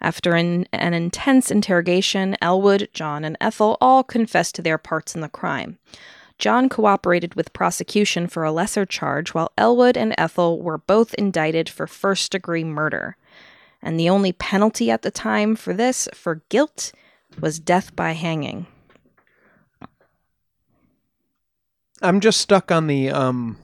After 0.00 0.34
an, 0.34 0.66
an 0.72 0.94
intense 0.94 1.48
interrogation, 1.48 2.36
Elwood, 2.42 2.88
John, 2.92 3.24
and 3.24 3.36
Ethel 3.40 3.78
all 3.80 4.02
confessed 4.02 4.56
to 4.56 4.62
their 4.62 4.78
parts 4.78 5.14
in 5.14 5.20
the 5.20 5.28
crime. 5.28 5.78
John 6.38 6.68
cooperated 6.68 7.36
with 7.36 7.52
prosecution 7.52 8.26
for 8.26 8.42
a 8.42 8.50
lesser 8.50 8.84
charge, 8.84 9.32
while 9.32 9.52
Elwood 9.56 9.96
and 9.96 10.12
Ethel 10.18 10.60
were 10.60 10.78
both 10.78 11.14
indicted 11.14 11.68
for 11.68 11.86
first 11.86 12.32
degree 12.32 12.64
murder. 12.64 13.16
And 13.80 13.98
the 13.98 14.08
only 14.08 14.32
penalty 14.32 14.90
at 14.90 15.02
the 15.02 15.12
time 15.12 15.54
for 15.54 15.72
this, 15.72 16.08
for 16.12 16.42
guilt, 16.48 16.90
was 17.40 17.60
death 17.60 17.94
by 17.94 18.12
hanging. 18.12 18.66
I'm 22.02 22.20
just 22.20 22.40
stuck 22.40 22.70
on 22.70 22.86
the 22.86 23.10
um 23.10 23.58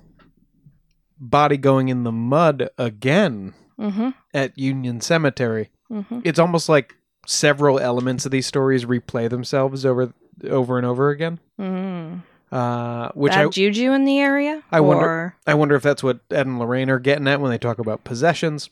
body 1.18 1.56
going 1.56 1.88
in 1.88 2.04
the 2.04 2.12
mud 2.12 2.70
again 2.78 3.54
Mm-hmm. 3.78 4.08
at 4.34 4.58
Union 4.58 5.00
Cemetery. 5.00 5.70
Mm-hmm. 5.88 6.22
It's 6.24 6.40
almost 6.40 6.68
like 6.68 6.96
several 7.28 7.78
elements 7.78 8.26
of 8.26 8.32
these 8.32 8.44
stories 8.44 8.84
replay 8.86 9.30
themselves 9.30 9.86
over 9.86 10.12
over 10.44 10.78
and 10.78 10.84
over 10.86 11.10
again. 11.10 11.38
Mm. 11.60 12.22
Uh, 12.50 13.10
which 13.14 13.32
Bad 13.34 13.46
I 13.46 13.48
juju 13.50 13.92
in 13.92 14.04
the 14.04 14.18
area? 14.18 14.64
I 14.72 14.80
wonder- 14.80 15.36
I 15.46 15.54
wonder 15.54 15.76
if 15.76 15.84
that's 15.84 16.02
what 16.02 16.18
Ed 16.30 16.46
and 16.48 16.58
Lorraine 16.58 16.90
are 16.90 16.98
getting 16.98 17.28
at 17.28 17.40
when 17.40 17.52
they 17.52 17.58
talk 17.58 17.78
about 17.78 18.02
possessions. 18.02 18.68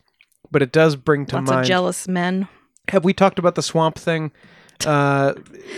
But 0.51 0.61
it 0.63 0.73
does 0.73 0.97
bring 0.97 1.25
to 1.27 1.37
lots 1.37 1.51
of 1.51 1.55
mind. 1.59 1.67
jealous 1.69 2.09
men. 2.09 2.49
have 2.89 3.05
we 3.05 3.13
talked 3.13 3.39
about 3.39 3.55
the 3.55 3.63
swamp 3.63 3.97
thing 3.99 4.33
uh, 4.85 5.35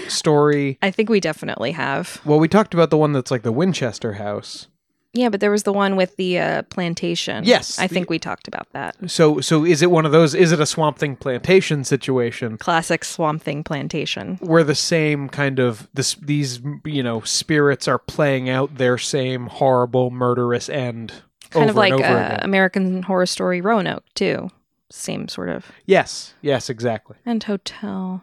story? 0.09 0.79
I 0.83 0.91
think 0.91 1.09
we 1.09 1.21
definitely 1.21 1.73
have. 1.73 2.21
Well, 2.25 2.39
we 2.39 2.49
talked 2.49 2.75
about 2.75 2.91
the 2.91 2.97
one 2.97 3.13
that's 3.13 3.31
like 3.31 3.43
the 3.43 3.53
Winchester 3.53 4.15
house. 4.15 4.67
Yeah, 5.15 5.31
but 5.31 5.41
there 5.41 5.51
was 5.51 5.63
the 5.63 5.73
one 5.73 5.97
with 5.97 6.17
the 6.17 6.39
uh, 6.39 6.63
plantation. 6.65 7.45
Yes, 7.45 7.79
I 7.79 7.87
think 7.87 8.11
we 8.11 8.19
talked 8.19 8.47
about 8.47 8.71
that. 8.73 8.95
So, 9.11 9.41
so 9.41 9.65
is 9.65 9.81
it 9.81 9.91
one 9.91 10.05
of 10.05 10.13
those? 10.13 10.35
Is 10.35 10.53
it 10.53 10.61
a 10.61 10.67
swamp 10.67 10.99
thing 10.99 11.17
plantation 11.17 11.83
situation 11.83 12.59
Classic 12.59 13.05
Swamp 13.05 13.43
Thing 13.43 13.65
plantation. 13.65 14.37
where 14.41 14.63
the 14.63 14.75
same 14.75 15.29
kind 15.29 15.59
of 15.59 15.89
this 15.95 16.15
these 16.15 16.61
you 16.85 17.03
know 17.03 17.23
spirits 17.23 17.89
are 17.89 17.99
playing 17.99 18.51
out 18.51 18.77
their 18.77 18.99
same 18.99 19.47
horrible 19.47 20.11
murderous 20.11 20.69
end 20.69 21.15
Kind 21.51 21.71
of 21.71 21.77
like 21.77 21.93
uh? 21.93 22.39
American 22.43 23.03
Horror 23.03 23.27
Story 23.27 23.61
Roanoke, 23.61 24.05
too. 24.15 24.51
Same 24.91 25.29
sort 25.29 25.49
of. 25.49 25.71
Yes, 25.87 26.35
yes, 26.41 26.71
exactly. 26.71 27.17
And 27.25 27.43
Hotel. 27.43 28.23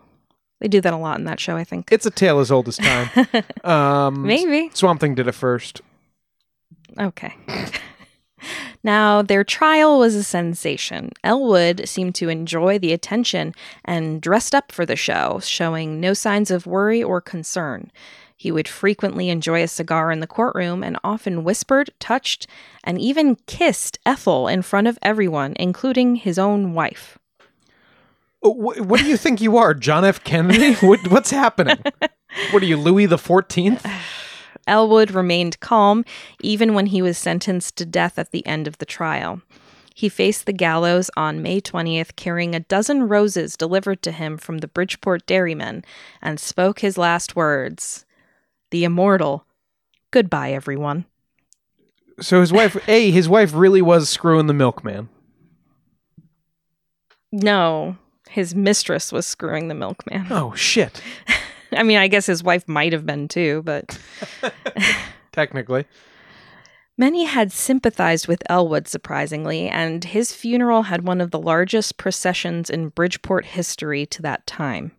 They 0.66 0.70
do 0.70 0.82
that 0.82 0.94
a 0.94 0.98
lot 0.98 1.20
in 1.20 1.26
that 1.26 1.40
show, 1.40 1.56
I 1.56 1.64
think. 1.64 1.92
It's 1.92 2.08
a 2.08 2.10
tale 2.10 2.40
as 2.40 2.52
old 2.52 2.68
as 2.68 2.78
time. 2.78 3.28
um, 3.64 4.26
Maybe. 4.26 4.72
Swamp 4.74 5.00
Thing 5.00 5.14
did 5.14 5.28
it 5.28 5.34
first. 5.34 5.80
Okay. 7.00 7.36
now, 8.84 9.22
their 9.22 9.44
trial 9.44 10.00
was 10.00 10.16
a 10.16 10.24
sensation. 10.24 11.12
Elwood 11.24 11.88
seemed 11.88 12.16
to 12.16 12.30
enjoy 12.30 12.80
the 12.80 12.94
attention 12.94 13.54
and 13.84 14.20
dressed 14.20 14.56
up 14.56 14.72
for 14.72 14.88
the 14.88 14.96
show, 14.96 15.40
showing 15.44 16.00
no 16.00 16.16
signs 16.16 16.50
of 16.50 16.66
worry 16.66 17.04
or 17.04 17.22
concern. 17.22 17.92
He 18.36 18.52
would 18.52 18.68
frequently 18.68 19.30
enjoy 19.30 19.62
a 19.62 19.68
cigar 19.68 20.12
in 20.12 20.20
the 20.20 20.26
courtroom 20.26 20.84
and 20.84 20.98
often 21.04 21.44
whispered, 21.44 21.92
touched, 22.00 22.48
and 22.84 23.00
even 23.00 23.36
kissed 23.46 24.00
Ethel 24.04 24.48
in 24.48 24.64
front 24.64 24.88
of 24.88 24.98
everyone, 25.04 25.54
including 25.60 26.16
his 26.16 26.40
own 26.40 26.74
wife. 26.74 27.20
Oh, 28.46 28.54
wh- 28.54 28.88
what 28.88 29.00
do 29.00 29.08
you 29.08 29.18
think 29.18 29.42
you 29.42 29.58
are, 29.58 29.74
John 29.74 30.06
F. 30.06 30.24
Kennedy? 30.24 30.76
what, 30.86 31.08
what's 31.08 31.32
happening? 31.32 31.80
What 32.52 32.62
are 32.62 32.66
you, 32.68 32.78
Louis 32.78 33.08
the 33.08 33.18
Fourteenth? 33.18 33.84
Elwood 34.68 35.12
remained 35.12 35.60
calm 35.60 36.06
even 36.42 36.76
when 36.76 36.88
he 36.88 37.02
was 37.02 37.18
sentenced 37.18 37.76
to 37.78 37.86
death 37.86 38.20
at 38.20 38.32
the 38.32 38.46
end 38.46 38.68
of 38.68 38.78
the 38.78 38.86
trial. 38.86 39.42
He 39.96 40.10
faced 40.10 40.46
the 40.46 40.54
gallows 40.54 41.10
on 41.18 41.42
May 41.42 41.60
20th 41.60 42.16
carrying 42.16 42.54
a 42.54 42.60
dozen 42.60 43.08
roses 43.08 43.58
delivered 43.58 44.04
to 44.04 44.12
him 44.12 44.38
from 44.38 44.60
the 44.60 44.68
Bridgeport 44.68 45.26
dairymen 45.26 45.84
and 46.22 46.40
spoke 46.40 46.80
his 46.80 46.98
last 47.00 47.36
words 47.36 48.06
The 48.70 48.84
immortal. 48.84 49.46
Goodbye, 50.12 50.52
everyone. 50.52 51.06
So 52.20 52.42
his 52.42 52.54
wife, 52.54 52.78
a 52.88 53.10
his 53.10 53.28
wife 53.28 53.54
really 53.56 53.82
was 53.82 54.08
screwing 54.08 54.46
the 54.46 54.54
milkman. 54.54 55.10
No, 57.32 57.98
his 58.36 58.54
mistress 58.54 59.14
was 59.14 59.26
screwing 59.26 59.70
the 59.70 59.74
milkman. 59.74 60.28
Oh 60.30 60.54
shit! 60.56 61.02
I 61.72 61.84
mean, 61.84 61.98
I 61.98 62.10
guess 62.10 62.26
his 62.26 62.44
wife 62.44 62.68
might 62.68 62.92
have 62.92 63.06
been 63.06 63.30
too, 63.30 63.62
but. 63.64 63.98
Technically, 65.32 65.86
Many 66.98 67.24
had 67.24 67.54
sympathized 67.54 68.28
with 68.28 68.44
Elwood, 68.50 68.90
surprisingly, 68.90 69.70
and 69.70 70.04
his 70.04 70.34
funeral 70.34 70.84
had 70.84 71.08
one 71.08 71.22
of 71.22 71.32
the 71.32 71.40
largest 71.40 71.98
processions 71.98 72.70
in 72.70 72.90
Bridgeport 72.90 73.46
history 73.46 74.06
to 74.08 74.22
that 74.22 74.46
time. 74.46 74.92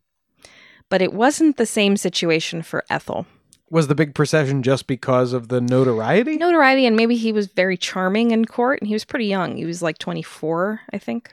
But 0.89 1.03
it 1.03 1.13
wasn't 1.13 1.59
the 1.59 1.67
same 1.67 1.99
situation 1.99 2.63
for 2.63 2.85
Ethel. 2.89 3.27
Was 3.69 3.89
the 3.89 3.95
big 3.95 4.15
procession 4.15 4.63
just 4.63 4.87
because 4.87 5.33
of 5.35 5.49
the 5.49 5.61
notoriety? 5.61 6.37
Notoriety, 6.37 6.87
and 6.87 6.97
maybe 6.97 7.17
he 7.17 7.33
was 7.33 7.49
very 7.49 7.77
charming 7.77 8.31
in 8.31 8.47
court, 8.47 8.81
and 8.81 8.89
he 8.89 8.95
was 8.95 9.05
pretty 9.05 9.27
young. 9.27 9.57
He 9.57 9.67
was 9.67 9.83
like 9.83 9.99
24, 9.99 10.81
I 10.93 10.99
think. 10.99 11.33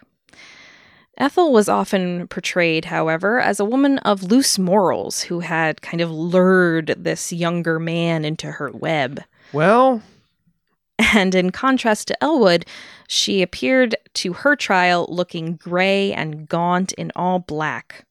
Ethel 1.18 1.53
was 1.53 1.70
often 1.70 2.28
portrayed, 2.28 2.86
however, 2.86 3.39
as 3.39 3.59
a 3.59 3.66
woman 3.66 3.99
of 3.99 4.24
loose 4.24 4.57
morals 4.57 5.22
who 5.22 5.41
had 5.41 5.82
kind 5.82 6.01
of 6.01 6.11
lured 6.11 6.95
this 6.97 7.32
younger 7.32 7.80
man 7.80 8.26
into 8.26 8.51
her 8.51 8.72
web. 8.72 9.22
Well, 9.51 10.01
And 11.14 11.36
in 11.36 11.51
contrast 11.51 12.07
to 12.07 12.24
Elwood, 12.24 12.66
she 13.07 13.41
appeared 13.41 13.95
to 14.16 14.34
her 14.34 14.55
trial 14.55 15.05
looking 15.09 15.55
gray 15.55 16.14
and 16.14 16.47
gaunt 16.47 16.91
in 16.93 17.11
all 17.16 17.39
black. 17.39 18.05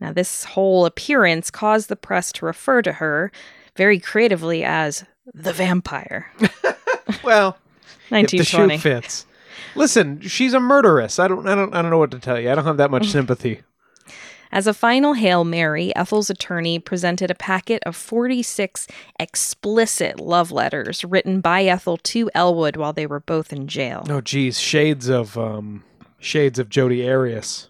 Now, 0.00 0.12
this 0.12 0.44
whole 0.44 0.84
appearance 0.86 1.50
caused 1.50 1.88
the 1.88 1.96
press 1.96 2.30
to 2.32 2.46
refer 2.46 2.82
to 2.82 2.92
her 2.94 3.32
very 3.76 3.98
creatively 3.98 4.64
as 4.64 5.04
the 5.32 5.52
vampire. 5.52 6.30
well, 7.24 7.56
if 8.10 8.30
the 8.38 8.44
shoe 8.44 8.78
fits. 8.78 9.26
Listen, 9.76 10.20
she's 10.20 10.54
a 10.54 10.60
murderess. 10.60 11.18
I 11.18 11.28
don't, 11.28 11.46
I 11.46 11.54
don't, 11.54 11.74
I 11.74 11.82
don't 11.82 11.90
know 11.90 11.98
what 11.98 12.10
to 12.12 12.18
tell 12.18 12.40
you. 12.40 12.50
I 12.50 12.54
don't 12.54 12.64
have 12.64 12.76
that 12.78 12.90
much 12.90 13.08
sympathy. 13.10 13.60
As 14.52 14.66
a 14.66 14.72
final 14.74 15.14
Hail 15.14 15.44
Mary, 15.44 15.94
Ethel's 15.96 16.30
attorney 16.30 16.78
presented 16.78 17.30
a 17.30 17.34
packet 17.34 17.82
of 17.84 17.96
46 17.96 18.86
explicit 19.18 20.20
love 20.20 20.50
letters 20.52 21.04
written 21.04 21.40
by 21.40 21.64
Ethel 21.64 21.96
to 21.98 22.30
Elwood 22.34 22.76
while 22.76 22.92
they 22.92 23.06
were 23.06 23.20
both 23.20 23.52
in 23.52 23.66
jail. 23.66 24.06
Oh, 24.08 24.20
geez, 24.20 24.58
shades 24.58 25.08
of, 25.08 25.36
um, 25.36 25.82
shades 26.18 26.58
of 26.58 26.68
Jodi 26.68 27.06
Arias. 27.08 27.68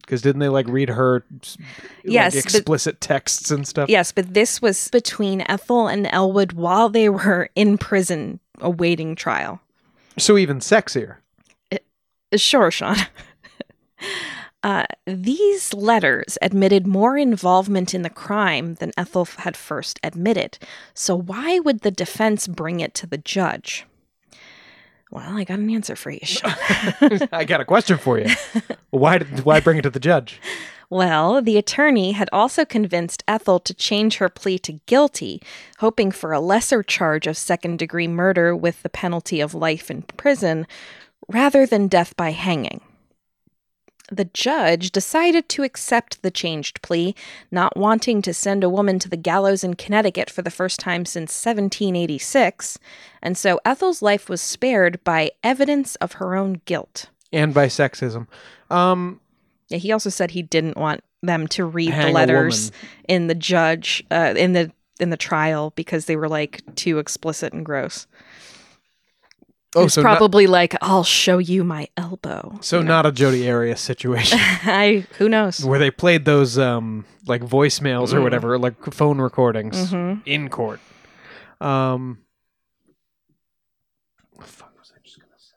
Because 0.00 0.20
didn't 0.22 0.40
they 0.40 0.48
like 0.48 0.66
read 0.68 0.88
her, 0.88 1.24
s- 1.42 1.56
Yes, 2.02 2.34
like, 2.34 2.44
but- 2.44 2.54
explicit 2.54 3.00
texts 3.00 3.50
and 3.50 3.66
stuff? 3.68 3.88
Yes, 3.88 4.10
but 4.10 4.34
this 4.34 4.60
was 4.60 4.88
between 4.88 5.42
Ethel 5.48 5.86
and 5.86 6.08
Elwood 6.10 6.52
while 6.54 6.88
they 6.88 7.08
were 7.08 7.50
in 7.54 7.78
prison 7.78 8.40
awaiting 8.60 9.14
trial. 9.14 9.60
So 10.18 10.36
even 10.36 10.58
sexier. 10.58 11.16
Sure, 12.36 12.70
Sean. 12.70 12.96
Uh, 14.64 14.84
these 15.06 15.72
letters 15.72 16.36
admitted 16.42 16.84
more 16.84 17.16
involvement 17.16 17.94
in 17.94 18.02
the 18.02 18.10
crime 18.10 18.74
than 18.74 18.90
Ethel 18.96 19.24
had 19.24 19.56
first 19.56 20.00
admitted. 20.02 20.58
So, 20.94 21.14
why 21.14 21.60
would 21.60 21.80
the 21.82 21.92
defense 21.92 22.48
bring 22.48 22.80
it 22.80 22.92
to 22.94 23.06
the 23.06 23.18
judge? 23.18 23.86
Well, 25.10 25.36
I 25.36 25.44
got 25.44 25.60
an 25.60 25.70
answer 25.70 25.94
for 25.94 26.10
you, 26.10 26.20
Sean. 26.24 26.52
I 27.32 27.44
got 27.44 27.60
a 27.60 27.64
question 27.64 27.98
for 27.98 28.18
you. 28.18 28.26
why 28.90 29.18
did, 29.18 29.44
why 29.44 29.60
bring 29.60 29.78
it 29.78 29.82
to 29.82 29.90
the 29.90 30.00
judge? 30.00 30.40
Well, 30.90 31.42
the 31.42 31.58
attorney 31.58 32.12
had 32.12 32.30
also 32.32 32.64
convinced 32.64 33.22
Ethel 33.28 33.60
to 33.60 33.74
change 33.74 34.16
her 34.16 34.30
plea 34.30 34.58
to 34.60 34.80
guilty, 34.86 35.42
hoping 35.78 36.10
for 36.10 36.32
a 36.32 36.40
lesser 36.40 36.82
charge 36.82 37.26
of 37.26 37.36
second 37.36 37.78
degree 37.78 38.08
murder 38.08 38.56
with 38.56 38.82
the 38.82 38.88
penalty 38.88 39.40
of 39.40 39.54
life 39.54 39.90
in 39.90 40.02
prison, 40.02 40.66
rather 41.28 41.66
than 41.66 41.88
death 41.88 42.16
by 42.16 42.30
hanging. 42.30 42.80
The 44.10 44.24
judge 44.24 44.90
decided 44.90 45.50
to 45.50 45.62
accept 45.62 46.22
the 46.22 46.30
changed 46.30 46.80
plea, 46.80 47.14
not 47.50 47.76
wanting 47.76 48.22
to 48.22 48.32
send 48.32 48.64
a 48.64 48.70
woman 48.70 48.98
to 49.00 49.08
the 49.10 49.18
gallows 49.18 49.62
in 49.62 49.74
Connecticut 49.74 50.30
for 50.30 50.40
the 50.40 50.50
first 50.50 50.80
time 50.80 51.04
since 51.04 51.44
1786, 51.44 52.78
and 53.20 53.36
so 53.36 53.60
Ethel's 53.66 54.00
life 54.00 54.30
was 54.30 54.40
spared 54.40 55.04
by 55.04 55.32
evidence 55.44 55.96
of 55.96 56.12
her 56.12 56.34
own 56.34 56.62
guilt. 56.64 57.10
And 57.30 57.52
by 57.52 57.66
sexism. 57.66 58.28
Um, 58.70 59.20
Yeah, 59.68 59.78
he 59.78 59.92
also 59.92 60.10
said 60.10 60.30
he 60.32 60.42
didn't 60.42 60.76
want 60.76 61.02
them 61.22 61.46
to 61.48 61.64
read 61.64 61.90
Hang 61.90 62.06
the 62.06 62.12
letters 62.12 62.72
in 63.08 63.26
the 63.26 63.34
judge 63.34 64.02
uh, 64.10 64.34
in 64.36 64.52
the 64.52 64.70
in 65.00 65.10
the 65.10 65.16
trial 65.16 65.72
because 65.76 66.06
they 66.06 66.16
were 66.16 66.28
like 66.28 66.62
too 66.74 66.98
explicit 66.98 67.52
and 67.52 67.64
gross. 67.64 68.06
oh, 69.76 69.86
so 69.88 70.00
not, 70.02 70.16
probably 70.16 70.46
like 70.46 70.74
I'll 70.80 71.04
show 71.04 71.38
you 71.38 71.64
my 71.64 71.88
elbow. 71.96 72.58
so 72.62 72.78
you 72.78 72.84
know? 72.84 72.88
not 72.88 73.06
a 73.06 73.12
Jodi 73.12 73.48
Arias 73.50 73.80
situation. 73.80 74.38
I 74.42 75.06
who 75.18 75.28
knows. 75.28 75.64
where 75.64 75.78
they 75.78 75.90
played 75.90 76.24
those 76.24 76.56
um 76.58 77.04
like 77.26 77.42
voicemails 77.42 78.12
or 78.14 78.20
Mm. 78.20 78.22
whatever, 78.22 78.58
like 78.58 78.82
phone 78.94 79.20
recordings 79.20 79.90
Mhm. 79.92 80.22
in 80.24 80.48
court. 80.48 80.80
Um 81.60 82.18
fuck 84.40 84.72
was 84.78 84.92
I 84.96 85.00
just 85.04 85.18
gonna 85.20 85.32
say? 85.36 85.56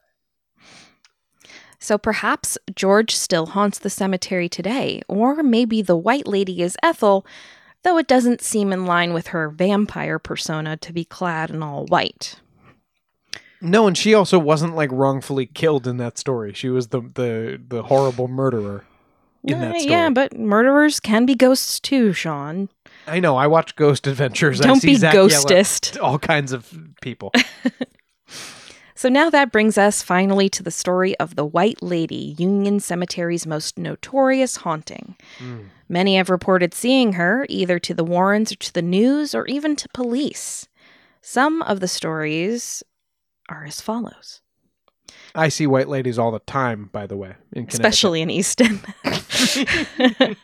So 1.84 1.98
perhaps 1.98 2.58
George 2.76 3.16
still 3.16 3.48
haunts 3.48 3.80
the 3.80 3.90
cemetery 3.90 4.48
today, 4.48 5.02
or 5.08 5.42
maybe 5.42 5.82
the 5.82 5.96
White 5.98 6.28
Lady 6.28 6.62
is 6.62 6.78
Ethel, 6.84 7.26
though 7.84 7.98
it 7.98 8.08
doesn't 8.08 8.42
seem 8.42 8.72
in 8.72 8.86
line 8.86 9.14
with 9.14 9.28
her 9.28 9.50
vampire 9.50 10.20
persona 10.20 10.78
to 10.78 10.94
be 10.94 11.04
clad 11.04 11.50
in 11.50 11.64
all 11.64 11.88
white. 11.88 12.36
No, 13.60 13.88
and 13.88 13.98
she 13.98 14.14
also 14.14 14.38
wasn't 14.38 14.76
like 14.76 14.92
wrongfully 14.92 15.48
killed 15.48 15.88
in 15.88 15.98
that 15.98 16.20
story. 16.20 16.54
She 16.54 16.70
was 16.70 16.90
the 16.90 17.02
the 17.02 17.60
the 17.68 17.84
horrible 17.84 18.28
murderer 18.28 18.86
in 19.44 19.56
Uh, 19.56 19.60
that 19.62 19.80
story. 19.82 19.92
yeah, 19.92 20.10
but 20.12 20.38
murderers 20.38 21.00
can 21.00 21.26
be 21.26 21.34
ghosts 21.34 21.80
too, 21.80 22.14
Sean. 22.14 22.70
I 23.08 23.20
know. 23.20 23.38
I 23.38 23.48
watch 23.48 23.76
Ghost 23.76 24.06
Adventures. 24.06 24.60
Don't 24.60 24.80
see 24.82 24.90
be 24.90 24.96
Zach 24.96 25.16
ghostist. 25.16 26.00
all 26.02 26.20
kinds 26.20 26.52
of 26.52 26.72
people. 27.02 27.32
So 29.02 29.10
now 29.10 29.32
that 29.32 29.52
brings 29.52 29.80
us 29.80 30.04
finally 30.04 30.47
to 30.49 30.62
the 30.62 30.70
story 30.70 31.18
of 31.18 31.36
the 31.36 31.43
White 31.43 31.82
Lady, 31.82 32.36
Union 32.38 32.80
Cemetery's 32.80 33.47
most 33.47 33.80
notorious 33.80 34.58
haunting. 34.58 35.16
Mm. 35.39 35.70
Many 35.89 36.18
have 36.18 36.30
reported 36.30 36.76
seeing 36.76 37.14
her, 37.14 37.47
either 37.49 37.80
to 37.80 37.95
the 37.95 38.04
Warrens 38.04 38.52
or 38.52 38.58
to 38.58 38.72
the 38.72 38.84
news 38.84 39.34
or 39.34 39.47
even 39.47 39.76
to 39.78 39.89
police. 39.89 40.68
Some 41.20 41.64
of 41.64 41.80
the 41.80 41.88
stories 41.88 42.84
are 43.49 43.66
as 43.66 43.82
follows, 43.82 44.41
I 45.34 45.49
see 45.49 45.66
white 45.66 45.89
ladies 45.89 46.20
all 46.20 46.30
the 46.30 46.38
time. 46.38 46.91
By 46.93 47.08
the 47.08 47.18
way, 47.18 47.38
in 47.54 47.66
especially 47.68 48.22
in 48.22 48.30
Easton. 48.30 48.82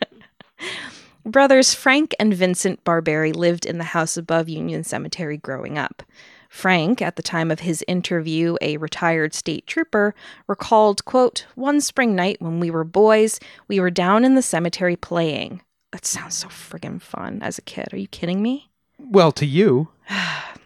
Brothers 1.24 1.76
Frank 1.76 2.16
and 2.20 2.34
Vincent 2.34 2.84
Barberi 2.84 3.36
lived 3.36 3.68
in 3.68 3.78
the 3.78 3.84
house 3.84 4.18
above 4.18 4.50
Union 4.50 4.84
Cemetery 4.84 5.38
growing 5.38 5.78
up. 5.78 6.02
Frank, 6.50 7.02
at 7.02 7.16
the 7.16 7.22
time 7.22 7.52
of 7.52 7.62
his 7.62 7.84
interview, 7.88 8.56
a 8.62 8.78
retired 8.78 9.34
state 9.34 9.68
trooper, 9.68 10.16
recalled, 10.48 11.06
quote, 11.06 11.46
One 11.56 11.82
spring 11.82 12.16
night 12.16 12.42
when 12.42 12.60
we 12.60 12.70
were 12.70 12.84
boys, 12.84 13.40
we 13.68 13.80
were 13.80 13.92
down 13.92 14.24
in 14.24 14.36
the 14.36 14.42
cemetery 14.42 14.96
playing. 14.96 15.62
That 15.92 16.06
sounds 16.06 16.38
so 16.38 16.48
friggin' 16.48 17.02
fun 17.02 17.42
as 17.42 17.58
a 17.58 17.62
kid. 17.62 17.94
Are 17.94 17.98
you 17.98 18.08
kidding 18.08 18.42
me? 18.42 18.70
Well, 19.00 19.32
to 19.34 19.46
you, 19.46 19.90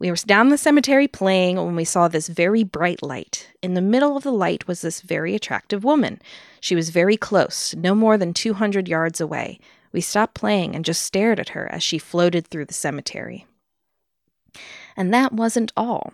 We 0.00 0.10
were 0.10 0.16
down 0.16 0.46
in 0.46 0.50
the 0.50 0.58
cemetery 0.58 1.08
playing 1.08 1.56
when 1.56 1.74
we 1.74 1.84
saw 1.84 2.06
this 2.06 2.28
very 2.28 2.62
bright 2.62 3.02
light. 3.02 3.48
In 3.62 3.74
the 3.74 3.80
middle 3.80 4.16
of 4.16 4.22
the 4.22 4.30
light 4.30 4.68
was 4.68 4.80
this 4.80 5.00
very 5.00 5.34
attractive 5.34 5.82
woman. 5.82 6.20
She 6.60 6.76
was 6.76 6.90
very 6.90 7.16
close, 7.16 7.74
no 7.74 7.96
more 7.96 8.16
than 8.16 8.32
200 8.32 8.86
yards 8.86 9.20
away. 9.20 9.58
We 9.90 10.00
stopped 10.00 10.34
playing 10.34 10.76
and 10.76 10.84
just 10.84 11.02
stared 11.02 11.40
at 11.40 11.48
her 11.50 11.68
as 11.72 11.82
she 11.82 11.98
floated 11.98 12.46
through 12.46 12.66
the 12.66 12.74
cemetery. 12.74 13.47
And 14.98 15.14
that 15.14 15.32
wasn't 15.32 15.72
all. 15.76 16.12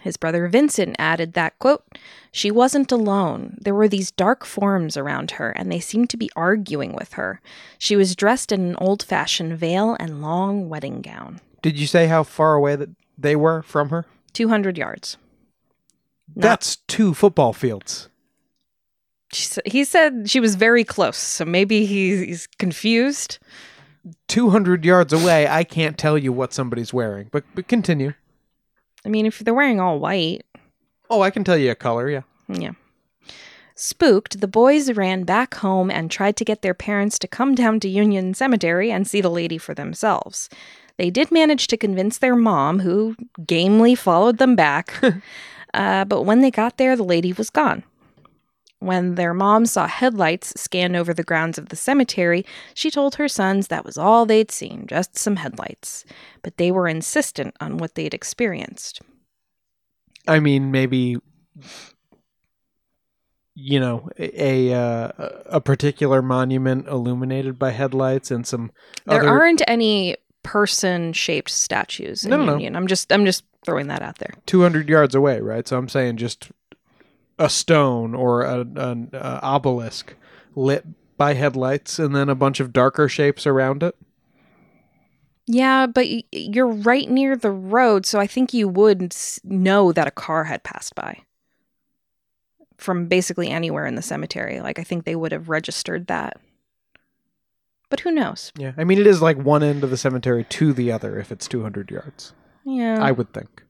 His 0.00 0.16
brother 0.16 0.46
Vincent 0.46 0.94
added 1.00 1.32
that, 1.32 1.58
quote, 1.58 1.84
she 2.30 2.50
wasn't 2.50 2.92
alone. 2.92 3.58
There 3.60 3.74
were 3.74 3.88
these 3.88 4.12
dark 4.12 4.46
forms 4.46 4.96
around 4.96 5.32
her, 5.32 5.50
and 5.50 5.70
they 5.70 5.80
seemed 5.80 6.08
to 6.10 6.16
be 6.16 6.30
arguing 6.36 6.94
with 6.94 7.14
her. 7.14 7.40
She 7.76 7.96
was 7.96 8.14
dressed 8.14 8.52
in 8.52 8.60
an 8.60 8.76
old 8.76 9.02
fashioned 9.02 9.58
veil 9.58 9.96
and 9.98 10.22
long 10.22 10.68
wedding 10.68 11.02
gown. 11.02 11.40
did 11.60 11.76
you 11.76 11.88
say 11.88 12.06
how 12.06 12.22
far 12.22 12.54
away 12.54 12.76
that 12.76 12.90
they 13.18 13.34
were 13.34 13.62
from 13.62 13.90
her? 13.90 14.06
200 14.32 14.78
yards. 14.78 15.16
Not- 16.36 16.42
That's 16.42 16.76
two 16.76 17.12
football 17.12 17.52
fields. 17.52 18.08
She 19.32 19.48
he 19.66 19.84
said 19.84 20.30
she 20.30 20.40
was 20.40 20.54
very 20.54 20.84
close, 20.84 21.16
so 21.18 21.44
maybe 21.44 21.84
he's, 21.84 22.20
he's 22.20 22.46
confused. 22.58 23.38
200 24.28 24.84
yards 24.84 25.12
away, 25.12 25.46
I 25.46 25.62
can't 25.64 25.98
tell 25.98 26.16
you 26.16 26.32
what 26.32 26.52
somebody's 26.52 26.92
wearing. 26.92 27.28
But, 27.30 27.44
but 27.54 27.68
continue. 27.68 28.14
I 29.04 29.08
mean, 29.08 29.26
if 29.26 29.38
they're 29.40 29.54
wearing 29.54 29.80
all 29.80 29.98
white, 29.98 30.42
Oh, 31.08 31.22
I 31.22 31.30
can 31.30 31.42
tell 31.42 31.56
you 31.58 31.72
a 31.72 31.74
color, 31.74 32.08
yeah. 32.08 32.22
yeah. 32.48 32.72
Spooked, 33.74 34.40
the 34.40 34.46
boys 34.46 34.92
ran 34.92 35.24
back 35.24 35.54
home 35.54 35.90
and 35.90 36.10
tried 36.10 36.36
to 36.36 36.44
get 36.44 36.62
their 36.62 36.74
parents 36.74 37.18
to 37.18 37.26
come 37.26 37.54
down 37.54 37.80
to 37.80 37.88
Union 37.88 38.32
Cemetery 38.34 38.92
and 38.92 39.08
see 39.08 39.20
the 39.20 39.30
lady 39.30 39.58
for 39.58 39.74
themselves. 39.74 40.48
They 40.98 41.10
did 41.10 41.32
manage 41.32 41.66
to 41.68 41.76
convince 41.76 42.18
their 42.18 42.36
mom, 42.36 42.80
who 42.80 43.16
gamely 43.46 43.94
followed 43.94 44.38
them 44.38 44.54
back. 44.54 45.02
uh, 45.74 46.04
but 46.04 46.22
when 46.22 46.42
they 46.42 46.50
got 46.50 46.76
there, 46.76 46.94
the 46.94 47.02
lady 47.02 47.32
was 47.32 47.50
gone. 47.50 47.82
When 48.80 49.14
their 49.14 49.34
mom 49.34 49.66
saw 49.66 49.86
headlights 49.86 50.58
scan 50.60 50.96
over 50.96 51.14
the 51.14 51.22
grounds 51.22 51.58
of 51.58 51.68
the 51.68 51.76
cemetery, 51.76 52.44
she 52.74 52.90
told 52.90 53.14
her 53.16 53.28
sons 53.28 53.68
that 53.68 53.84
was 53.84 53.98
all 53.98 54.26
they'd 54.26 54.50
seen, 54.50 54.86
just 54.88 55.16
some 55.18 55.36
headlights. 55.36 56.04
But 56.42 56.56
they 56.56 56.70
were 56.72 56.88
insistent 56.88 57.54
on 57.60 57.76
what 57.76 57.94
they'd 57.94 58.14
experienced. 58.14 59.02
I 60.26 60.40
mean, 60.40 60.70
maybe 60.70 61.18
you 63.54 63.78
know 63.78 64.08
a 64.18 64.72
uh, 64.72 65.10
a 65.46 65.60
particular 65.60 66.22
monument 66.22 66.88
illuminated 66.88 67.58
by 67.58 67.70
headlights 67.70 68.30
and 68.30 68.46
some 68.46 68.72
There 69.06 69.20
other 69.20 69.28
aren't 69.28 69.62
any 69.68 70.16
person 70.42 71.12
shaped 71.12 71.50
statues 71.50 72.24
in 72.24 72.30
No, 72.30 72.44
no, 72.44 72.56
no. 72.56 72.78
I'm 72.78 72.86
just 72.86 73.12
I'm 73.12 73.26
just 73.26 73.44
throwing 73.64 73.88
that 73.88 74.02
out 74.02 74.18
there. 74.18 74.32
200 74.46 74.88
yards 74.88 75.14
away, 75.14 75.40
right? 75.40 75.68
So 75.68 75.76
I'm 75.76 75.88
saying 75.88 76.16
just 76.16 76.50
a 77.40 77.48
stone 77.48 78.14
or 78.14 78.42
an 78.42 79.10
uh, 79.12 79.40
obelisk 79.42 80.14
lit 80.54 80.84
by 81.16 81.34
headlights 81.34 81.98
and 81.98 82.14
then 82.14 82.28
a 82.28 82.34
bunch 82.34 82.60
of 82.60 82.72
darker 82.72 83.08
shapes 83.08 83.46
around 83.46 83.82
it. 83.82 83.96
Yeah, 85.46 85.86
but 85.86 86.06
you're 86.32 86.68
right 86.68 87.08
near 87.08 87.34
the 87.34 87.50
road, 87.50 88.06
so 88.06 88.20
I 88.20 88.28
think 88.28 88.54
you 88.54 88.68
would 88.68 89.16
know 89.42 89.90
that 89.90 90.06
a 90.06 90.12
car 90.12 90.44
had 90.44 90.62
passed 90.62 90.94
by 90.94 91.22
from 92.78 93.06
basically 93.06 93.48
anywhere 93.48 93.86
in 93.86 93.94
the 93.94 94.02
cemetery. 94.02 94.60
Like 94.60 94.78
I 94.78 94.84
think 94.84 95.04
they 95.04 95.16
would 95.16 95.32
have 95.32 95.48
registered 95.48 96.06
that. 96.06 96.40
But 97.88 98.00
who 98.00 98.12
knows? 98.12 98.52
Yeah. 98.56 98.72
I 98.76 98.84
mean, 98.84 98.98
it 98.98 99.06
is 99.06 99.20
like 99.20 99.36
one 99.38 99.64
end 99.64 99.82
of 99.82 99.90
the 99.90 99.96
cemetery 99.96 100.44
to 100.44 100.72
the 100.72 100.92
other 100.92 101.18
if 101.18 101.32
it's 101.32 101.48
200 101.48 101.90
yards. 101.90 102.32
Yeah. 102.64 103.02
I 103.02 103.10
would 103.10 103.32
think. 103.32 103.64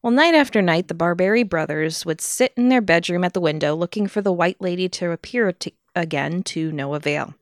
Well, 0.00 0.12
night 0.12 0.34
after 0.34 0.62
night, 0.62 0.86
the 0.86 0.94
Barberi 0.94 1.48
brothers 1.48 2.06
would 2.06 2.20
sit 2.20 2.52
in 2.56 2.68
their 2.68 2.80
bedroom 2.80 3.24
at 3.24 3.32
the 3.32 3.40
window 3.40 3.74
looking 3.74 4.06
for 4.06 4.20
the 4.22 4.32
white 4.32 4.60
lady 4.60 4.88
to 4.90 5.10
appear 5.10 5.50
to, 5.52 5.72
again 5.96 6.44
to 6.44 6.70
no 6.70 6.94
avail. 6.94 7.34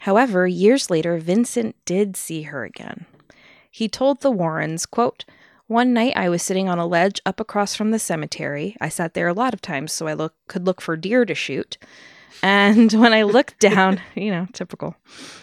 However, 0.00 0.46
years 0.46 0.88
later, 0.88 1.18
Vincent 1.18 1.76
did 1.84 2.16
see 2.16 2.42
her 2.42 2.64
again. 2.64 3.04
He 3.70 3.88
told 3.88 4.20
the 4.20 4.30
Warrens, 4.30 4.86
quote, 4.86 5.24
one 5.72 5.92
night 5.92 6.12
I 6.16 6.28
was 6.28 6.42
sitting 6.42 6.68
on 6.68 6.78
a 6.78 6.86
ledge 6.86 7.20
up 7.26 7.40
across 7.40 7.74
from 7.74 7.90
the 7.90 7.98
cemetery. 7.98 8.76
I 8.80 8.88
sat 8.88 9.14
there 9.14 9.26
a 9.28 9.32
lot 9.34 9.54
of 9.54 9.60
times 9.60 9.92
so 9.92 10.06
I 10.06 10.12
look, 10.14 10.34
could 10.46 10.66
look 10.66 10.80
for 10.80 10.96
deer 10.96 11.24
to 11.24 11.34
shoot. 11.34 11.78
And 12.42 12.92
when 13.02 13.12
I 13.12 13.22
looked 13.22 13.58
down, 13.58 14.00
you 14.14 14.30
know, 14.30 14.46
typical. 14.52 14.94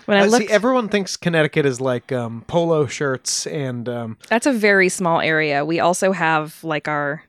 When 0.06 0.18
I 0.18 0.22
Uh, 0.22 0.26
looked, 0.28 0.48
see, 0.48 0.54
everyone 0.54 0.90
thinks 0.90 1.18
Connecticut 1.18 1.66
is 1.66 1.82
like 1.82 2.12
um, 2.12 2.44
polo 2.48 2.86
shirts 2.88 3.46
and 3.48 3.88
um, 3.90 4.18
That's 4.30 4.46
a 4.46 4.54
very 4.54 4.90
small 4.90 5.20
area. 5.22 5.66
We 5.66 5.80
also 5.80 6.12
have 6.12 6.64
like 6.64 6.88
our 6.88 7.24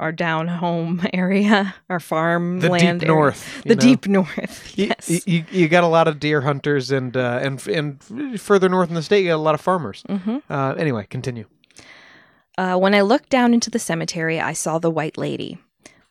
our 0.00 0.12
down 0.12 0.48
home 0.48 1.02
area, 1.12 1.74
our 1.88 2.00
farm 2.00 2.60
the 2.60 2.68
land 2.68 3.00
deep 3.00 3.08
area. 3.08 3.20
north. 3.20 3.62
The 3.62 3.74
know? 3.76 3.80
deep 3.80 4.06
north. 4.06 4.72
Yes. 4.76 5.26
you, 5.26 5.44
you 5.50 5.68
got 5.68 5.84
a 5.84 5.88
lot 5.88 6.08
of 6.08 6.18
deer 6.18 6.40
hunters 6.40 6.90
and 6.90 7.16
uh, 7.16 7.38
and 7.42 7.66
and 7.68 8.40
further 8.40 8.68
north 8.68 8.88
in 8.88 8.94
the 8.94 9.02
state, 9.02 9.22
you 9.22 9.30
got 9.30 9.36
a 9.36 9.38
lot 9.38 9.54
of 9.54 9.60
farmers. 9.60 10.02
hmm 10.08 10.38
Uh, 10.50 10.74
anyway, 10.78 11.06
continue. 11.08 11.46
Uh, 12.56 12.76
when 12.76 12.94
I 12.94 13.00
looked 13.00 13.30
down 13.30 13.52
into 13.52 13.70
the 13.70 13.78
cemetery, 13.80 14.40
I 14.40 14.52
saw 14.52 14.78
the 14.78 14.90
white 14.90 15.18
lady. 15.18 15.58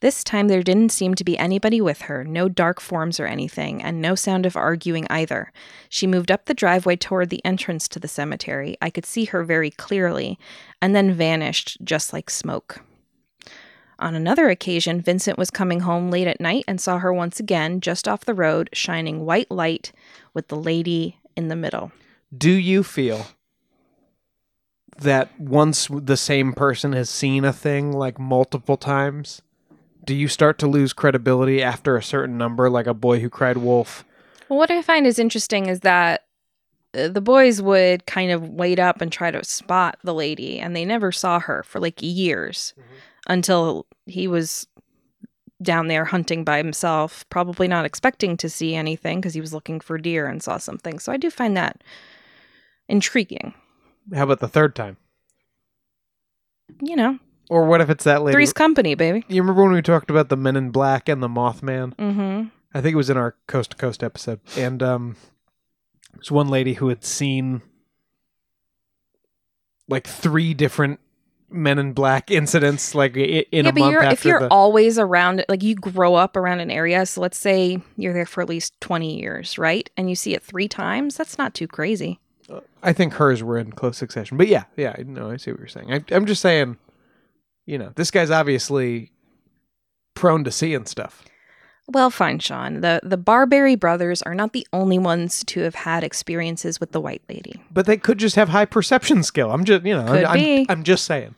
This 0.02 0.22
time 0.26 0.50
there 0.50 0.62
didn't 0.64 0.90
seem 0.92 1.16
to 1.16 1.24
be 1.24 1.38
anybody 1.38 1.80
with 1.80 2.02
her, 2.02 2.26
no 2.26 2.50
dark 2.50 2.82
forms 2.82 3.22
or 3.22 3.26
anything, 3.26 3.82
and 3.82 4.02
no 4.02 4.16
sound 4.16 4.46
of 4.46 4.58
arguing 4.58 5.08
either. 5.10 5.54
She 5.88 6.08
moved 6.08 6.30
up 6.30 6.44
the 6.46 6.54
driveway 6.54 6.98
toward 6.98 7.30
the 7.30 7.44
entrance 7.46 7.88
to 7.88 8.00
the 8.00 8.10
cemetery. 8.10 8.76
I 8.82 8.90
could 8.90 9.06
see 9.06 9.24
her 9.26 9.46
very 9.46 9.72
clearly, 9.72 10.38
and 10.82 10.94
then 10.94 11.14
vanished 11.14 11.78
just 11.86 12.12
like 12.12 12.30
smoke. 12.30 12.82
On 14.04 14.16
another 14.16 14.50
occasion, 14.50 15.00
Vincent 15.00 15.38
was 15.38 15.50
coming 15.50 15.80
home 15.80 16.12
late 16.12 16.28
at 16.28 16.42
night 16.42 16.66
and 16.68 16.82
saw 16.82 16.98
her 16.98 17.14
once 17.14 17.40
again 17.40 17.80
just 17.80 18.06
off 18.06 18.26
the 18.26 18.34
road, 18.34 18.70
shining 18.74 19.26
white 19.26 19.50
light 19.50 19.94
with 20.34 20.50
the 20.50 20.58
lady 20.58 21.20
in 21.38 21.48
the 21.48 21.56
middle. 21.56 21.94
Do 22.38 22.52
you 22.52 22.84
feel 22.84 23.28
that 24.98 25.40
once 25.40 25.88
the 25.90 26.18
same 26.18 26.52
person 26.52 26.92
has 26.92 27.10
seen 27.10 27.46
a 27.46 27.54
thing 27.54 27.94
like 27.94 28.20
multiple 28.20 28.76
times, 28.76 29.42
do 30.04 30.14
you 30.14 30.28
start 30.28 30.60
to 30.60 30.68
lose 30.68 30.92
credibility 30.92 31.64
after 31.64 31.96
a 31.96 32.04
certain 32.04 32.38
number, 32.38 32.70
like 32.70 32.88
a 32.88 32.94
boy 32.94 33.22
who 33.22 33.30
cried 33.30 33.56
wolf? 33.56 34.04
Well, 34.50 34.60
what 34.60 34.70
I 34.70 34.82
find 34.82 35.08
is 35.08 35.18
interesting 35.18 35.68
is 35.68 35.80
that 35.80 36.26
uh, 36.94 37.08
the 37.08 37.22
boys 37.22 37.62
would 37.62 38.06
kind 38.06 38.32
of 38.32 38.50
wait 38.50 38.80
up 38.80 39.00
and 39.00 39.10
try 39.10 39.32
to 39.32 39.46
spot 39.46 39.98
the 40.04 40.14
lady, 40.14 40.60
and 40.60 40.76
they 40.76 40.84
never 40.84 41.14
saw 41.14 41.40
her 41.40 41.64
for 41.64 41.80
like 41.80 42.02
years 42.02 42.74
until 43.28 43.86
he 44.06 44.28
was 44.28 44.68
down 45.62 45.88
there 45.88 46.06
hunting 46.06 46.44
by 46.44 46.58
himself, 46.58 47.26
probably 47.30 47.68
not 47.68 47.86
expecting 47.86 48.36
to 48.38 48.50
see 48.50 48.76
anything 48.76 49.20
because 49.22 49.34
he 49.34 49.42
was 49.42 49.54
looking 49.54 49.80
for 49.80 49.98
deer 49.98 50.28
and 50.28 50.44
saw 50.44 50.58
something. 50.58 51.00
So 51.00 51.12
I 51.12 51.18
do 51.18 51.30
find 51.30 51.56
that 51.56 51.84
intriguing. 52.90 53.54
How 54.14 54.24
about 54.24 54.42
the 54.42 54.48
third 54.50 54.76
time? 54.76 54.98
You 56.82 56.96
know, 56.98 57.20
Or 57.50 57.66
what 57.66 57.80
if 57.82 57.90
it's 57.90 58.04
that 58.04 58.24
lady? 58.24 58.34
three's 58.36 58.52
company, 58.54 58.96
baby. 58.96 59.24
You 59.30 59.42
remember 59.42 59.64
when 59.64 59.72
we 59.74 59.82
talked 59.82 60.10
about 60.10 60.30
the 60.30 60.36
Men 60.38 60.56
in 60.58 60.72
Black 60.72 61.08
and 61.08 61.24
the 61.24 61.30
Mothman? 61.30 61.96
Mm-hmm. 61.96 62.48
I 62.74 62.82
think 62.82 62.94
it 62.94 62.98
was 62.98 63.10
in 63.10 63.18
our 63.18 63.36
coast 63.48 63.72
to 63.72 63.78
coast 63.78 64.04
episode. 64.04 64.40
And 64.58 64.82
um 64.84 65.16
there's 66.14 66.32
one 66.32 66.48
lady 66.50 66.74
who 66.74 66.90
had 66.90 67.04
seen 67.04 67.62
like 69.88 70.08
three 70.08 70.54
different 70.54 71.00
Men 71.54 71.80
in 71.80 71.94
Black 71.94 72.32
incidents 72.32 72.96
like 72.96 73.16
in 73.16 73.46
yeah, 73.52 73.60
a 73.60 73.64
but 73.72 73.80
month 73.80 73.92
you're, 73.92 74.04
if 74.04 74.26
you're 74.26 74.40
the 74.40 74.48
always 74.50 74.98
around, 74.98 75.46
like 75.48 75.64
you 75.64 75.76
grow 75.76 76.16
up 76.16 76.36
around 76.36 76.60
an 76.60 76.72
area, 76.72 77.06
so 77.06 77.22
let's 77.22 77.38
say 77.38 77.80
you're 77.96 78.14
there 78.14 78.26
for 78.26 78.42
at 78.42 78.50
least 78.50 78.80
20 78.82 79.20
years, 79.20 79.58
right? 79.58 79.90
And 79.96 80.10
you 80.10 80.16
see 80.16 80.34
it 80.34 80.44
three 80.44 80.68
times, 80.68 81.16
that's 81.16 81.38
not 81.38 81.54
too 81.54 81.68
crazy. 81.68 82.20
Uh, 82.50 82.62
I 82.82 82.92
think 82.94 83.14
hers 83.14 83.44
were 83.44 83.58
in 83.58 83.72
close 83.72 83.98
succession. 83.98 84.38
But 84.38 84.48
yeah, 84.48 84.64
yeah, 84.76 84.96
no, 85.06 85.32
I 85.32 85.38
see 85.38 85.52
what 85.52 85.60
you're 85.60 85.68
saying. 85.68 85.94
I, 85.94 86.04
I'm 86.12 86.26
just 86.26 86.42
saying, 86.42 86.78
you 87.66 87.78
know, 87.78 87.94
this 87.96 88.12
guy's 88.12 88.32
obviously 88.32 89.12
prone 90.16 90.44
to 90.44 90.52
seeing 90.52 90.86
stuff. 90.86 91.24
Well, 91.88 92.10
fine, 92.10 92.40
Sean. 92.40 92.82
The 92.82 93.02
the 93.04 93.18
Barberi 93.18 93.78
brothers 93.78 94.22
are 94.22 94.34
not 94.34 94.54
the 94.54 94.66
only 94.72 94.98
ones 94.98 95.44
to 95.48 95.62
have 95.62 95.76
had 95.76 96.04
experiences 96.04 96.80
with 96.80 96.92
the 96.94 97.02
White 97.02 97.24
Lady. 97.28 97.62
But 97.72 97.86
they 97.86 97.98
could 97.98 98.20
just 98.20 98.38
have 98.38 98.50
high 98.50 98.66
perception 98.66 99.22
skill. 99.24 99.52
I'm 99.52 99.66
just, 99.66 99.86
you 99.86 99.96
know, 99.96 100.06
Could 100.06 100.24
I'm, 100.24 100.34
be. 100.34 100.60
I'm, 100.62 100.66
I'm 100.70 100.84
just 100.84 101.04
saying. 101.06 101.36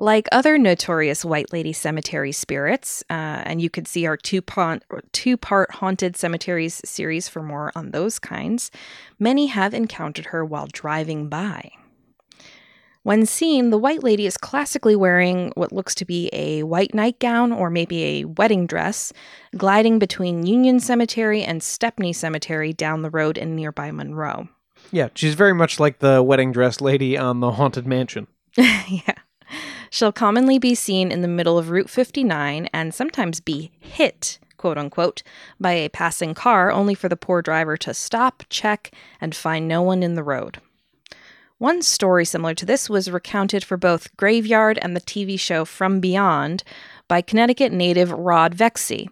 Like 0.00 0.28
other 0.30 0.58
notorious 0.58 1.24
White 1.24 1.52
Lady 1.52 1.72
cemetery 1.72 2.30
spirits, 2.30 3.02
uh, 3.10 3.42
and 3.44 3.60
you 3.60 3.68
could 3.68 3.88
see 3.88 4.06
our 4.06 4.16
two 4.16 4.40
part 4.40 4.84
two 5.10 5.36
part 5.36 5.72
haunted 5.72 6.16
cemeteries 6.16 6.80
series 6.84 7.28
for 7.28 7.42
more 7.42 7.72
on 7.74 7.90
those 7.90 8.20
kinds. 8.20 8.70
Many 9.18 9.48
have 9.48 9.74
encountered 9.74 10.26
her 10.26 10.44
while 10.44 10.68
driving 10.70 11.28
by. 11.28 11.72
When 13.02 13.26
seen, 13.26 13.70
the 13.70 13.78
White 13.78 14.04
Lady 14.04 14.26
is 14.26 14.36
classically 14.36 14.94
wearing 14.94 15.50
what 15.56 15.72
looks 15.72 15.94
to 15.96 16.04
be 16.04 16.30
a 16.32 16.62
white 16.62 16.94
nightgown 16.94 17.50
or 17.52 17.70
maybe 17.70 18.04
a 18.04 18.24
wedding 18.24 18.66
dress, 18.66 19.12
gliding 19.56 19.98
between 19.98 20.46
Union 20.46 20.78
Cemetery 20.78 21.42
and 21.42 21.60
Stepney 21.62 22.12
Cemetery 22.12 22.72
down 22.72 23.02
the 23.02 23.10
road 23.10 23.36
in 23.38 23.56
nearby 23.56 23.90
Monroe. 23.90 24.48
Yeah, 24.92 25.08
she's 25.14 25.34
very 25.34 25.54
much 25.54 25.80
like 25.80 25.98
the 25.98 26.22
wedding 26.22 26.52
dress 26.52 26.80
lady 26.80 27.16
on 27.16 27.40
the 27.40 27.52
Haunted 27.52 27.86
Mansion. 27.86 28.28
yeah. 28.56 29.14
She'll 29.90 30.12
commonly 30.12 30.58
be 30.58 30.74
seen 30.74 31.10
in 31.10 31.22
the 31.22 31.28
middle 31.28 31.58
of 31.58 31.70
Route 31.70 31.90
59 31.90 32.68
and 32.72 32.94
sometimes 32.94 33.40
be 33.40 33.70
hit, 33.80 34.38
quote 34.56 34.78
unquote, 34.78 35.22
by 35.58 35.72
a 35.72 35.88
passing 35.88 36.34
car, 36.34 36.70
only 36.70 36.94
for 36.94 37.08
the 37.08 37.16
poor 37.16 37.42
driver 37.42 37.76
to 37.78 37.94
stop, 37.94 38.42
check, 38.50 38.92
and 39.20 39.34
find 39.34 39.66
no 39.66 39.82
one 39.82 40.02
in 40.02 40.14
the 40.14 40.22
road. 40.22 40.60
One 41.58 41.82
story 41.82 42.24
similar 42.24 42.54
to 42.54 42.66
this 42.66 42.88
was 42.88 43.10
recounted 43.10 43.64
for 43.64 43.76
both 43.76 44.16
Graveyard 44.16 44.78
and 44.80 44.94
the 44.94 45.00
TV 45.00 45.38
show 45.38 45.64
From 45.64 45.98
Beyond 45.98 46.62
by 47.08 47.20
Connecticut 47.20 47.72
native 47.72 48.12
Rod 48.12 48.54
Vexey, 48.54 49.10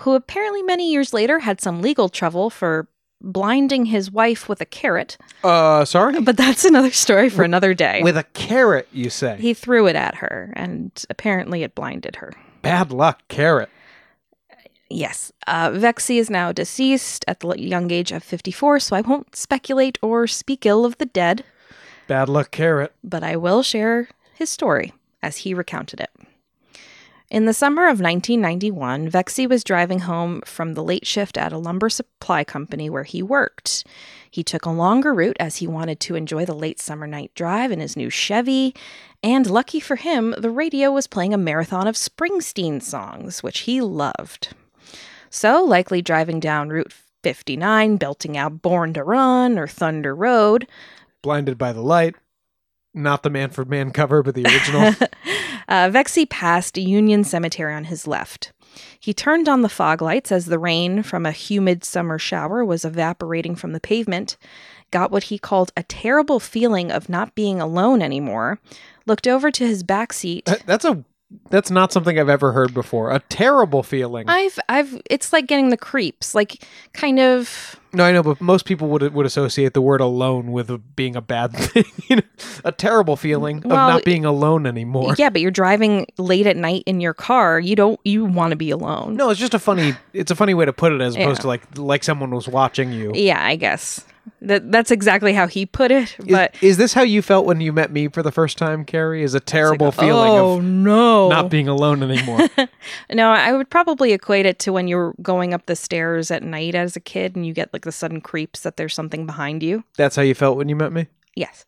who 0.00 0.14
apparently 0.14 0.62
many 0.62 0.90
years 0.90 1.12
later 1.12 1.40
had 1.40 1.60
some 1.60 1.82
legal 1.82 2.08
trouble 2.08 2.48
for 2.48 2.88
blinding 3.20 3.86
his 3.86 4.10
wife 4.10 4.48
with 4.48 4.60
a 4.60 4.64
carrot, 4.66 5.16
Uh, 5.42 5.84
sorry? 5.84 6.20
but 6.20 6.36
that's 6.36 6.64
another 6.64 6.90
story 6.92 7.28
for 7.28 7.42
another 7.42 7.74
day. 7.74 8.00
With 8.02 8.16
a 8.16 8.24
carrot, 8.34 8.88
you 8.92 9.10
say? 9.10 9.36
He 9.40 9.54
threw 9.54 9.86
it 9.86 9.96
at 9.96 10.16
her, 10.16 10.52
and 10.56 10.90
apparently 11.10 11.62
it 11.62 11.74
blinded 11.74 12.16
her. 12.16 12.32
Bad 12.62 12.92
luck, 12.92 13.22
carrot. 13.28 13.68
Yes, 14.90 15.32
uh, 15.46 15.70
Vexy 15.74 16.18
is 16.18 16.30
now 16.30 16.50
deceased 16.50 17.24
at 17.28 17.40
the 17.40 17.54
young 17.60 17.90
age 17.90 18.10
of 18.10 18.22
54, 18.22 18.80
so 18.80 18.96
I 18.96 19.02
won't 19.02 19.36
speculate 19.36 19.98
or 20.00 20.26
speak 20.26 20.64
ill 20.64 20.84
of 20.86 20.96
the 20.98 21.06
dead, 21.06 21.44
Bad 22.06 22.28
luck, 22.30 22.50
carrot. 22.50 22.94
but 23.04 23.22
I 23.22 23.36
will 23.36 23.62
share 23.62 24.08
his 24.32 24.48
story 24.48 24.94
as 25.22 25.38
he 25.38 25.52
recounted 25.52 26.00
it. 26.00 26.10
In 27.30 27.44
the 27.44 27.52
summer 27.52 27.82
of 27.84 28.00
1991, 28.00 29.10
Vexy 29.10 29.46
was 29.46 29.62
driving 29.62 30.00
home 30.00 30.40
from 30.46 30.72
the 30.72 30.82
late 30.82 31.06
shift 31.06 31.36
at 31.36 31.52
a 31.52 31.58
lumber 31.58 31.90
supply 31.90 32.42
company 32.42 32.88
where 32.88 33.04
he 33.04 33.22
worked. 33.22 33.84
He 34.30 34.42
took 34.42 34.64
a 34.64 34.70
longer 34.70 35.12
route 35.12 35.36
as 35.38 35.56
he 35.56 35.66
wanted 35.66 36.00
to 36.00 36.14
enjoy 36.14 36.46
the 36.46 36.54
late 36.54 36.80
summer 36.80 37.06
night 37.06 37.30
drive 37.34 37.70
in 37.70 37.80
his 37.80 37.96
new 37.96 38.08
Chevy, 38.08 38.74
and 39.22 39.50
lucky 39.50 39.78
for 39.78 39.96
him, 39.96 40.34
the 40.38 40.50
radio 40.50 40.90
was 40.90 41.06
playing 41.06 41.34
a 41.34 41.38
marathon 41.38 41.86
of 41.86 41.96
Springsteen 41.96 42.80
songs, 42.82 43.42
which 43.42 43.60
he 43.60 43.82
loved. 43.82 44.54
So, 45.28 45.62
likely 45.62 46.00
driving 46.00 46.40
down 46.40 46.70
Route 46.70 46.94
59, 47.24 47.98
belting 47.98 48.38
out 48.38 48.62
Born 48.62 48.94
to 48.94 49.04
Run 49.04 49.58
or 49.58 49.66
Thunder 49.66 50.14
Road, 50.14 50.66
Blinded 51.22 51.58
by 51.58 51.74
the 51.74 51.82
light. 51.82 52.14
Not 52.94 53.22
the 53.22 53.30
Manfred 53.30 53.68
Mann 53.68 53.90
cover, 53.90 54.22
but 54.22 54.34
the 54.34 54.44
original. 54.44 54.94
uh, 55.66 55.88
Vexy 55.90 56.26
passed 56.26 56.76
Union 56.76 57.24
Cemetery 57.24 57.74
on 57.74 57.84
his 57.84 58.06
left. 58.06 58.52
He 59.00 59.14
turned 59.14 59.48
on 59.48 59.62
the 59.62 59.68
fog 59.68 60.02
lights 60.02 60.30
as 60.30 60.46
the 60.46 60.58
rain 60.58 61.02
from 61.02 61.26
a 61.26 61.32
humid 61.32 61.84
summer 61.84 62.18
shower 62.18 62.64
was 62.64 62.84
evaporating 62.84 63.56
from 63.56 63.72
the 63.72 63.80
pavement, 63.80 64.36
got 64.90 65.10
what 65.10 65.24
he 65.24 65.38
called 65.38 65.72
a 65.76 65.82
terrible 65.82 66.38
feeling 66.40 66.92
of 66.92 67.08
not 67.08 67.34
being 67.34 67.60
alone 67.60 68.02
anymore, 68.02 68.58
looked 69.06 69.26
over 69.26 69.50
to 69.50 69.66
his 69.66 69.82
back 69.82 70.12
seat. 70.12 70.48
That's 70.66 70.84
a 70.84 71.04
that's 71.50 71.70
not 71.70 71.92
something 71.92 72.18
I've 72.18 72.28
ever 72.28 72.52
heard 72.52 72.72
before. 72.72 73.10
A 73.10 73.20
terrible 73.20 73.82
feeling. 73.82 74.28
I've 74.28 74.58
I've 74.68 75.00
it's 75.10 75.32
like 75.32 75.46
getting 75.46 75.68
the 75.70 75.76
creeps, 75.76 76.34
like 76.34 76.64
kind 76.94 77.18
of 77.20 77.78
no, 77.92 78.04
I 78.04 78.12
know, 78.12 78.22
but 78.22 78.40
most 78.40 78.64
people 78.64 78.88
would 78.88 79.14
would 79.14 79.26
associate 79.26 79.72
the 79.74 79.80
word 79.82 80.00
alone 80.00 80.52
with 80.52 80.70
a, 80.70 80.78
being 80.78 81.16
a 81.16 81.20
bad 81.22 81.52
thing. 81.56 81.84
you 82.08 82.16
know, 82.16 82.22
a 82.64 82.72
terrible 82.72 83.16
feeling 83.16 83.62
Well, 83.64 83.76
of 83.78 83.94
not 83.94 84.04
being 84.04 84.24
alone 84.24 84.66
anymore. 84.66 85.14
yeah, 85.18 85.28
but 85.30 85.40
you're 85.40 85.50
driving 85.50 86.06
late 86.18 86.46
at 86.46 86.56
night 86.56 86.82
in 86.86 87.00
your 87.00 87.14
car. 87.14 87.60
You 87.60 87.76
don't 87.76 88.00
you 88.04 88.24
want 88.24 88.50
to 88.52 88.56
be 88.56 88.70
alone. 88.70 89.16
No, 89.16 89.30
it's 89.30 89.40
just 89.40 89.54
a 89.54 89.58
funny. 89.58 89.94
It's 90.14 90.30
a 90.30 90.36
funny 90.36 90.54
way 90.54 90.64
to 90.64 90.72
put 90.72 90.92
it, 90.92 91.00
as 91.00 91.14
opposed 91.14 91.38
Yeah. 91.40 91.42
to 91.42 91.48
like 91.48 91.78
like 91.78 92.04
someone 92.04 92.30
was 92.30 92.48
watching 92.48 92.92
you. 92.92 93.12
Yeah, 93.14 93.44
I 93.44 93.56
guess. 93.56 94.04
That 94.40 94.70
that's 94.70 94.90
exactly 94.90 95.32
how 95.32 95.46
he 95.46 95.66
put 95.66 95.90
it, 95.90 96.16
Is, 96.18 96.26
but 96.26 96.54
is 96.62 96.76
this 96.76 96.94
how 96.94 97.02
you 97.02 97.22
felt 97.22 97.46
when 97.46 97.60
you 97.60 97.72
met 97.72 97.90
me 97.90 98.08
for 98.08 98.22
the 98.22 98.32
first 98.32 98.58
time, 98.58 98.84
Carrie? 98.84 99.22
Is 99.22 99.34
a 99.34 99.40
terrible 99.40 99.92
feeling 99.92 100.30
oh 100.30 100.58
of 100.58 100.64
no. 100.64 101.28
not 101.28 101.50
being 101.50 101.68
alone 101.68 102.02
anymore? 102.02 102.48
No, 103.12 103.30
I 103.30 103.52
would 103.52 103.68
probably 103.70 104.12
equate 104.12 104.46
it 104.46 104.58
to 104.60 104.72
when 104.72 104.88
you're 104.88 105.14
going 105.20 105.52
up 105.52 105.66
the 105.66 105.76
stairs 105.76 106.30
at 106.30 106.42
night 106.42 106.74
as 106.74 106.96
a 106.96 107.00
kid 107.00 107.36
and 107.36 107.46
you 107.46 107.52
get 107.52 107.72
like 107.72 107.82
the 107.82 107.92
sudden 107.92 108.20
creeps 108.20 108.60
that 108.60 108.76
there's 108.76 108.94
something 108.94 109.26
behind 109.26 109.62
you. 109.62 109.84
That's 109.96 110.16
how 110.16 110.22
you 110.22 110.34
felt 110.34 110.56
when 110.56 110.68
you 110.68 110.76
met 110.76 110.92
me. 110.92 111.06
Yes. 111.34 111.66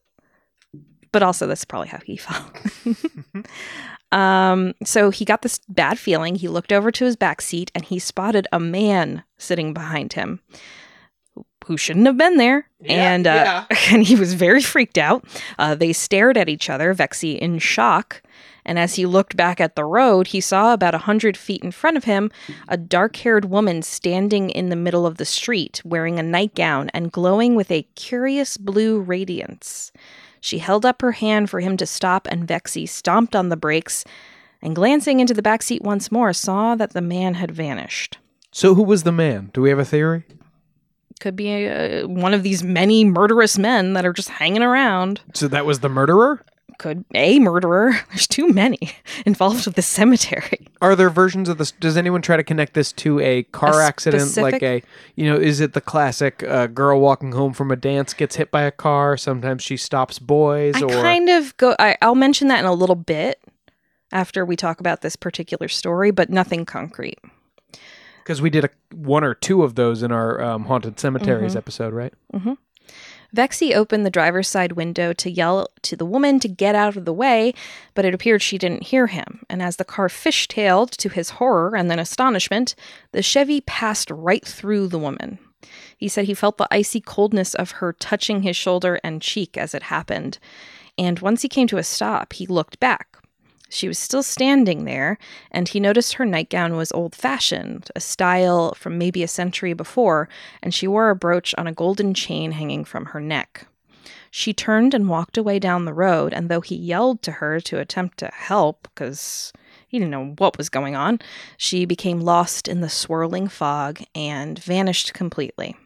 But 1.13 1.23
also 1.23 1.47
that's 1.47 1.65
probably 1.65 1.89
how 1.89 1.99
he 2.05 2.17
felt. 2.17 2.57
um 4.13 4.75
so 4.85 5.11
he 5.11 5.25
got 5.25 5.43
this 5.43 5.61
bad 5.69 5.99
feeling. 5.99 6.37
He 6.37 6.49
looked 6.49 6.73
over 6.73 6.91
to 6.91 7.05
his 7.05 7.17
back 7.17 7.41
seat 7.41 7.71
and 7.75 7.85
he 7.85 7.99
spotted 7.99 8.47
a 8.53 8.61
man 8.61 9.25
sitting 9.39 9.73
behind 9.75 10.15
him 10.15 10.41
who 11.71 11.77
shouldn't 11.77 12.07
have 12.07 12.17
been 12.17 12.37
there. 12.37 12.69
Yeah, 12.81 13.13
and 13.13 13.27
uh, 13.29 13.65
and 13.93 14.03
he 14.03 14.17
was 14.17 14.35
very 14.35 14.61
freaked 14.61 14.99
out. 14.99 15.25
Uh, 15.57 15.77
they 15.77 15.93
stared 15.93 16.37
at 16.37 16.49
each 16.49 16.69
other, 16.69 16.93
Vexy 16.93 17.35
in 17.35 17.61
shock. 17.61 18.23
And 18.65 18.77
as 18.77 18.97
he 18.97 19.07
looked 19.07 19.37
back 19.37 19.61
at 19.61 19.77
the 19.77 19.85
road, 19.85 20.27
he 20.27 20.41
saw 20.41 20.75
about 20.75 20.97
a 20.97 21.07
hundred 21.07 21.37
feet 21.37 21.63
in 21.63 21.71
front 21.71 21.97
of 21.97 22.05
him 22.05 22.31
a 22.67 22.77
dark 22.77 23.15
haired 23.15 23.45
woman 23.45 23.83
standing 23.83 24.51
in 24.51 24.69
the 24.69 24.77
middle 24.77 25.07
of 25.07 25.17
the 25.17 25.25
street, 25.25 25.81
wearing 25.85 26.19
a 26.19 26.25
nightgown 26.25 26.91
and 26.93 27.13
glowing 27.13 27.55
with 27.55 27.71
a 27.71 27.87
curious 27.95 28.57
blue 28.57 28.99
radiance. 29.01 29.93
She 30.41 30.59
held 30.59 30.85
up 30.85 31.03
her 31.03 31.13
hand 31.13 31.51
for 31.51 31.61
him 31.61 31.77
to 31.77 31.87
stop, 31.87 32.27
and 32.29 32.49
Vexy 32.49 32.85
stomped 32.85 33.37
on 33.37 33.49
the 33.49 33.57
brakes 33.57 34.05
and, 34.61 34.75
glancing 34.75 35.21
into 35.21 35.35
the 35.35 35.41
back 35.41 35.63
seat 35.63 35.83
once 35.83 36.11
more, 36.11 36.33
saw 36.33 36.75
that 36.75 36.95
the 36.95 37.01
man 37.01 37.35
had 37.35 37.53
vanished. 37.53 38.19
So 38.51 38.75
who 38.75 38.83
was 38.83 39.05
the 39.05 39.13
man? 39.13 39.51
Do 39.55 39.63
we 39.63 39.69
have 39.69 39.79
a 39.79 39.85
theory? 39.85 40.25
Could 41.21 41.37
be 41.37 41.69
uh, 41.69 42.09
one 42.09 42.35
of 42.35 42.43
these 42.43 42.63
many 42.63 43.05
murderous 43.05 43.59
men 43.59 43.93
that 43.93 44.05
are 44.05 44.13
just 44.13 44.31
hanging 44.31 44.63
around. 44.63 45.21
So 45.35 45.49
that 45.49 45.67
was 45.67 45.81
the 45.81 45.89
murderer. 45.89 46.43
Could 46.79 47.05
a 47.15 47.39
murderer? 47.39 47.93
There's 48.09 48.27
too 48.27 48.49
many 48.49 48.79
involved 49.27 49.67
with 49.67 49.75
the 49.75 49.83
cemetery. 49.83 50.67
Are 50.81 50.97
there 50.97 51.11
versions 51.11 51.51
of 51.51 51.59
this? 51.59 51.73
Does 51.73 51.99
anyone 51.99 52.23
try 52.23 52.39
to 52.39 52.43
connect 52.43 52.73
this 52.73 52.91
to 52.93 53.21
a 53.21 53.43
car 53.43 53.83
A 53.83 53.85
accident? 53.85 54.35
Like 54.39 54.63
a, 54.63 54.83
you 55.15 55.27
know, 55.27 55.37
is 55.37 55.61
it 55.61 55.75
the 55.75 55.83
classic 55.83 56.43
uh, 56.43 56.69
girl 56.69 56.99
walking 56.99 57.33
home 57.33 57.53
from 57.53 57.71
a 57.71 57.77
dance 57.77 58.15
gets 58.15 58.37
hit 58.37 58.51
by 58.51 58.63
a 58.63 58.71
car? 58.71 59.19
Sometimes 59.19 59.63
she 59.63 59.77
stops 59.77 60.19
boys, 60.19 60.77
I 60.77 60.85
or 60.85 60.89
kind 60.89 61.29
of 61.29 61.55
go. 61.59 61.77
I, 61.79 61.99
I'll 62.01 62.15
mention 62.15 62.49
that 62.49 62.61
in 62.61 62.65
a 62.65 62.73
little 62.73 62.97
bit 62.97 63.43
after 64.11 64.45
we 64.47 64.57
talk 64.57 64.81
about 64.81 65.03
this 65.03 65.17
particular 65.17 65.69
story, 65.69 66.11
but 66.11 66.31
nothing 66.31 66.65
concrete. 66.65 67.19
Because 68.23 68.41
we 68.43 68.51
did 68.51 68.65
a, 68.65 68.71
one 68.95 69.25
or 69.25 69.35
two 69.35 69.63
of 69.63 69.75
those 69.75 70.03
in 70.03 70.13
our 70.13 70.41
um, 70.41 70.65
haunted 70.65 70.99
cemeteries 71.01 71.55
Mhm. 71.55 71.59
episode, 71.59 71.93
right? 71.93 72.15
Vexy 73.33 73.73
opened 73.75 74.05
the 74.05 74.11
driver's 74.11 74.49
side 74.49 74.73
window 74.73 75.13
to 75.13 75.31
yell 75.31 75.69
to 75.83 75.95
the 75.95 76.05
woman 76.05 76.41
to 76.41 76.49
get 76.49 76.75
out 76.75 76.97
of 76.97 77.05
the 77.05 77.13
way, 77.13 77.55
but 77.95 78.05
it 78.05 78.13
appeared 78.13 78.43
she 78.43 78.59
didn't 78.59 78.83
hear 78.89 79.07
him. 79.07 79.43
And 79.49 79.63
as 79.63 79.77
the 79.77 79.85
car 79.85 80.09
fishtailed 80.09 80.91
to 80.97 81.09
his 81.09 81.31
horror 81.31 81.77
and 81.77 81.89
then 81.89 82.01
astonishment, 82.01 82.75
the 83.13 83.23
Chevy 83.23 83.61
passed 83.61 84.11
right 84.11 84.45
through 84.45 84.89
the 84.89 84.99
woman. 84.99 85.39
He 85.97 86.09
said 86.09 86.25
he 86.25 86.35
felt 86.35 86.57
the 86.59 86.67
icy 86.73 87.01
coldness 87.01 87.55
of 87.55 87.73
her 87.73 87.93
touching 87.93 88.43
his 88.43 88.57
shoulder 88.57 88.99
and 89.05 89.23
cheek 89.23 89.57
as 89.57 89.75
it 89.75 89.85
happened. 89.85 90.39
And 90.99 91.21
once 91.21 91.43
he 91.43 91.49
came 91.49 91.69
to 91.69 91.79
a 91.79 91.85
stop, 91.85 92.33
he 92.33 92.47
looked 92.49 92.81
back. 92.81 93.17
She 93.71 93.89
was 93.89 93.99
still 93.99 94.23
standing 94.23 94.85
there, 94.85 95.17
and 95.51 95.69
he 95.69 95.81
noticed 95.81 96.15
her 96.15 96.27
nightgown 96.27 96.77
was 96.77 96.91
old 96.93 97.15
fashioned, 97.15 97.91
a 97.95 98.01
style 98.01 98.75
from 98.75 98.99
maybe 98.99 99.23
a 99.23 99.29
century 99.29 99.73
before, 99.73 100.29
and 100.63 100.75
she 100.75 100.89
wore 100.89 101.09
a 101.09 101.17
brooch 101.17 101.55
on 101.57 101.69
a 101.69 101.73
golden 101.73 102.13
chain 102.13 102.53
hanging 102.53 102.85
from 102.85 103.07
her 103.07 103.21
neck. 103.21 103.67
She 104.33 104.53
turned 104.53 104.93
and 104.93 105.09
walked 105.09 105.39
away 105.39 105.59
down 105.59 105.85
the 105.85 105.95
road, 105.95 106.33
and 106.33 106.49
though 106.49 106.61
he 106.61 106.75
yelled 106.75 107.23
to 107.23 107.33
her 107.33 107.61
to 107.61 107.79
attempt 107.79 108.19
to 108.19 108.31
help, 108.33 108.83
because 108.83 109.53
he 109.87 109.99
didn't 109.99 110.11
know 110.11 110.35
what 110.39 110.59
was 110.59 110.69
going 110.69 110.97
on, 110.97 111.21
she 111.57 111.85
became 111.85 112.21
lost 112.21 112.69
in 112.69 112.81
the 112.81 112.89
swirling 112.89 113.49
fog 113.49 114.01
and 114.15 114.59
vanished 114.59 115.15
completely. 115.15 115.77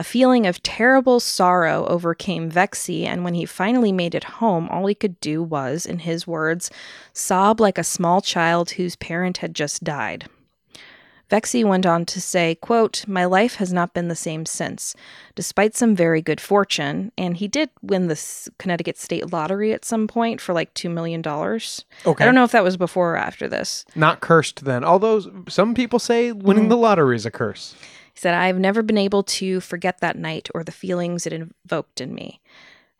A 0.00 0.04
feeling 0.04 0.46
of 0.46 0.62
terrible 0.62 1.18
sorrow 1.18 1.84
overcame 1.86 2.48
Vexy, 2.48 3.04
and 3.04 3.24
when 3.24 3.34
he 3.34 3.44
finally 3.44 3.90
made 3.90 4.14
it 4.14 4.24
home, 4.24 4.68
all 4.68 4.86
he 4.86 4.94
could 4.94 5.18
do 5.20 5.42
was, 5.42 5.84
in 5.84 5.98
his 6.00 6.24
words, 6.24 6.70
sob 7.12 7.60
like 7.60 7.78
a 7.78 7.82
small 7.84 8.20
child 8.20 8.70
whose 8.70 8.94
parent 8.94 9.38
had 9.38 9.54
just 9.54 9.82
died. 9.82 10.26
Vexy 11.30 11.62
went 11.62 11.84
on 11.84 12.06
to 12.06 12.20
say, 12.22 12.54
quote, 12.54 13.06
My 13.06 13.24
life 13.26 13.56
has 13.56 13.70
not 13.72 13.92
been 13.92 14.08
the 14.08 14.14
same 14.14 14.46
since, 14.46 14.94
despite 15.34 15.74
some 15.76 15.94
very 15.94 16.22
good 16.22 16.40
fortune. 16.40 17.12
And 17.18 17.36
he 17.36 17.48
did 17.48 17.68
win 17.82 18.06
the 18.06 18.50
Connecticut 18.58 18.96
State 18.96 19.30
Lottery 19.30 19.74
at 19.74 19.84
some 19.84 20.06
point 20.06 20.40
for 20.40 20.54
like 20.54 20.72
$2 20.72 20.90
million. 20.90 21.20
Okay, 21.26 22.22
I 22.22 22.24
don't 22.24 22.34
know 22.34 22.44
if 22.44 22.52
that 22.52 22.64
was 22.64 22.78
before 22.78 23.12
or 23.14 23.16
after 23.18 23.46
this. 23.46 23.84
not 23.94 24.20
cursed 24.20 24.64
then. 24.64 24.84
Although 24.84 25.44
some 25.48 25.74
people 25.74 25.98
say 25.98 26.32
winning 26.32 26.66
Mm. 26.66 26.68
the 26.70 26.76
lottery 26.78 27.16
is 27.16 27.26
a 27.26 27.30
curse. 27.30 27.74
He 28.18 28.22
said, 28.22 28.34
I've 28.34 28.58
never 28.58 28.82
been 28.82 28.98
able 28.98 29.22
to 29.22 29.60
forget 29.60 30.00
that 30.00 30.18
night 30.18 30.48
or 30.52 30.64
the 30.64 30.72
feelings 30.72 31.24
it 31.24 31.32
invoked 31.32 32.00
in 32.00 32.12
me. 32.12 32.40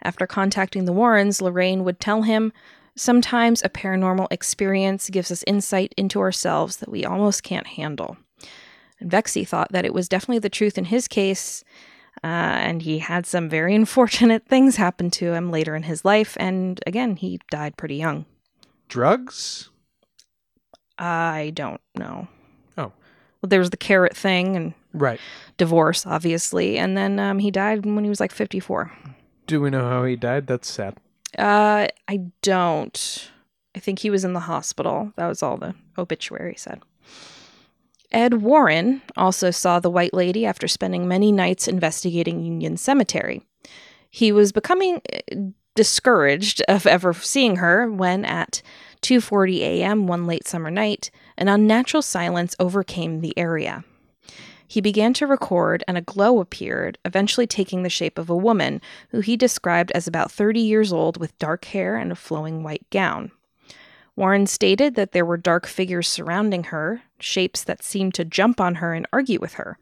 After 0.00 0.28
contacting 0.28 0.84
the 0.84 0.92
Warrens, 0.92 1.42
Lorraine 1.42 1.82
would 1.82 1.98
tell 1.98 2.22
him, 2.22 2.52
Sometimes 2.94 3.60
a 3.64 3.68
paranormal 3.68 4.28
experience 4.30 5.10
gives 5.10 5.32
us 5.32 5.42
insight 5.44 5.92
into 5.96 6.20
ourselves 6.20 6.76
that 6.76 6.88
we 6.88 7.04
almost 7.04 7.42
can't 7.42 7.66
handle. 7.66 8.16
And 9.00 9.10
Vexy 9.10 9.44
thought 9.44 9.72
that 9.72 9.84
it 9.84 9.92
was 9.92 10.08
definitely 10.08 10.38
the 10.38 10.48
truth 10.48 10.78
in 10.78 10.84
his 10.84 11.08
case, 11.08 11.64
uh, 12.22 12.26
and 12.26 12.82
he 12.82 13.00
had 13.00 13.26
some 13.26 13.48
very 13.48 13.74
unfortunate 13.74 14.46
things 14.46 14.76
happen 14.76 15.10
to 15.10 15.32
him 15.32 15.50
later 15.50 15.74
in 15.74 15.82
his 15.82 16.04
life, 16.04 16.36
and 16.38 16.80
again, 16.86 17.16
he 17.16 17.40
died 17.50 17.76
pretty 17.76 17.96
young. 17.96 18.24
Drugs? 18.86 19.70
I 20.96 21.50
don't 21.56 21.80
know. 21.96 22.28
Oh. 22.76 22.92
Well, 23.42 23.48
there 23.48 23.58
was 23.58 23.70
the 23.70 23.76
carrot 23.76 24.16
thing 24.16 24.54
and 24.54 24.74
Right. 24.93 25.20
divorce, 25.59 26.07
obviously, 26.07 26.78
and 26.78 26.97
then 26.97 27.18
um, 27.18 27.39
he 27.39 27.51
died 27.51 27.84
when 27.84 28.05
he 28.05 28.11
was 28.11 28.20
like 28.20 28.32
54. 28.32 28.91
Do 29.47 29.61
we 29.61 29.70
know 29.70 29.89
how 29.89 30.05
he 30.05 30.16
died? 30.16 30.47
That's 30.47 30.70
sad. 30.70 30.97
Uh, 31.39 31.89
I 32.09 32.20
don't. 32.43 33.30
I 33.74 33.80
think 33.80 33.99
he 34.01 34.11
was 34.11 34.24
in 34.24 34.32
the 34.32 34.41
hospital. 34.41 35.12
That 35.16 35.28
was 35.28 35.43
all 35.43 35.57
the 35.57 35.74
obituary 35.97 36.55
said. 36.57 36.80
Ed 38.11 38.34
Warren 38.43 39.03
also 39.16 39.51
saw 39.51 39.78
the 39.78 39.91
White 39.91 40.14
Lady 40.14 40.47
after 40.47 40.66
spending 40.66 41.07
many 41.07 41.30
nights 41.30 41.68
investigating 41.68 42.43
Union 42.43 42.76
Cemetery. 42.76 43.43
He 44.11 44.32
was 44.32 44.53
becoming 44.53 45.03
uh, 45.12 45.36
discouraged 45.74 46.62
of 46.66 46.86
ever 46.86 47.12
seeing 47.12 47.57
her 47.57 47.91
when 47.91 48.24
at 48.24 48.62
2:40 49.03 49.59
a.m. 49.61 50.07
one 50.07 50.26
late 50.26 50.47
summer 50.47 50.70
night, 50.70 51.11
an 51.36 51.49
unnatural 51.49 52.03
silence 52.03 52.57
overcame 52.59 53.20
the 53.20 53.36
area. 53.39 53.84
He 54.68 54.82
began 54.82 55.14
to 55.14 55.26
record, 55.26 55.82
and 55.88 55.96
a 55.96 56.02
glow 56.02 56.40
appeared, 56.40 56.98
eventually 57.04 57.46
taking 57.46 57.82
the 57.82 57.88
shape 57.88 58.18
of 58.18 58.28
a 58.28 58.36
woman 58.36 58.82
who 59.08 59.20
he 59.20 59.36
described 59.36 59.90
as 59.92 60.06
about 60.06 60.30
30 60.30 60.60
years 60.60 60.92
old 60.92 61.16
with 61.16 61.38
dark 61.38 61.64
hair 61.64 61.96
and 61.96 62.12
a 62.12 62.14
flowing 62.14 62.62
white 62.62 62.88
gown. 62.90 63.32
Warren 64.14 64.46
stated 64.46 64.94
that 64.96 65.12
there 65.12 65.24
were 65.24 65.36
dark 65.38 65.66
figures 65.66 66.06
surrounding 66.06 66.64
her, 66.64 67.02
shapes 67.18 67.64
that 67.64 67.82
seemed 67.82 68.14
to 68.14 68.24
jump 68.24 68.60
on 68.60 68.76
her 68.76 68.92
and 68.92 69.06
argue 69.12 69.40
with 69.40 69.54
her. 69.54 69.78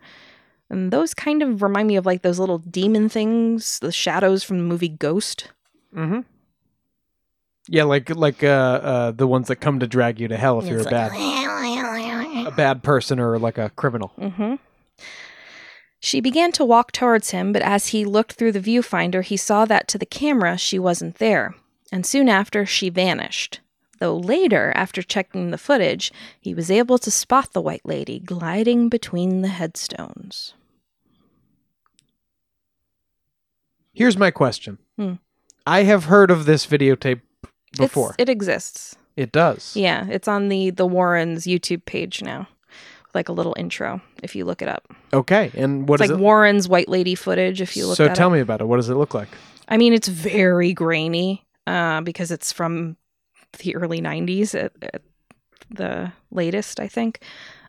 And 0.71 0.93
those 0.93 1.15
kind 1.15 1.43
of 1.43 1.63
remind 1.63 1.89
me 1.89 1.97
of 1.97 2.07
like 2.07 2.23
those 2.23 2.39
little 2.39 2.59
demon 2.59 3.09
things, 3.09 3.79
the 3.81 3.93
shadows 3.93 4.45
from 4.45 4.59
the 4.59 4.65
movie 4.65 4.89
Ghost. 4.89 5.49
Mm-hmm. 5.95 6.21
Yeah, 7.69 7.85
like 7.85 8.15
like 8.15 8.45
uh, 8.45 8.47
uh, 8.47 9.11
the 9.11 9.27
ones 9.27 9.49
that 9.49 9.57
come 9.57 9.81
to 9.81 9.87
drag 9.89 10.21
you 10.21 10.29
to 10.29 10.37
hell 10.37 10.61
if 10.61 10.67
you're 10.67 10.79
a 10.79 10.83
It's 10.83 10.91
bad 10.91 11.13
a 12.47 12.51
bad 12.53 12.83
person 12.83 13.19
or 13.19 13.39
like 13.39 13.59
a 13.59 13.71
criminal. 13.71 14.13
Mm-hmm. 14.19 14.55
She 16.01 16.21
began 16.21 16.53
to 16.53 16.65
walk 16.65 16.93
towards 16.93 17.31
him, 17.31 17.53
but 17.53 17.63
as 17.63 17.89
he 17.89 18.05
looked 18.05 18.33
through 18.35 18.53
the 18.53 18.61
viewfinder, 18.61 19.23
he 19.25 19.37
saw 19.37 19.65
that 19.65 19.89
to 19.89 19.99
the 19.99 20.07
camera 20.07 20.57
she 20.59 20.79
wasn't 20.79 21.17
there, 21.17 21.55
and 21.91 22.05
soon 22.07 22.29
after 22.29 22.65
she 22.67 22.89
vanished. 22.91 23.61
Though 23.99 24.17
later, 24.17 24.73
after 24.77 25.03
checking 25.03 25.51
the 25.51 25.59
footage, 25.59 26.13
he 26.39 26.53
was 26.55 26.71
able 26.71 26.99
to 26.99 27.11
spot 27.11 27.53
the 27.55 27.63
white 27.63 27.85
lady 27.87 28.19
gliding 28.21 28.89
between 28.91 29.41
the 29.41 29.49
headstones. 29.49 30.53
Here's 33.95 34.17
my 34.19 34.31
question. 34.31 34.79
Hmm. 34.97 35.15
I 35.67 35.85
have 35.85 36.05
heard 36.05 36.31
of 36.31 36.45
this 36.45 36.67
videotape 36.67 37.23
It's- 37.43 37.79
before. 37.79 38.15
it 38.19 38.29
exists. 38.29 38.97
it 39.17 39.33
does. 39.33 39.75
Yeah, 39.75 40.07
it's 40.11 40.29
on 40.29 40.49
the 40.51 40.69
the 40.71 40.87
Warrens 40.87 41.47
YouTube 41.47 41.87
page 41.87 42.21
now. 42.23 42.49
Like 43.17 43.31
a 43.31 43.33
little 43.33 43.55
intro 43.59 44.03
if 44.23 44.37
you 44.37 44.45
look 44.45 44.61
it 44.61 44.69
up. 44.69 44.93
Okay. 45.15 45.51
And 45.55 45.89
what 45.89 46.03
it's 46.03 46.11
like 46.11 46.19
it? 46.19 46.23
Warren's 46.23 46.69
white 46.69 46.89
lady 46.89 47.15
footage 47.15 47.63
if 47.63 47.75
you 47.75 47.87
look 47.87 47.97
so 47.97 48.13
tell 48.13 48.29
up. 48.29 48.35
me 48.35 48.41
about 48.41 48.61
it. 48.61 48.67
What 48.67 48.77
does 48.77 48.91
it 48.91 48.95
look 48.95 49.15
like? 49.15 49.29
I 49.69 49.79
mean, 49.79 49.95
it's 49.95 50.07
very 50.07 50.75
grainy 50.75 51.43
uh, 51.67 52.03
because 52.03 52.31
it's 52.31 52.53
from 52.53 52.99
the 53.59 53.75
early 53.75 54.03
90s 54.03 54.55
at, 54.55 54.73
at 54.83 55.01
the 55.71 56.13
latest, 56.31 56.79
I 56.79 56.89
think. 56.89 57.23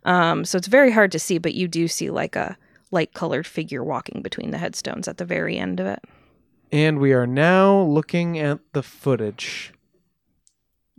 Um, 0.03 0.43
so 0.43 0.57
it's 0.57 0.67
very 0.67 0.91
hard 0.91 1.13
to 1.13 1.19
see, 1.19 1.37
but 1.37 1.53
you 1.53 1.69
do 1.69 1.87
see 1.87 2.09
like 2.09 2.35
a 2.35 2.57
light 2.91 3.13
colored 3.13 3.47
figure 3.47 3.83
walking 3.83 4.21
between 4.21 4.51
the 4.51 4.57
headstones 4.57 5.07
at 5.07 5.17
the 5.17 5.25
very 5.25 5.57
end 5.57 5.79
of 5.79 5.85
it. 5.85 6.03
And 6.73 6.99
we 6.99 7.13
are 7.13 7.25
now 7.25 7.79
looking 7.83 8.37
at 8.37 8.59
the 8.73 8.83
footage. 8.83 9.71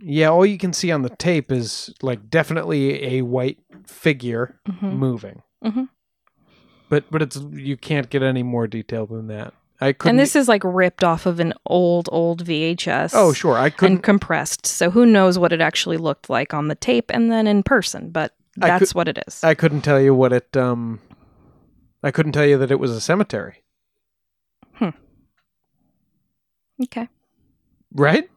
Yeah, 0.01 0.29
all 0.29 0.45
you 0.45 0.57
can 0.57 0.71
see 0.73 0.91
on 0.91 1.01
the 1.01 1.09
tape 1.09 1.51
is 1.51 1.93
like 2.01 2.29
definitely 2.29 3.03
a 3.17 3.21
white 3.21 3.59
figure 3.85 4.59
Mhm. 4.67 4.93
moving. 4.93 5.41
Mhm. 5.63 5.89
But 6.89 7.05
but 7.11 7.21
it's 7.21 7.37
you 7.51 7.75
can't 7.77 8.09
get 8.09 8.23
any 8.23 8.43
more 8.43 8.65
detail 8.67 9.05
than 9.05 9.27
that. 9.27 9.53
I 9.81 9.93
couldn't. 9.93 10.09
And 10.11 10.19
this 10.19 10.35
is 10.35 10.47
like 10.47 10.61
ripped 10.65 11.03
off 11.03 11.25
of 11.25 11.39
an 11.39 11.53
old, 11.65 12.09
old 12.11 12.43
VHS. 12.45 13.13
oh 13.15 13.31
sure, 13.33 13.57
I 13.57 13.69
couldn't. 13.69 13.95
and 13.97 14.03
compressed. 14.03 14.65
So 14.65 14.89
who 14.89 15.05
knows 15.05 15.37
what 15.39 15.53
it 15.53 15.61
actually 15.61 15.97
looked 15.97 16.29
like 16.29 16.53
on 16.53 16.67
the 16.67 16.75
tape 16.75 17.11
and 17.13 17.31
then 17.31 17.47
in 17.47 17.63
person, 17.63 18.09
but 18.09 18.33
that's 18.57 18.93
what 18.95 19.07
it 19.07 19.19
is. 19.27 19.41
I 19.43 19.53
couldn't 19.53 19.81
tell 19.81 20.01
you 20.01 20.13
what 20.13 20.33
it. 20.33 20.55
Um, 20.57 20.99
I 22.03 22.11
couldn't 22.11 22.31
tell 22.33 22.45
you 22.45 22.57
that 22.57 22.71
it 22.71 22.79
was 22.79 22.91
a 22.91 22.99
cemetery. 23.01 23.63
Hmm. 24.73 24.89
Okay. 26.83 27.07
Right? 27.93 28.29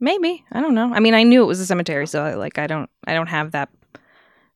Maybe. 0.00 0.44
I 0.52 0.60
don't 0.60 0.74
know. 0.74 0.92
I 0.94 1.00
mean, 1.00 1.14
I 1.14 1.22
knew 1.22 1.42
it 1.42 1.46
was 1.46 1.60
a 1.60 1.66
cemetery, 1.66 2.06
so 2.06 2.22
I, 2.24 2.34
like 2.34 2.58
I 2.58 2.66
don't 2.66 2.88
I 3.06 3.12
don't 3.14 3.28
have 3.28 3.52
that 3.52 3.68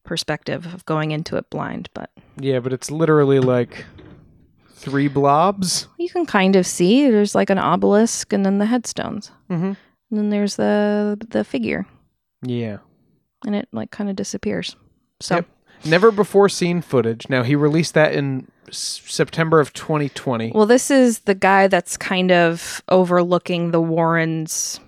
perspective 0.04 0.66
of 0.72 0.84
going 0.86 1.10
into 1.12 1.36
it 1.36 1.48
blind, 1.50 1.88
but 1.94 2.10
Yeah, 2.38 2.60
but 2.60 2.72
it's 2.72 2.90
literally 2.90 3.40
like 3.40 3.84
three 4.74 5.08
blobs. 5.08 5.88
you 5.98 6.10
can 6.10 6.26
kind 6.26 6.56
of 6.56 6.66
see 6.66 7.08
there's 7.10 7.34
like 7.34 7.48
an 7.50 7.58
obelisk 7.58 8.32
and 8.32 8.44
then 8.44 8.58
the 8.58 8.66
headstones. 8.66 9.30
Mm-hmm. 9.50 9.64
And 9.64 9.76
then 10.10 10.30
there's 10.30 10.56
the 10.56 11.18
the 11.30 11.44
figure 11.44 11.86
Yeah. 12.42 12.78
and 13.46 13.54
it 13.54 13.68
like 13.72 13.90
kind 13.90 14.10
of 14.10 14.16
disappears. 14.16 14.76
So 15.20 15.36
Yep. 15.36 15.46
Never 15.86 16.10
before 16.10 16.48
seen 16.48 16.80
footage. 16.80 17.28
Now 17.28 17.42
he 17.42 17.54
released 17.54 17.92
that 17.94 18.14
in 18.14 18.48
September 18.70 19.60
of 19.60 19.74
2020. 19.74 20.52
Well, 20.54 20.64
this 20.64 20.90
is 20.90 21.20
the 21.20 21.34
guy 21.34 21.66
that's 21.68 21.98
kind 21.98 22.32
of 22.32 22.82
overlooking 22.88 23.70
the 23.70 23.82
Warrens' 23.82 24.80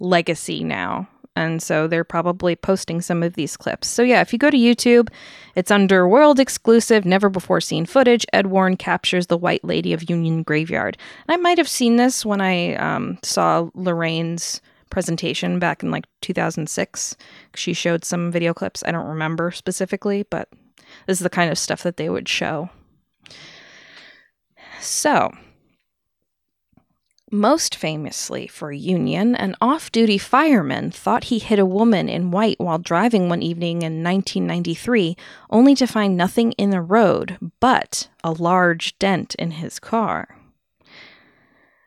legacy 0.00 0.64
now. 0.64 1.08
And 1.36 1.62
so 1.62 1.86
they're 1.86 2.04
probably 2.04 2.56
posting 2.56 3.00
some 3.00 3.22
of 3.22 3.34
these 3.34 3.56
clips. 3.56 3.86
So, 3.86 4.02
yeah, 4.02 4.20
if 4.20 4.32
you 4.32 4.38
go 4.38 4.50
to 4.50 4.56
YouTube, 4.56 5.08
it's 5.54 5.70
under 5.70 6.08
world 6.08 6.40
exclusive, 6.40 7.04
never 7.04 7.28
before 7.28 7.60
seen 7.60 7.86
footage. 7.86 8.26
Ed 8.32 8.48
Warren 8.48 8.76
captures 8.76 9.28
the 9.28 9.38
White 9.38 9.64
Lady 9.64 9.92
of 9.92 10.10
Union 10.10 10.42
Graveyard. 10.42 10.98
And 11.28 11.34
I 11.34 11.40
might 11.40 11.58
have 11.58 11.68
seen 11.68 11.96
this 11.96 12.26
when 12.26 12.40
I 12.40 12.74
um, 12.74 13.18
saw 13.22 13.70
Lorraine's 13.74 14.60
presentation 14.90 15.60
back 15.60 15.84
in 15.84 15.92
like 15.92 16.04
2006. 16.20 17.16
She 17.54 17.72
showed 17.72 18.04
some 18.04 18.32
video 18.32 18.52
clips. 18.52 18.82
I 18.84 18.90
don't 18.90 19.06
remember 19.06 19.52
specifically, 19.52 20.24
but 20.24 20.48
this 21.06 21.18
is 21.20 21.24
the 21.24 21.30
kind 21.30 21.50
of 21.50 21.58
stuff 21.58 21.84
that 21.84 21.96
they 21.96 22.10
would 22.10 22.28
show. 22.28 22.68
So, 24.80 25.30
most 27.30 27.74
famously 27.74 28.46
for 28.46 28.72
Union, 28.72 29.34
an 29.36 29.54
off 29.60 29.92
duty 29.92 30.18
fireman 30.18 30.90
thought 30.90 31.24
he 31.24 31.38
hit 31.38 31.58
a 31.58 31.66
woman 31.66 32.08
in 32.08 32.30
white 32.30 32.58
while 32.58 32.78
driving 32.78 33.28
one 33.28 33.42
evening 33.42 33.82
in 33.82 34.02
1993, 34.02 35.16
only 35.50 35.74
to 35.74 35.86
find 35.86 36.16
nothing 36.16 36.52
in 36.52 36.70
the 36.70 36.80
road 36.80 37.38
but 37.60 38.08
a 38.24 38.32
large 38.32 38.98
dent 38.98 39.34
in 39.36 39.52
his 39.52 39.78
car. 39.78 40.36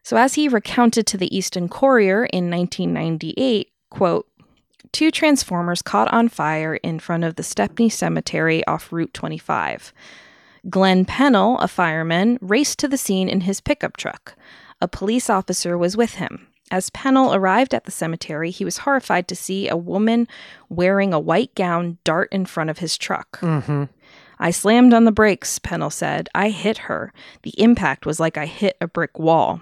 So, 0.03 0.17
as 0.17 0.33
he 0.33 0.49
recounted 0.49 1.07
to 1.07 1.17
the 1.17 1.35
Easton 1.35 1.69
Courier 1.69 2.25
in 2.25 2.49
1998, 2.49 3.69
quote, 3.89 4.27
Two 4.91 5.09
transformers 5.09 5.81
caught 5.81 6.11
on 6.13 6.29
fire 6.29 6.75
in 6.75 6.99
front 6.99 7.23
of 7.23 7.35
the 7.35 7.43
Stepney 7.43 7.89
Cemetery 7.89 8.65
off 8.67 8.91
Route 8.91 9.13
25. 9.13 9.91
Glenn 10.69 11.03
Pennell, 11.03 11.57
a 11.59 11.67
fireman, 11.67 12.37
raced 12.41 12.79
to 12.79 12.87
the 12.87 12.97
scene 12.97 13.27
in 13.27 13.41
his 13.41 13.59
pickup 13.59 13.97
truck. 13.97 14.35
A 14.83 14.87
police 14.89 15.29
officer 15.29 15.77
was 15.77 15.95
with 15.95 16.15
him. 16.15 16.47
As 16.69 16.89
Pennell 16.89 17.33
arrived 17.33 17.73
at 17.73 17.85
the 17.85 17.91
cemetery, 17.91 18.51
he 18.51 18.65
was 18.65 18.79
horrified 18.79 19.29
to 19.29 19.35
see 19.35 19.69
a 19.69 19.77
woman 19.77 20.27
wearing 20.67 21.13
a 21.13 21.19
white 21.21 21.55
gown 21.55 21.99
dart 22.03 22.27
in 22.33 22.45
front 22.45 22.69
of 22.69 22.79
his 22.79 22.97
truck. 22.97 23.39
Mm-hmm. 23.39 23.85
I 24.39 24.51
slammed 24.51 24.93
on 24.93 25.05
the 25.05 25.11
brakes, 25.13 25.57
Pennell 25.57 25.89
said. 25.89 26.27
I 26.35 26.49
hit 26.49 26.79
her. 26.89 27.13
The 27.43 27.53
impact 27.57 28.05
was 28.05 28.19
like 28.19 28.37
I 28.37 28.45
hit 28.45 28.75
a 28.81 28.87
brick 28.89 29.17
wall. 29.17 29.61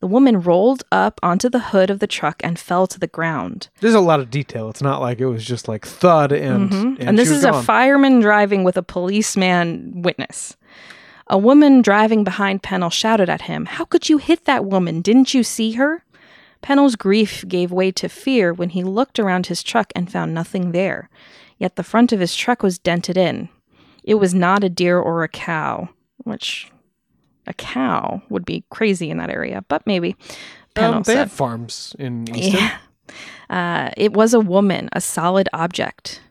The 0.00 0.06
woman 0.06 0.40
rolled 0.40 0.84
up 0.90 1.20
onto 1.22 1.50
the 1.50 1.58
hood 1.58 1.90
of 1.90 1.98
the 1.98 2.06
truck 2.06 2.40
and 2.42 2.58
fell 2.58 2.86
to 2.86 2.98
the 2.98 3.06
ground. 3.06 3.68
There's 3.80 3.94
a 3.94 4.00
lot 4.00 4.20
of 4.20 4.30
detail. 4.30 4.70
It's 4.70 4.82
not 4.82 5.02
like 5.02 5.18
it 5.20 5.26
was 5.26 5.44
just 5.44 5.68
like 5.68 5.84
thud 5.86 6.32
and 6.32 6.70
Mhm. 6.70 6.82
and, 6.98 7.08
And, 7.10 7.18
this 7.18 7.30
is 7.30 7.44
a 7.44 7.62
fireman 7.62 8.20
driving 8.20 8.64
with 8.64 8.76
a 8.78 8.82
policeman 8.82 9.92
witness. 10.02 10.56
A 11.28 11.38
woman 11.38 11.80
driving 11.82 12.22
behind 12.24 12.62
Pennell 12.62 12.90
shouted 12.90 13.28
at 13.30 13.42
him, 13.42 13.66
How 13.66 13.84
could 13.84 14.08
you 14.08 14.18
hit 14.18 14.44
that 14.44 14.64
woman? 14.66 15.00
Didn't 15.00 15.32
you 15.34 15.42
see 15.42 15.72
her? 15.72 16.04
Pennell's 16.60 16.96
grief 16.96 17.44
gave 17.48 17.70
way 17.72 17.90
to 17.92 18.08
fear 18.08 18.52
when 18.52 18.70
he 18.70 18.82
looked 18.82 19.18
around 19.18 19.46
his 19.46 19.62
truck 19.62 19.92
and 19.94 20.10
found 20.10 20.32
nothing 20.34 20.72
there. 20.72 21.08
Yet 21.58 21.76
the 21.76 21.82
front 21.82 22.12
of 22.12 22.20
his 22.20 22.34
truck 22.34 22.62
was 22.62 22.78
dented 22.78 23.16
in. 23.16 23.48
It 24.02 24.14
was 24.14 24.34
not 24.34 24.64
a 24.64 24.68
deer 24.68 24.98
or 24.98 25.22
a 25.22 25.28
cow, 25.28 25.88
which 26.24 26.70
a 27.46 27.54
cow 27.54 28.22
would 28.28 28.44
be 28.44 28.64
crazy 28.70 29.10
in 29.10 29.18
that 29.18 29.30
area, 29.30 29.64
but 29.68 29.86
maybe. 29.86 30.16
Pennell 30.74 30.94
Um, 30.96 31.02
they 31.04 31.12
said. 31.14 31.18
have 31.20 31.32
farms 31.32 31.94
in 31.98 32.28
Easton. 32.34 32.60
Yeah. 32.70 32.78
Uh, 33.50 33.90
it 33.98 34.14
was 34.14 34.32
a 34.32 34.40
woman, 34.40 34.88
a 34.92 35.00
solid 35.00 35.46
object. 35.52 36.22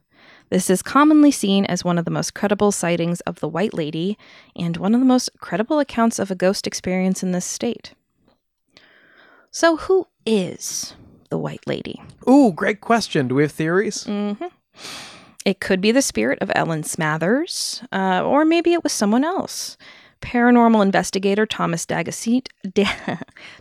This 0.53 0.69
is 0.69 0.83
commonly 0.83 1.31
seen 1.31 1.65
as 1.65 1.83
one 1.83 1.97
of 1.97 2.05
the 2.05 2.11
most 2.11 2.35
credible 2.35 2.71
sightings 2.71 3.21
of 3.21 3.39
the 3.39 3.47
White 3.47 3.73
Lady 3.73 4.19
and 4.55 4.77
one 4.77 4.93
of 4.93 4.99
the 4.99 5.05
most 5.05 5.31
credible 5.39 5.79
accounts 5.79 6.19
of 6.19 6.29
a 6.29 6.35
ghost 6.35 6.67
experience 6.67 7.23
in 7.23 7.31
this 7.31 7.43
state. 7.43 7.95
So, 9.49 9.77
who 9.77 10.05
is 10.27 10.93
the 11.31 11.39
White 11.39 11.65
Lady? 11.65 12.03
Ooh, 12.29 12.51
great 12.51 12.81
question. 12.81 13.27
Do 13.27 13.33
we 13.33 13.41
have 13.41 13.51
theories? 13.51 14.03
Mm-hmm. 14.03 14.45
It 15.43 15.59
could 15.59 15.81
be 15.81 15.91
the 15.91 16.03
spirit 16.03 16.37
of 16.39 16.51
Ellen 16.53 16.83
Smathers, 16.83 17.83
uh, 17.91 18.23
or 18.23 18.45
maybe 18.45 18.73
it 18.73 18.83
was 18.83 18.93
someone 18.93 19.23
else. 19.23 19.75
Paranormal 20.21 20.83
investigator 20.83 21.47
Thomas, 21.47 21.83
D'Agostino, 21.83 22.43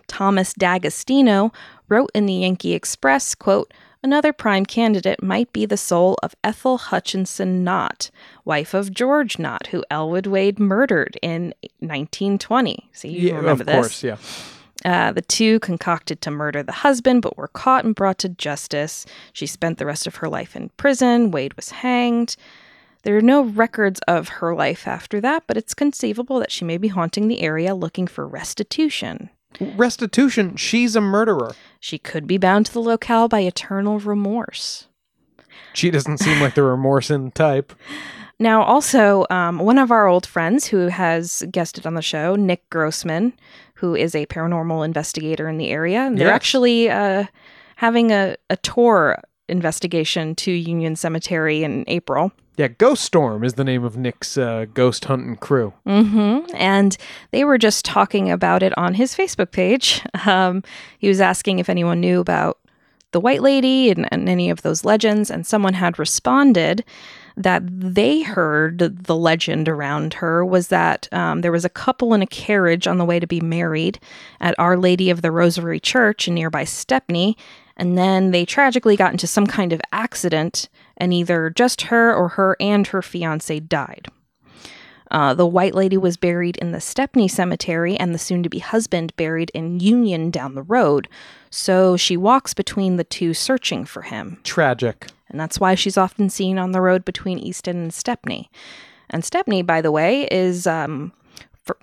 Thomas 0.07 0.53
D'Agostino 0.53 1.51
wrote 1.89 2.11
in 2.13 2.27
the 2.27 2.33
Yankee 2.33 2.73
Express, 2.73 3.33
quote, 3.33 3.73
Another 4.03 4.33
prime 4.33 4.65
candidate 4.65 5.23
might 5.23 5.51
be 5.53 5.65
the 5.65 5.77
soul 5.77 6.17
of 6.21 6.35
Ethel 6.43 6.77
Hutchinson 6.77 7.63
Knott, 7.63 8.11
wife 8.43 8.73
of 8.73 8.93
George 8.93 9.39
Knott, 9.39 9.67
who 9.67 9.85
Elwood 9.89 10.27
Wade 10.27 10.59
murdered 10.59 11.17
in 11.21 11.53
1920. 11.79 12.89
See, 12.91 13.07
you 13.07 13.29
yeah, 13.29 13.35
remember 13.35 13.61
of 13.61 13.67
this. 13.67 13.75
Of 13.75 13.81
course. 13.81 14.03
Yeah. 14.03 14.17
Uh, 14.83 15.13
the 15.13 15.21
two 15.21 15.61
concocted 15.61 16.19
to 16.19 16.31
murder 16.31 16.61
the 16.61 16.73
husband, 16.73 17.21
but 17.21 17.37
were 17.37 17.47
caught 17.47 17.85
and 17.85 17.95
brought 17.95 18.17
to 18.17 18.27
justice. 18.27 19.05
She 19.31 19.47
spent 19.47 19.77
the 19.77 19.85
rest 19.85 20.05
of 20.05 20.17
her 20.17 20.27
life 20.27 20.57
in 20.57 20.69
prison. 20.75 21.31
Wade 21.31 21.53
was 21.53 21.69
hanged. 21.69 22.35
There 23.03 23.15
are 23.15 23.21
no 23.21 23.43
records 23.43 24.01
of 24.07 24.27
her 24.27 24.53
life 24.53 24.85
after 24.85 25.21
that, 25.21 25.43
but 25.47 25.55
it's 25.55 25.73
conceivable 25.73 26.39
that 26.39 26.51
she 26.51 26.65
may 26.65 26.77
be 26.77 26.89
haunting 26.89 27.29
the 27.29 27.41
area 27.41 27.73
looking 27.73 28.07
for 28.07 28.27
restitution. 28.27 29.29
Restitution. 29.59 30.57
She's 30.57 30.95
a 30.95 31.01
murderer. 31.01 31.53
She 31.83 31.97
could 31.97 32.27
be 32.27 32.37
bound 32.37 32.67
to 32.67 32.71
the 32.71 32.79
locale 32.79 33.27
by 33.27 33.41
eternal 33.41 33.99
remorse. 33.99 34.87
She 35.73 35.91
doesn't 35.91 36.19
seem 36.19 36.39
like 36.39 36.55
the 36.55 36.63
remorse-in 36.63 37.31
type. 37.31 37.73
Now, 38.39 38.63
also, 38.63 39.25
um, 39.29 39.59
one 39.59 39.77
of 39.77 39.91
our 39.91 40.07
old 40.07 40.25
friends 40.25 40.65
who 40.65 40.87
has 40.87 41.43
guested 41.51 41.85
on 41.85 41.95
the 41.95 42.01
show, 42.01 42.37
Nick 42.37 42.69
Grossman, 42.69 43.33
who 43.73 43.95
is 43.95 44.15
a 44.15 44.25
paranormal 44.27 44.85
investigator 44.85 45.49
in 45.49 45.57
the 45.57 45.71
area, 45.71 46.09
they're 46.15 46.31
actually 46.31 46.89
uh, 46.89 47.25
having 47.75 48.11
a, 48.11 48.37
a 48.49 48.55
tour 48.55 49.19
investigation 49.49 50.35
to 50.35 50.53
Union 50.53 50.95
Cemetery 50.95 51.65
in 51.65 51.83
April. 51.87 52.31
Yeah, 52.55 52.67
Ghost 52.67 53.03
Storm 53.03 53.43
is 53.43 53.53
the 53.53 53.63
name 53.63 53.83
of 53.83 53.97
Nick's 53.97 54.37
uh, 54.37 54.65
ghost 54.73 55.05
hunting 55.05 55.37
crew. 55.37 55.73
hmm 55.85 56.39
And 56.53 56.95
they 57.31 57.43
were 57.43 57.57
just 57.57 57.83
talking 57.83 58.29
about 58.29 58.61
it 58.61 58.77
on 58.77 58.93
his 58.93 59.15
Facebook 59.15 59.51
page. 59.51 60.01
Um, 60.25 60.63
he 60.99 61.09
was 61.09 61.19
asking 61.19 61.59
if 61.59 61.69
anyone 61.69 61.99
knew 61.99 62.21
about 62.21 62.57
the 63.11 63.19
White 63.19 63.41
Lady 63.41 63.89
and, 63.89 64.07
and 64.09 64.29
any 64.29 64.49
of 64.49 64.61
those 64.61 64.85
legends, 64.85 65.29
and 65.29 65.45
someone 65.45 65.73
had 65.73 65.99
responded 65.99 66.85
that 67.35 67.61
they 67.65 68.21
heard 68.21 68.77
the 68.79 69.15
legend 69.15 69.67
around 69.67 70.13
her 70.15 70.45
was 70.45 70.67
that 70.69 71.09
um, 71.11 71.41
there 71.41 71.51
was 71.51 71.65
a 71.65 71.69
couple 71.69 72.13
in 72.13 72.21
a 72.21 72.27
carriage 72.27 72.87
on 72.87 72.99
the 72.99 73.05
way 73.05 73.19
to 73.19 73.27
be 73.27 73.41
married 73.41 73.99
at 74.39 74.55
Our 74.57 74.77
Lady 74.77 75.09
of 75.09 75.21
the 75.21 75.31
Rosary 75.31 75.79
Church 75.79 76.27
in 76.27 76.35
nearby 76.35 76.63
Stepney, 76.63 77.35
and 77.77 77.97
then 77.97 78.31
they 78.31 78.45
tragically 78.45 78.95
got 78.95 79.11
into 79.11 79.27
some 79.27 79.47
kind 79.47 79.73
of 79.73 79.81
accident, 79.91 80.69
and 80.97 81.13
either 81.13 81.49
just 81.49 81.83
her 81.83 82.13
or 82.13 82.29
her 82.29 82.55
and 82.59 82.87
her 82.87 83.01
fiance 83.01 83.59
died. 83.59 84.07
Uh, 85.11 85.33
the 85.33 85.45
White 85.45 85.75
Lady 85.75 85.97
was 85.97 86.17
buried 86.17 86.57
in 86.57 86.71
the 86.71 86.81
Stepney 86.81 87.27
Cemetery, 87.27 87.95
and 87.97 88.13
the 88.13 88.19
soon 88.19 88.41
to 88.43 88.49
be 88.49 88.59
husband 88.59 89.15
buried 89.15 89.51
in 89.53 89.79
Union 89.79 90.31
down 90.31 90.55
the 90.55 90.63
road. 90.63 91.07
So 91.51 91.95
she 91.97 92.17
walks 92.17 92.53
between 92.53 92.97
the 92.97 93.03
two 93.03 93.33
searching 93.33 93.85
for 93.85 94.01
him. 94.01 94.39
Tragic. 94.43 95.07
And 95.29 95.39
that's 95.39 95.59
why 95.59 95.75
she's 95.75 95.97
often 95.97 96.29
seen 96.29 96.57
on 96.57 96.71
the 96.71 96.81
road 96.81 97.05
between 97.05 97.37
Easton 97.37 97.77
and 97.77 97.93
Stepney. 97.93 98.49
And 99.09 99.23
Stepney, 99.23 99.61
by 99.61 99.81
the 99.81 99.91
way, 99.91 100.27
is. 100.31 100.65
Um, 100.65 101.13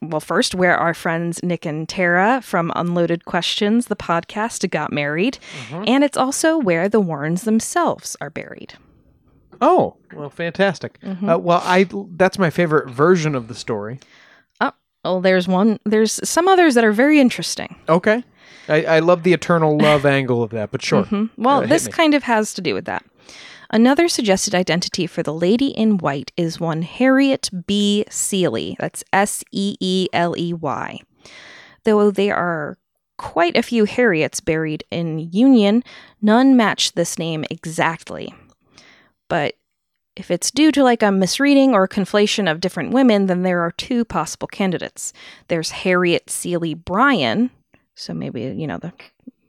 well, 0.03 0.20
first, 0.20 0.55
where 0.55 0.76
our 0.76 0.95
friends 0.95 1.43
Nick 1.43 1.64
and 1.66 1.89
Tara 1.89 2.41
from 2.43 2.72
Unloaded 2.76 3.24
Questions, 3.24 3.87
the 3.87 3.97
podcast, 3.97 4.68
got 4.70 4.93
married. 4.93 5.39
And 5.72 6.05
it's 6.05 6.16
also 6.16 6.59
where 6.59 6.89
the 6.89 7.01
Warrens 7.01 7.43
themselves 7.43 8.16
are 8.20 8.31
buried. 8.31 8.74
Oh, 9.61 9.97
well, 10.14 10.31
fantastic. 10.31 10.99
Uh, 11.28 11.39
well, 11.39 11.61
I 11.64 11.87
that's 12.16 12.39
my 12.39 12.51
favorite 12.51 12.89
version 12.91 13.35
of 13.35 13.49
the 13.49 13.55
story. 13.55 14.01
Oh, 15.03 15.18
there's 15.22 15.49
one. 15.49 15.81
There's 15.87 16.20
some 16.28 16.47
others 16.47 16.74
that 16.74 16.85
are 16.85 16.93
very 16.93 17.20
interesting. 17.20 17.74
Okay. 17.89 18.22
I, 18.68 18.85
I 18.85 18.99
love 18.99 19.22
the 19.22 19.33
eternal 19.33 19.78
love 19.78 20.05
angle 20.18 20.43
of 20.43 20.51
that, 20.51 20.70
but 20.70 20.83
sure. 20.83 21.09
Well, 21.39 21.62
Uh, 21.62 21.66
this 21.66 21.89
kind 21.89 22.12
of 22.12 22.22
has 22.24 22.53
to 22.53 22.61
do 22.61 22.74
with 22.74 22.85
that. 22.85 23.03
Another 23.71 24.09
suggested 24.09 24.55
identity 24.55 25.07
for 25.07 25.23
the 25.23 25.33
lady 25.33 25.68
in 25.68 25.99
white 25.99 26.33
is 26.37 26.59
one 26.59 26.83
Harriet 26.83 27.51
B. 27.66 28.05
Seeley. 28.11 28.77
That's 28.81 29.05
S 29.12 29.45
E 29.53 29.77
E 29.81 30.09
L 30.12 30.35
E 30.37 30.53
Y. 30.53 30.99
Though 31.85 32.11
there 32.11 32.37
are 32.37 32.79
quite 33.16 33.57
a 33.57 33.62
few 33.62 33.85
Harriets 33.85 34.41
buried 34.41 34.83
in 34.91 35.31
Union, 35.31 35.85
none 36.21 36.57
match 36.57 36.93
this 36.93 37.18
name 37.18 37.45
exactly. 37.51 38.35
But 39.29 39.55
if 40.16 40.31
it's 40.31 40.51
due 40.51 40.73
to 40.73 40.83
like 40.83 41.03
a 41.03 41.12
misreading 41.12 41.73
or 41.73 41.87
conflation 41.87 42.51
of 42.51 42.61
different 42.61 42.93
women, 42.93 43.27
then 43.27 43.43
there 43.43 43.61
are 43.61 43.71
two 43.73 44.05
possible 44.05 44.49
candidates. 44.49 45.12
There's 45.49 45.71
Harriet 45.71 46.29
Seeley 46.29 46.75
Bryan, 46.75 47.51
so 47.95 48.12
maybe, 48.12 48.43
you 48.43 48.66
know, 48.66 48.79
the 48.79 48.93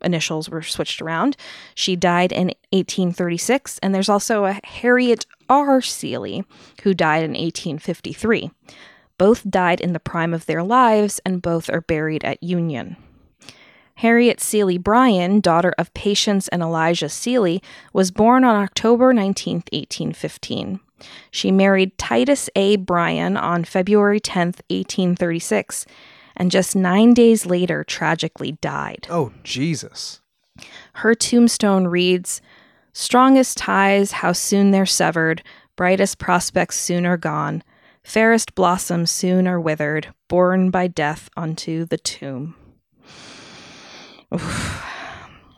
initials 0.03 0.49
were 0.49 0.61
switched 0.61 1.01
around. 1.01 1.37
She 1.75 1.95
died 1.95 2.31
in 2.31 2.47
1836, 2.71 3.79
and 3.81 3.93
there's 3.93 4.09
also 4.09 4.45
a 4.45 4.59
Harriet 4.63 5.25
R. 5.49 5.81
Seeley 5.81 6.43
who 6.83 6.93
died 6.93 7.23
in 7.23 7.31
1853. 7.31 8.51
Both 9.17 9.49
died 9.49 9.81
in 9.81 9.93
the 9.93 9.99
prime 9.99 10.33
of 10.33 10.45
their 10.45 10.63
lives, 10.63 11.19
and 11.25 11.41
both 11.41 11.69
are 11.69 11.81
buried 11.81 12.23
at 12.23 12.41
Union. 12.41 12.97
Harriet 13.95 14.41
Seeley 14.41 14.79
Bryan, 14.79 15.41
daughter 15.41 15.75
of 15.77 15.93
Patience 15.93 16.47
and 16.47 16.63
Elijah 16.63 17.07
Seeley, 17.07 17.61
was 17.93 18.09
born 18.09 18.43
on 18.43 18.55
October 18.55 19.13
19, 19.13 19.57
1815. 19.71 20.79
She 21.29 21.51
married 21.51 21.97
Titus 21.97 22.49
A. 22.55 22.77
Bryan 22.77 23.37
on 23.37 23.63
February 23.63 24.19
10, 24.19 24.47
1836, 24.69 25.85
and 26.35 26.51
just 26.51 26.75
nine 26.75 27.13
days 27.13 27.45
later 27.45 27.83
tragically 27.83 28.53
died. 28.53 29.07
Oh, 29.09 29.31
Jesus. 29.43 30.21
Her 30.93 31.15
tombstone 31.15 31.87
reads 31.87 32.41
Strongest 32.93 33.57
ties, 33.57 34.11
how 34.11 34.33
soon 34.33 34.71
they're 34.71 34.85
severed, 34.85 35.43
brightest 35.77 36.19
prospects 36.19 36.77
soon 36.77 37.05
are 37.05 37.17
gone, 37.17 37.63
fairest 38.03 38.53
blossoms 38.53 39.09
soon 39.09 39.47
are 39.47 39.59
withered, 39.59 40.13
borne 40.27 40.69
by 40.69 40.87
death 40.87 41.29
unto 41.37 41.85
the 41.85 41.97
tomb. 41.97 42.55
Oof. 44.33 44.90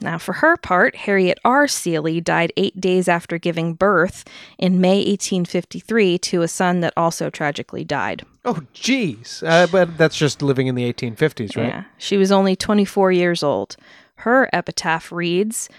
Now, 0.03 0.17
for 0.17 0.33
her 0.33 0.57
part, 0.57 0.95
Harriet 0.97 1.39
R. 1.45 1.65
Seeley 1.67 2.19
died 2.19 2.51
eight 2.57 2.79
days 2.79 3.07
after 3.07 3.37
giving 3.37 3.73
birth 3.73 4.25
in 4.57 4.81
May 4.81 4.97
1853 4.97 6.17
to 6.17 6.41
a 6.41 6.47
son 6.47 6.81
that 6.81 6.93
also 6.97 7.29
tragically 7.29 7.85
died. 7.85 8.25
Oh, 8.43 8.61
jeez. 8.73 9.41
Uh, 9.47 9.65
but 9.67 9.97
that's 9.97 10.17
just 10.17 10.41
living 10.41 10.67
in 10.67 10.75
the 10.75 10.91
1850s, 10.91 11.55
right? 11.55 11.67
Yeah. 11.67 11.83
She 11.97 12.17
was 12.17 12.33
only 12.33 12.55
24 12.55 13.13
years 13.13 13.43
old. 13.43 13.77
Her 14.15 14.49
epitaph 14.51 15.09
reads, 15.09 15.69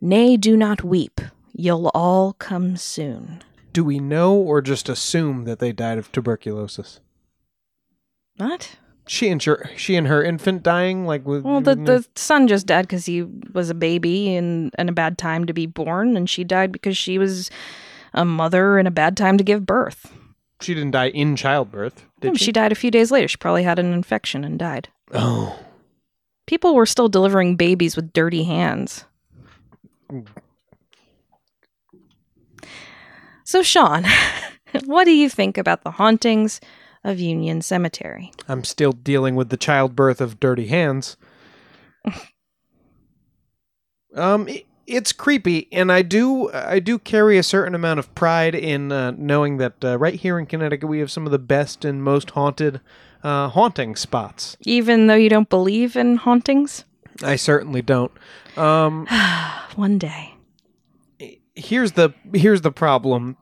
Nay, 0.00 0.38
do 0.38 0.56
not 0.56 0.82
weep. 0.82 1.20
You'll 1.52 1.90
all 1.94 2.32
come 2.32 2.76
soon. 2.76 3.42
Do 3.74 3.84
we 3.84 3.98
know 3.98 4.34
or 4.34 4.62
just 4.62 4.88
assume 4.88 5.44
that 5.44 5.58
they 5.58 5.72
died 5.72 5.98
of 5.98 6.10
tuberculosis? 6.10 7.00
What? 8.38 8.76
She 9.06 9.28
and 9.28 9.42
her, 9.42 9.68
she 9.76 9.96
and 9.96 10.06
her 10.06 10.22
infant 10.24 10.62
dying, 10.62 11.06
like 11.06 11.26
with 11.26 11.42
Well, 11.42 11.60
the, 11.60 11.74
the 11.74 12.06
son 12.14 12.48
just 12.48 12.66
died 12.66 12.82
because 12.82 13.04
he 13.04 13.22
was 13.52 13.68
a 13.68 13.74
baby 13.74 14.34
and, 14.34 14.72
and 14.78 14.88
a 14.88 14.92
bad 14.92 15.18
time 15.18 15.44
to 15.44 15.52
be 15.52 15.66
born, 15.66 16.16
and 16.16 16.28
she 16.28 16.42
died 16.42 16.72
because 16.72 16.96
she 16.96 17.18
was 17.18 17.50
a 18.14 18.24
mother 18.24 18.78
and 18.78 18.88
a 18.88 18.90
bad 18.90 19.16
time 19.16 19.36
to 19.36 19.44
give 19.44 19.66
birth. 19.66 20.10
she 20.62 20.72
didn't 20.72 20.92
die 20.92 21.10
in 21.10 21.36
childbirth, 21.36 22.06
did 22.20 22.38
she? 22.38 22.46
she? 22.46 22.52
died 22.52 22.72
a 22.72 22.76
few 22.76 22.90
days 22.90 23.10
later. 23.10 23.28
She 23.28 23.36
probably 23.36 23.62
had 23.62 23.78
an 23.78 23.92
infection 23.92 24.42
and 24.42 24.58
died. 24.58 24.88
Oh, 25.12 25.58
People 26.46 26.74
were 26.74 26.86
still 26.86 27.08
delivering 27.08 27.56
babies 27.56 27.96
with 27.96 28.12
dirty 28.12 28.44
hands. 28.44 29.04
So, 33.44 33.62
Sean, 33.62 34.04
what 34.84 35.04
do 35.04 35.12
you 35.12 35.28
think 35.28 35.58
about 35.58 35.82
the 35.84 35.90
hauntings 35.90 36.60
of 37.04 37.20
Union 37.20 37.62
Cemetery? 37.62 38.32
I'm 38.48 38.64
still 38.64 38.92
dealing 38.92 39.36
with 39.36 39.50
the 39.50 39.56
childbirth 39.56 40.20
of 40.20 40.40
dirty 40.40 40.66
hands. 40.66 41.16
um, 44.14 44.46
i 44.48 44.64
it's 44.86 45.12
creepy, 45.12 45.68
and 45.72 45.90
I 45.90 46.02
do 46.02 46.52
I 46.52 46.78
do 46.78 46.98
carry 46.98 47.38
a 47.38 47.42
certain 47.42 47.74
amount 47.74 47.98
of 47.98 48.14
pride 48.14 48.54
in 48.54 48.92
uh, 48.92 49.12
knowing 49.16 49.56
that 49.56 49.82
uh, 49.82 49.98
right 49.98 50.14
here 50.14 50.38
in 50.38 50.46
Connecticut 50.46 50.88
we 50.88 50.98
have 50.98 51.10
some 51.10 51.24
of 51.24 51.32
the 51.32 51.38
best 51.38 51.84
and 51.84 52.02
most 52.02 52.30
haunted 52.32 52.80
uh, 53.22 53.48
haunting 53.48 53.96
spots. 53.96 54.56
Even 54.60 55.06
though 55.06 55.14
you 55.14 55.30
don't 55.30 55.48
believe 55.48 55.96
in 55.96 56.16
hauntings? 56.16 56.84
I 57.22 57.36
certainly 57.36 57.80
don't. 57.80 58.12
Um, 58.56 59.06
One 59.74 59.98
day. 59.98 60.34
here's 61.54 61.92
the 61.92 62.12
here's 62.32 62.60
the 62.60 62.72
problem. 62.72 63.36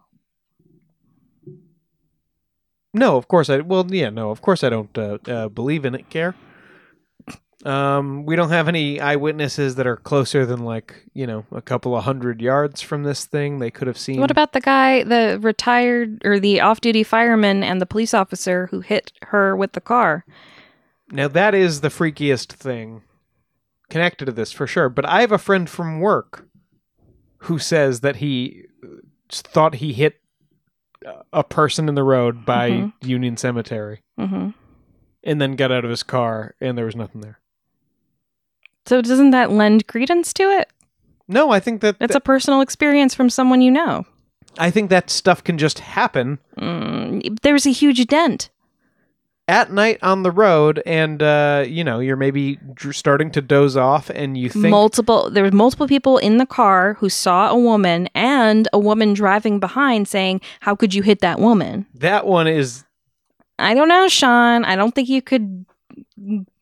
No, 2.95 3.17
of 3.17 3.29
course 3.29 3.49
I. 3.49 3.59
Well, 3.59 3.87
yeah, 3.89 4.11
no, 4.11 4.31
of 4.31 4.43
course 4.43 4.63
I 4.63 4.69
don't 4.69 4.97
uh, 4.97 5.19
uh, 5.27 5.49
believe 5.49 5.85
in 5.85 5.95
it. 5.95 6.11
Care. 6.11 6.35
Um, 7.65 8.27
we 8.27 8.35
don't 8.35 8.49
have 8.49 8.67
any 8.67 9.01
eyewitnesses 9.01 9.77
that 9.77 9.87
are 9.87 9.97
closer 9.97 10.45
than 10.45 10.65
like 10.65 11.07
you 11.15 11.27
know 11.27 11.47
a 11.53 11.63
couple 11.63 11.97
of 11.97 12.05
hundred 12.05 12.43
yards 12.43 12.81
from 12.81 13.05
this 13.05 13.25
thing. 13.25 13.59
They 13.61 13.71
could 13.71 13.87
have 13.87 13.99
seen. 13.99 14.21
What 14.21 14.31
about 14.31 14.53
the 14.53 14.61
guy, 14.61 15.05
the 15.05 15.39
retired 15.41 16.21
or 16.25 16.41
the 16.41 16.61
off 16.61 16.81
duty 16.81 17.05
fireman 17.05 17.63
and 17.63 17.81
the 17.81 17.87
police 17.87 18.15
officer 18.15 18.67
who 18.67 18.81
hit 18.81 19.13
her 19.23 19.57
with 19.57 19.73
the 19.73 19.81
car? 19.81 20.25
now? 21.11 21.29
That 21.29 21.55
is 21.55 21.81
the 21.81 21.89
freakiest 21.89 22.53
thing 22.53 23.03
connected 23.91 24.25
to 24.27 24.33
this 24.33 24.53
for 24.53 24.67
sure. 24.67 24.89
But 24.89 25.07
I 25.07 25.21
have 25.21 25.33
a 25.33 25.39
friend 25.39 25.69
from 25.69 26.01
work 26.01 26.47
who 27.39 27.59
says 27.59 28.01
that 28.01 28.17
he 28.17 28.65
uh, 28.83 28.97
thought 29.31 29.77
he 29.77 29.93
hit 29.93 30.22
a 31.33 31.45
person 31.45 31.89
in 31.89 31.95
the 31.95 32.03
road 32.03 32.45
by 32.45 32.71
Mhm. 32.71 32.93
Union 33.03 33.37
Cemetery. 33.37 34.01
hmm 34.19 34.51
and 35.25 35.41
then 35.41 35.55
got 35.55 35.71
out 35.71 35.85
of 35.85 35.91
his 35.91 36.03
car 36.03 36.53
and 36.61 36.77
there 36.77 36.85
was 36.85 36.97
nothing 36.97 37.21
there. 37.21 37.39
So, 38.87 39.01
doesn't 39.01 39.31
that 39.31 39.53
lend 39.53 39.87
credence 39.87 40.33
to 40.35 40.43
it? 40.45 40.69
No, 41.29 41.51
I 41.53 41.61
think 41.61 41.81
that 41.83 41.97
It's 42.01 42.17
a 42.17 42.21
personal 42.21 42.61
experience 42.61 43.15
from 43.15 43.31
someone 43.31 43.61
you 43.61 43.71
know. 43.71 44.05
I 44.59 44.71
think 44.73 44.91
that 44.91 45.09
stuff 45.11 45.43
can 45.45 45.57
just 45.59 45.79
happen 45.79 46.39
Mm, 46.59 47.39
there's 47.43 47.67
a 47.67 47.71
huge 47.71 48.05
dent. 48.07 48.51
At 49.49 49.73
night 49.73 49.99
on 50.03 50.23
the 50.23 50.31
road 50.31 50.83
and 50.87 51.23
uh 51.23 51.65
you 51.67 51.83
know, 51.85 51.99
you're 51.99 52.17
maybe 52.17 52.59
starting 52.91 53.31
to 53.33 53.43
doze 53.43 53.77
off 53.77 54.11
and 54.11 54.37
you 54.39 54.49
think 54.49 54.67
multiple 54.67 55.31
there 55.31 55.43
was 55.43 55.53
multiple 55.53 55.89
people 55.89 56.19
in 56.19 56.37
the 56.39 56.47
car 56.47 56.95
who 56.95 57.09
saw 57.09 57.51
a 57.51 57.59
woman 57.59 58.09
and 58.15 58.69
a 58.73 58.79
woman 58.79 59.15
driving 59.15 59.59
behind 59.59 60.07
saying 60.09 60.41
how 60.61 60.75
could 60.75 60.95
you 60.95 61.03
hit 61.03 61.21
that 61.21 61.39
woman? 61.39 61.87
That 61.95 62.27
one 62.27 62.47
is 62.47 62.85
i 63.59 63.75
don't 63.75 63.89
know 63.89 64.09
sean. 64.09 64.65
I 64.65 64.77
don't 64.77 64.95
think 64.95 65.09
you 65.09 65.23
could 65.23 65.67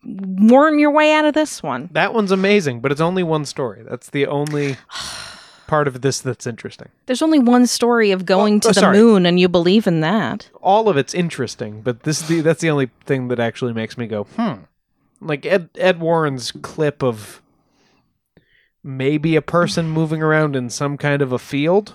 worm 0.04 0.78
your 0.78 0.90
way 0.90 1.12
out 1.12 1.24
of 1.24 1.34
this 1.34 1.62
one. 1.62 1.90
That 1.92 2.14
one's 2.14 2.32
amazing, 2.32 2.80
but 2.80 2.90
it's 2.90 3.00
only 3.00 3.22
one 3.22 3.44
story. 3.44 3.82
That's 3.88 4.10
the 4.10 4.26
only 4.26 4.76
part 5.70 5.86
of 5.88 6.00
this 6.00 6.20
that's 6.20 6.46
interesting. 6.46 6.88
there's 7.06 7.22
only 7.22 7.38
one 7.38 7.64
story 7.66 8.10
of 8.10 8.26
going 8.26 8.56
Oh, 8.56 8.60
to 8.60 8.68
oh, 8.68 8.72
the 8.72 8.80
sorry. 8.80 8.98
moon 8.98 9.24
and 9.26 9.38
you 9.38 9.48
believe 9.48 9.86
in 9.86 10.00
that 10.00 10.50
All 10.60 10.88
of 10.88 10.96
it's 10.96 11.14
interesting, 11.14 11.80
but 11.82 12.02
this 12.02 12.20
is 12.22 12.28
the 12.28 12.40
that's 12.40 12.60
the 12.60 12.70
only 12.70 12.90
thing 13.06 13.28
that 13.28 13.38
actually 13.38 13.72
makes 13.72 13.96
me 13.96 14.06
go, 14.06 14.24
"Hmm." 14.36 14.64
Like 15.20 15.46
Ed 15.46 15.68
Ed 15.78 16.00
Warren's 16.00 16.50
clip 16.52 17.02
of 17.02 17.40
maybe 18.82 19.36
a 19.36 19.42
person 19.42 19.88
moving 19.90 20.22
around 20.22 20.56
in 20.56 20.70
some 20.70 20.96
kind 20.96 21.22
of 21.22 21.32
a 21.32 21.38
field. 21.38 21.94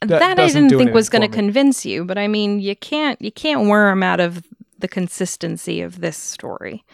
That 0.00 0.18
That, 0.20 0.38
I 0.38 0.46
didn't 0.48 0.70
think 0.70 0.92
was 0.94 1.08
going 1.10 1.22
to 1.30 1.36
convince 1.42 1.84
you, 1.84 2.04
but 2.04 2.16
I 2.18 2.26
mean, 2.26 2.58
you 2.60 2.74
can't 2.74 3.20
you 3.22 3.30
can't 3.32 3.68
worm 3.68 4.02
out 4.02 4.18
of 4.20 4.42
the 4.78 4.88
consistency 4.88 5.80
of 5.82 6.00
this 6.00 6.16
story. 6.16 6.84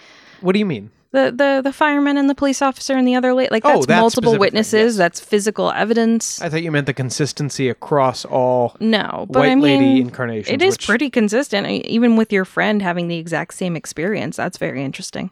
What 0.41 0.53
do 0.53 0.59
you 0.59 0.67
mean? 0.67 0.91
The 1.13 1.33
the 1.35 1.61
the 1.65 1.73
fireman 1.73 2.17
and 2.19 2.29
the 2.29 2.35
police 2.35 2.61
officer 2.61 2.95
and 2.97 3.07
the 3.07 3.15
other 3.15 3.33
lady, 3.33 3.49
like 3.51 3.63
Oh, 3.65 3.83
that's 3.85 4.01
multiple 4.01 4.37
witnesses. 4.39 4.95
yes. 4.95 4.97
That's 4.99 5.21
physical 5.21 5.71
evidence. 5.71 6.43
I 6.43 6.49
thought 6.49 6.63
you 6.63 6.71
meant 6.73 6.87
the 6.87 6.93
consistency 6.95 7.69
across 7.69 8.25
all 8.25 8.77
no, 8.81 9.27
but 9.31 9.41
white 9.41 9.53
I 9.53 9.55
mean, 9.55 9.63
lady 9.63 10.01
incarnations. 10.01 10.53
it 10.53 10.63
is 10.63 10.75
which- 10.75 10.87
pretty 10.87 11.09
consistent, 11.11 11.67
even 11.87 12.17
with 12.17 12.33
your 12.33 12.45
friend 12.45 12.83
having 12.83 13.09
the 13.09 13.17
exact 13.19 13.55
same 13.55 13.77
experience. 13.77 14.37
That's 14.37 14.59
very 14.59 14.83
interesting. 14.85 15.31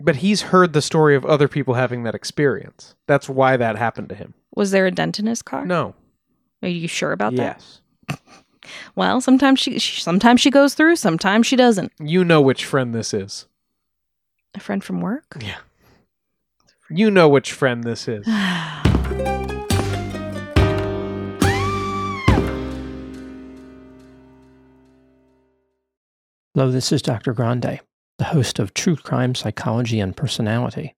But 0.00 0.16
he's 0.16 0.42
heard 0.42 0.72
the 0.72 0.82
story 0.82 1.16
of 1.16 1.24
other 1.24 1.48
people 1.48 1.74
having 1.74 2.02
that 2.02 2.14
experience. 2.14 2.94
That's 3.06 3.28
why 3.28 3.56
that 3.56 3.76
happened 3.76 4.08
to 4.10 4.14
him. 4.14 4.34
Was 4.54 4.70
there 4.72 4.86
a 4.86 4.90
dent 4.90 5.18
in 5.18 5.26
his 5.26 5.40
car? 5.40 5.64
No. 5.64 5.94
Are 6.62 6.68
you 6.68 6.88
sure 6.88 7.12
about 7.12 7.34
that? 7.36 7.62
yes. 8.10 8.18
Well, 8.96 9.20
sometimes 9.20 9.60
she, 9.60 9.78
she 9.78 10.00
sometimes 10.00 10.40
she 10.40 10.50
goes 10.50 10.72
through, 10.74 10.96
sometimes 10.96 11.46
she 11.46 11.54
doesn't. 11.54 11.92
You 12.00 12.24
know 12.24 12.40
which 12.40 12.64
friend 12.64 12.94
this 12.94 13.12
is. 13.12 13.46
A 14.54 14.60
friend 14.60 14.84
from 14.84 15.00
work. 15.00 15.36
Yeah. 15.40 15.58
You 16.88 17.10
know 17.10 17.28
which 17.28 17.52
friend 17.52 17.82
this 17.82 18.06
is. 18.06 18.24
Hello, 26.54 26.70
this 26.70 26.92
is 26.92 27.02
Dr. 27.02 27.32
Grande, 27.32 27.80
the 28.18 28.24
host 28.26 28.60
of 28.60 28.74
True 28.74 28.94
Crime 28.94 29.34
Psychology 29.34 29.98
and 29.98 30.16
Personality. 30.16 30.94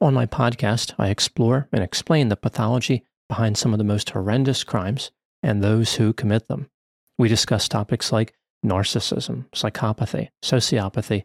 On 0.00 0.14
my 0.14 0.24
podcast, 0.26 0.94
I 0.96 1.08
explore 1.08 1.66
and 1.72 1.82
explain 1.82 2.28
the 2.28 2.36
pathology 2.36 3.04
behind 3.28 3.58
some 3.58 3.72
of 3.72 3.78
the 3.78 3.84
most 3.84 4.10
horrendous 4.10 4.62
crimes 4.62 5.10
and 5.42 5.64
those 5.64 5.96
who 5.96 6.12
commit 6.12 6.46
them. 6.46 6.70
We 7.18 7.28
discuss 7.28 7.68
topics 7.68 8.12
like 8.12 8.34
narcissism, 8.64 9.46
psychopathy, 9.50 10.28
sociopathy, 10.44 11.24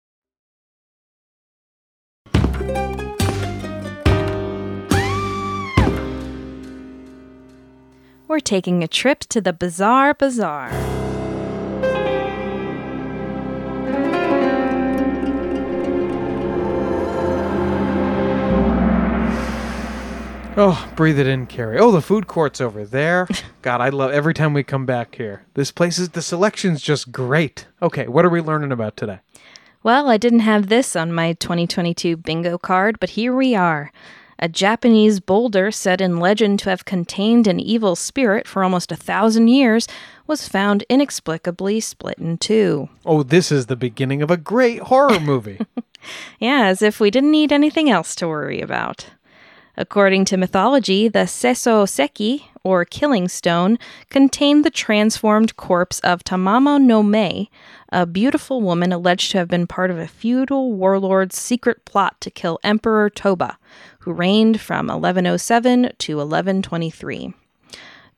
We're 8.31 8.39
taking 8.39 8.81
a 8.81 8.87
trip 8.87 9.19
to 9.27 9.41
the 9.41 9.51
Bizarre 9.51 10.13
Bazaar. 10.13 10.69
Oh, 20.55 20.89
breathe 20.95 21.19
it 21.19 21.27
in, 21.27 21.45
Carrie. 21.45 21.77
Oh, 21.77 21.91
the 21.91 22.01
food 22.01 22.27
court's 22.27 22.61
over 22.61 22.85
there. 22.85 23.27
God, 23.61 23.81
I 23.81 23.89
love 23.89 24.11
every 24.11 24.33
time 24.33 24.53
we 24.53 24.63
come 24.63 24.85
back 24.85 25.15
here. 25.15 25.43
This 25.55 25.73
place 25.73 25.99
is 25.99 26.11
the 26.11 26.21
selection's 26.21 26.81
just 26.81 27.11
great. 27.11 27.67
Okay, 27.81 28.07
what 28.07 28.23
are 28.23 28.29
we 28.29 28.39
learning 28.39 28.71
about 28.71 28.95
today? 28.95 29.19
Well, 29.83 30.09
I 30.09 30.15
didn't 30.15 30.39
have 30.39 30.69
this 30.69 30.95
on 30.95 31.11
my 31.11 31.33
2022 31.33 32.15
bingo 32.15 32.57
card, 32.57 32.97
but 33.01 33.09
here 33.09 33.35
we 33.35 33.55
are. 33.55 33.91
A 34.43 34.49
Japanese 34.49 35.19
boulder 35.19 35.69
said 35.69 36.01
in 36.01 36.19
legend 36.19 36.57
to 36.59 36.71
have 36.71 36.83
contained 36.83 37.45
an 37.45 37.59
evil 37.59 37.95
spirit 37.95 38.47
for 38.47 38.63
almost 38.63 38.91
a 38.91 38.95
thousand 38.95 39.49
years 39.49 39.87
was 40.25 40.47
found 40.47 40.83
inexplicably 40.89 41.79
split 41.79 42.17
in 42.17 42.39
two. 42.39 42.89
Oh, 43.05 43.21
this 43.21 43.51
is 43.51 43.67
the 43.67 43.75
beginning 43.75 44.23
of 44.23 44.31
a 44.31 44.37
great 44.37 44.79
horror 44.79 45.19
movie. 45.21 45.59
Yeah, 46.39 46.65
as 46.65 46.81
if 46.81 46.99
we 46.99 47.11
didn't 47.11 47.29
need 47.29 47.51
anything 47.51 47.91
else 47.91 48.15
to 48.15 48.27
worry 48.27 48.61
about. 48.61 49.05
According 49.77 50.25
to 50.25 50.37
mythology, 50.37 51.07
the 51.07 51.19
Sessho-seki, 51.19 52.50
or 52.63 52.85
Killing 52.85 53.27
Stone, 53.27 53.79
contained 54.09 54.63
the 54.63 54.69
transformed 54.69 55.55
corpse 55.55 55.99
of 56.01 56.23
Tamamo 56.23 56.81
no 56.81 57.01
Mae, 57.01 57.49
a 57.89 58.05
beautiful 58.05 58.61
woman 58.61 58.91
alleged 58.91 59.31
to 59.31 59.37
have 59.37 59.47
been 59.47 59.67
part 59.67 59.91
of 59.91 59.97
a 59.97 60.07
feudal 60.07 60.73
warlord's 60.73 61.37
secret 61.37 61.83
plot 61.85 62.19
to 62.21 62.31
kill 62.31 62.59
Emperor 62.63 63.09
Toba, 63.09 63.57
who 63.99 64.13
reigned 64.13 64.61
from 64.61 64.87
1107 64.87 65.91
to 65.97 66.17
1123. 66.17 67.33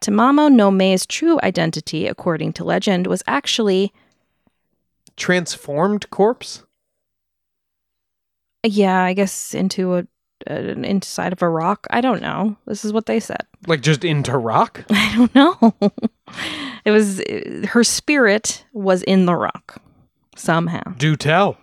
Tamamo 0.01 0.51
no 0.51 0.69
Mae's 0.69 1.05
true 1.05 1.39
identity, 1.43 2.07
according 2.07 2.53
to 2.53 2.63
legend, 2.63 3.07
was 3.07 3.23
actually 3.25 3.93
Transformed 5.15 6.09
corpse? 6.09 6.63
Yeah, 8.63 9.03
I 9.03 9.13
guess 9.13 9.53
into 9.53 9.95
a 9.95 10.07
an 10.47 10.83
inside 10.85 11.33
of 11.33 11.41
a 11.41 11.49
rock. 11.49 11.87
I 11.89 12.01
don't 12.01 12.21
know. 12.21 12.57
This 12.65 12.83
is 12.85 12.93
what 12.93 13.05
they 13.05 13.19
said. 13.19 13.45
Like 13.65 13.79
just 13.79 14.03
into 14.03 14.37
rock? 14.37 14.83
I 14.89 15.15
don't 15.15 15.33
know. 15.33 15.73
it 16.83 16.91
was 16.91 17.21
her 17.69 17.81
spirit 17.85 18.65
was 18.73 19.03
in 19.03 19.25
the 19.25 19.35
rock 19.35 19.81
somehow. 20.35 20.81
Do 20.97 21.15
tell. 21.15 21.57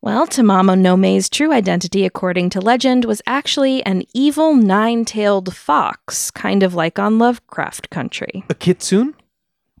Well, 0.00 0.28
Tamamo 0.28 0.78
no 0.78 0.96
Mae's 0.96 1.28
true 1.28 1.52
identity, 1.52 2.04
according 2.04 2.50
to 2.50 2.60
legend, 2.60 3.04
was 3.04 3.20
actually 3.26 3.82
an 3.84 4.04
evil 4.14 4.54
nine-tailed 4.54 5.56
fox, 5.56 6.30
kind 6.30 6.62
of 6.62 6.74
like 6.74 7.00
on 7.00 7.18
Lovecraft 7.18 7.90
Country. 7.90 8.44
A 8.48 8.54
kitsune? 8.54 9.14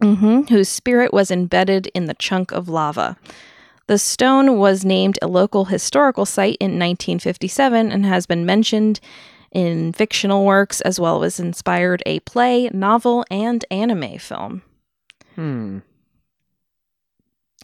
hmm 0.02 0.40
whose 0.48 0.68
spirit 0.68 1.12
was 1.12 1.30
embedded 1.30 1.86
in 1.94 2.06
the 2.06 2.14
chunk 2.14 2.50
of 2.50 2.68
lava. 2.68 3.16
The 3.86 3.98
stone 3.98 4.58
was 4.58 4.84
named 4.84 5.18
a 5.20 5.26
local 5.26 5.66
historical 5.66 6.24
site 6.24 6.56
in 6.58 6.72
1957 6.72 7.92
and 7.92 8.06
has 8.06 8.26
been 8.26 8.46
mentioned 8.46 9.00
in 9.52 9.92
fictional 9.92 10.44
works 10.44 10.80
as 10.80 10.98
well 10.98 11.22
as 11.22 11.38
inspired 11.38 12.02
a 12.06 12.20
play, 12.20 12.68
novel, 12.72 13.24
and 13.30 13.64
anime 13.70 14.18
film. 14.18 14.62
Hmm. 15.34 15.78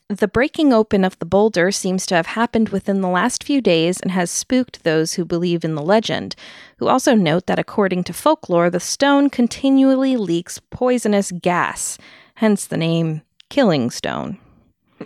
The 0.09 0.29
breaking 0.29 0.73
open 0.73 1.05
of 1.05 1.17
the 1.21 1.25
boulder 1.25 1.71
seems 1.71 2.05
to 2.07 2.17
have 2.17 2.27
happened 2.27 2.71
within 2.71 3.01
the 3.01 3.09
last 3.09 3.45
few 3.45 3.61
days 3.61 4.01
and 4.01 4.11
has 4.11 4.29
spooked 4.29 4.83
those 4.83 5.13
who 5.15 5.25
believe 5.25 5.65
in 5.65 5.77
the 5.77 5.83
legend, 5.83 6.35
who 6.79 6.89
also 6.89 7.15
note 7.15 7.47
that 7.47 7.61
according 7.61 8.03
to 8.05 8.13
folklore, 8.13 8.71
the 8.71 8.81
stone 8.81 9.31
continually 9.31 10.17
leaks 10.17 10.61
poisonous 10.71 11.31
gas, 11.31 11.97
hence 12.35 12.67
the 12.67 12.77
name 12.77 13.23
Killing 13.51 13.89
Stone. 13.89 14.39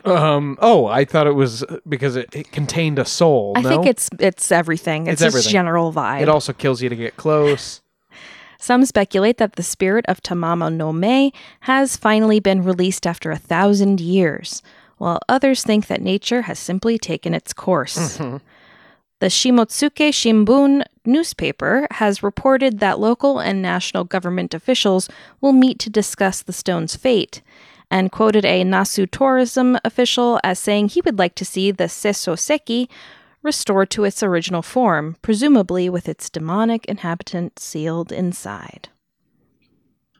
Um. 0.05 0.59
Oh, 0.61 0.87
I 0.87 1.05
thought 1.05 1.27
it 1.27 1.35
was 1.35 1.65
because 1.89 2.17
it, 2.17 2.35
it 2.35 2.51
contained 2.53 2.99
a 2.99 3.05
soul. 3.05 3.53
I 3.57 3.61
no? 3.61 3.69
think 3.69 3.87
it's 3.87 4.11
it's 4.19 4.51
everything. 4.51 5.07
It's, 5.07 5.15
It's 5.15 5.23
just 5.23 5.35
everything. 5.37 5.53
general 5.53 5.93
vibe. 5.93 6.23
It 6.23 6.29
also 6.29 6.53
kills 6.53 6.83
you 6.83 6.89
to 6.89 6.97
get 6.97 7.17
close. 7.17 7.81
Some 8.59 8.85
speculate 8.87 9.37
that 9.39 9.57
the 9.57 9.63
spirit 9.63 10.05
of 10.09 10.23
Tamamo 10.23 10.73
no 10.73 10.93
Mae 10.93 11.33
has 11.61 11.97
finally 11.97 12.41
been 12.41 12.63
released 12.63 13.07
after 13.07 13.31
a 13.31 13.37
thousand 13.37 14.01
years, 14.01 14.63
while 14.97 15.21
others 15.29 15.63
think 15.63 15.87
that 15.89 16.01
nature 16.01 16.43
has 16.43 16.59
simply 16.59 16.97
taken 16.99 17.35
its 17.35 17.53
course. 17.53 18.19
Mhm. 18.19 18.41
The 19.21 19.27
Shimotsuke 19.27 20.11
Shimbun 20.11 20.83
newspaper 21.05 21.87
has 21.93 22.23
reported 22.23 22.81
that 22.81 22.99
local 22.99 23.39
and 23.39 23.63
national 23.63 24.05
government 24.05 24.55
officials 24.55 25.09
will 25.41 25.53
meet 25.53 25.79
to 25.81 25.91
discuss 25.91 26.43
the 26.43 26.53
stone's 26.53 26.97
fate, 26.97 27.41
and 27.95 28.11
quoted 28.11 28.45
a 28.45 28.65
Nasu 28.65 29.09
tourism 29.09 29.79
official 29.85 30.41
as 30.43 30.59
saying 30.59 30.89
he 30.89 31.01
would 31.03 31.17
like 31.17 31.37
to 31.37 31.45
see 31.45 31.71
the 31.71 31.85
Sessho-seki 31.85 32.91
restored 33.41 33.89
to 33.91 34.03
its 34.03 34.21
original 34.21 34.63
form, 34.63 35.17
presumably 35.23 35.89
with 35.89 36.09
its 36.09 36.29
demonic 36.29 36.85
inhabitant 36.87 37.61
sealed 37.61 38.11
inside. 38.11 38.89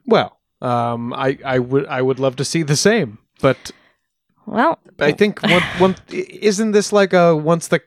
Well, 0.07 0.39
um, 0.63 1.13
I, 1.15 1.37
I 1.45 1.59
would 1.59 1.87
I 1.87 2.01
would 2.01 2.21
love 2.21 2.37
to 2.37 2.45
see 2.45 2.63
the 2.63 2.77
same, 2.77 3.19
but 3.41 3.73
Well, 4.47 4.79
I 5.01 5.11
think 5.11 5.43
one, 5.43 5.63
one 5.79 5.97
isn't 6.11 6.71
this 6.71 6.93
like 6.93 7.13
a 7.13 7.35
once 7.35 7.67
the 7.67 7.81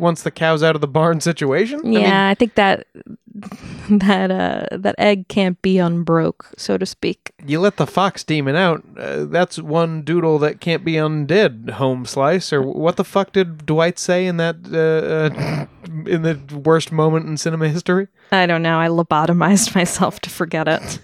once 0.00 0.22
the 0.22 0.30
cow's 0.30 0.62
out 0.62 0.74
of 0.74 0.80
the 0.80 0.88
barn 0.88 1.20
situation? 1.30 1.80
I 1.84 1.88
yeah, 1.90 1.98
mean, 1.98 2.10
I 2.12 2.34
think 2.34 2.54
that 2.54 2.86
that 3.90 4.30
uh, 4.30 4.76
that 4.76 4.94
egg 4.98 5.28
can't 5.28 5.60
be 5.62 5.78
unbroke, 5.78 6.50
so 6.56 6.76
to 6.76 6.86
speak. 6.86 7.32
You 7.46 7.60
let 7.60 7.76
the 7.76 7.86
fox 7.86 8.24
demon 8.24 8.56
out. 8.56 8.82
Uh, 8.98 9.24
that's 9.24 9.58
one 9.58 10.02
doodle 10.02 10.38
that 10.40 10.60
can't 10.60 10.84
be 10.84 10.96
undid. 10.96 11.70
Home 11.74 12.04
slice, 12.06 12.52
or 12.52 12.62
what 12.62 12.96
the 12.96 13.04
fuck 13.04 13.32
did 13.32 13.66
Dwight 13.66 13.98
say 13.98 14.26
in 14.26 14.36
that 14.38 14.56
uh, 14.72 15.34
uh, 15.34 15.66
in 16.10 16.22
the 16.22 16.40
worst 16.58 16.90
moment 16.90 17.26
in 17.26 17.36
cinema 17.36 17.68
history? 17.68 18.08
I 18.32 18.46
don't 18.46 18.62
know. 18.62 18.78
I 18.78 18.88
lobotomized 18.88 19.74
myself 19.74 20.20
to 20.20 20.30
forget 20.30 20.66
it. 20.66 21.00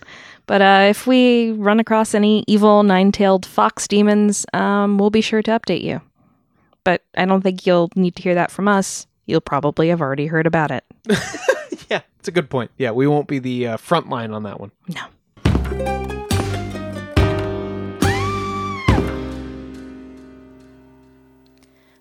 But 0.46 0.62
uh, 0.62 0.86
if 0.90 1.08
we 1.08 1.50
run 1.52 1.80
across 1.80 2.14
any 2.14 2.44
evil 2.46 2.84
nine-tailed 2.84 3.44
fox 3.44 3.88
demons, 3.88 4.46
um, 4.52 4.96
we'll 4.96 5.10
be 5.10 5.20
sure 5.20 5.42
to 5.42 5.50
update 5.50 5.82
you. 5.82 6.00
But 6.86 7.02
I 7.16 7.24
don't 7.24 7.40
think 7.40 7.66
you'll 7.66 7.90
need 7.96 8.14
to 8.14 8.22
hear 8.22 8.36
that 8.36 8.52
from 8.52 8.68
us. 8.68 9.08
You'll 9.26 9.40
probably 9.40 9.88
have 9.88 10.00
already 10.00 10.28
heard 10.28 10.46
about 10.46 10.70
it. 10.70 10.84
yeah, 11.90 12.02
it's 12.20 12.28
a 12.28 12.30
good 12.30 12.48
point. 12.48 12.70
Yeah, 12.78 12.92
we 12.92 13.08
won't 13.08 13.26
be 13.26 13.40
the 13.40 13.66
uh, 13.66 13.76
front 13.76 14.08
line 14.08 14.30
on 14.30 14.44
that 14.44 14.60
one. 14.60 14.70
No. 14.86 15.02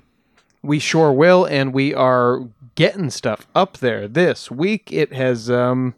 We 0.64 0.80
sure 0.80 1.12
will, 1.12 1.46
and 1.46 1.74
we 1.74 1.94
are 1.94 2.42
getting 2.76 3.10
stuff 3.10 3.48
up 3.56 3.78
there 3.78 4.08
this 4.08 4.52
week. 4.52 4.94
It 4.94 5.12
has 5.14 5.50
um 5.50 5.96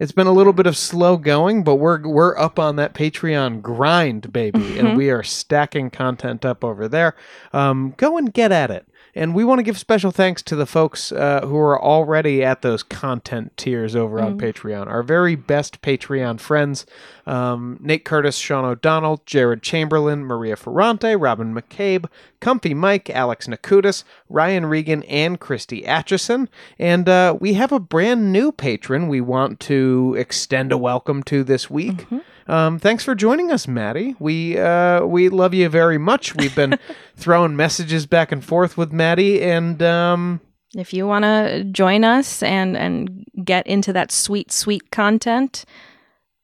it's 0.00 0.12
been 0.12 0.26
a 0.26 0.32
little 0.32 0.52
bit 0.52 0.66
of 0.66 0.76
slow 0.76 1.16
going, 1.16 1.62
but 1.62 1.76
we're 1.76 2.06
we're 2.06 2.36
up 2.36 2.58
on 2.58 2.76
that 2.76 2.94
Patreon 2.94 3.62
grind, 3.62 4.32
baby, 4.32 4.78
and 4.78 4.96
we 4.96 5.10
are 5.10 5.22
stacking 5.22 5.90
content 5.90 6.44
up 6.44 6.64
over 6.64 6.88
there. 6.88 7.14
Um, 7.52 7.94
go 7.96 8.18
and 8.18 8.32
get 8.32 8.50
at 8.50 8.70
it. 8.70 8.88
And 9.14 9.34
we 9.34 9.44
want 9.44 9.60
to 9.60 9.62
give 9.62 9.78
special 9.78 10.10
thanks 10.10 10.42
to 10.42 10.56
the 10.56 10.66
folks 10.66 11.12
uh, 11.12 11.42
who 11.44 11.56
are 11.56 11.80
already 11.80 12.42
at 12.44 12.62
those 12.62 12.82
content 12.82 13.56
tiers 13.56 13.94
over 13.94 14.20
on 14.20 14.38
Patreon. 14.38 14.88
Our 14.88 15.02
very 15.02 15.36
best 15.36 15.82
Patreon 15.82 16.40
friends 16.40 16.84
um, 17.26 17.78
Nate 17.80 18.04
Curtis, 18.04 18.36
Sean 18.36 18.64
O'Donnell, 18.64 19.22
Jared 19.24 19.62
Chamberlain, 19.62 20.24
Maria 20.24 20.56
Ferrante, 20.56 21.16
Robin 21.16 21.54
McCabe, 21.54 22.06
Comfy 22.40 22.74
Mike, 22.74 23.08
Alex 23.08 23.46
Nakutis, 23.46 24.04
Ryan 24.28 24.66
Regan, 24.66 25.02
and 25.04 25.40
Christy 25.40 25.86
Atchison. 25.86 26.48
And 26.78 27.08
uh, 27.08 27.36
we 27.40 27.54
have 27.54 27.72
a 27.72 27.80
brand 27.80 28.32
new 28.32 28.52
patron 28.52 29.08
we 29.08 29.20
want 29.20 29.60
to 29.60 30.14
extend 30.18 30.70
a 30.72 30.78
welcome 30.78 31.22
to 31.24 31.44
this 31.44 31.70
week. 31.70 32.06
Um, 32.46 32.78
thanks 32.78 33.04
for 33.04 33.14
joining 33.14 33.50
us, 33.50 33.66
Maddie. 33.66 34.16
We 34.18 34.58
uh, 34.58 35.04
we 35.04 35.28
love 35.28 35.54
you 35.54 35.68
very 35.68 35.98
much. 35.98 36.34
We've 36.36 36.54
been 36.54 36.78
throwing 37.16 37.56
messages 37.56 38.06
back 38.06 38.32
and 38.32 38.44
forth 38.44 38.76
with 38.76 38.92
Maddie, 38.92 39.42
and 39.42 39.82
um, 39.82 40.40
If 40.76 40.92
you 40.92 41.06
want 41.06 41.24
to 41.24 41.64
join 41.64 42.04
us 42.04 42.42
and 42.42 42.76
and 42.76 43.24
get 43.44 43.66
into 43.66 43.92
that 43.94 44.12
sweet, 44.12 44.52
sweet 44.52 44.90
content, 44.90 45.64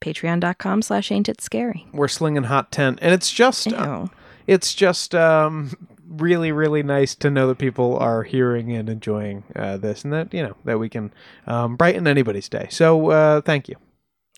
patreon.com 0.00 0.82
slash 0.82 1.12
ain't 1.12 1.28
it 1.28 1.40
scary. 1.40 1.86
we're 1.92 2.08
slinging 2.08 2.44
hot 2.44 2.72
tent. 2.72 2.98
And 3.02 3.12
it's 3.12 3.30
just 3.30 3.70
uh, 3.72 4.06
it's 4.46 4.74
just 4.74 5.14
um, 5.14 5.72
really 6.08 6.50
really 6.50 6.82
nice 6.82 7.14
to 7.16 7.30
know 7.30 7.46
that 7.48 7.58
people 7.58 7.98
are 7.98 8.22
hearing 8.22 8.72
and 8.72 8.88
enjoying 8.88 9.44
uh, 9.54 9.76
this, 9.76 10.02
and 10.02 10.12
that 10.14 10.32
you 10.32 10.42
know 10.42 10.56
that 10.64 10.78
we 10.78 10.88
can 10.88 11.12
um, 11.46 11.76
brighten 11.76 12.06
anybody's 12.06 12.48
day. 12.48 12.68
So 12.70 13.10
uh, 13.10 13.40
thank 13.42 13.68
you. 13.68 13.76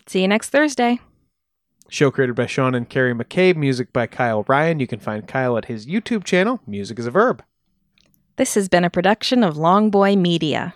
See 0.08 0.22
you 0.22 0.28
next 0.28 0.50
Thursday. 0.50 0.98
Show 1.92 2.10
created 2.10 2.34
by 2.34 2.46
Sean 2.46 2.74
and 2.74 2.88
Carrie 2.88 3.12
McCabe, 3.12 3.54
music 3.54 3.92
by 3.92 4.06
Kyle 4.06 4.46
Ryan. 4.48 4.80
You 4.80 4.86
can 4.86 4.98
find 4.98 5.28
Kyle 5.28 5.58
at 5.58 5.66
his 5.66 5.84
YouTube 5.84 6.24
channel, 6.24 6.58
Music 6.66 6.98
is 6.98 7.04
a 7.04 7.10
Verb. 7.10 7.44
This 8.36 8.54
has 8.54 8.66
been 8.66 8.82
a 8.82 8.88
production 8.88 9.44
of 9.44 9.56
Longboy 9.56 10.16
Media. 10.16 10.72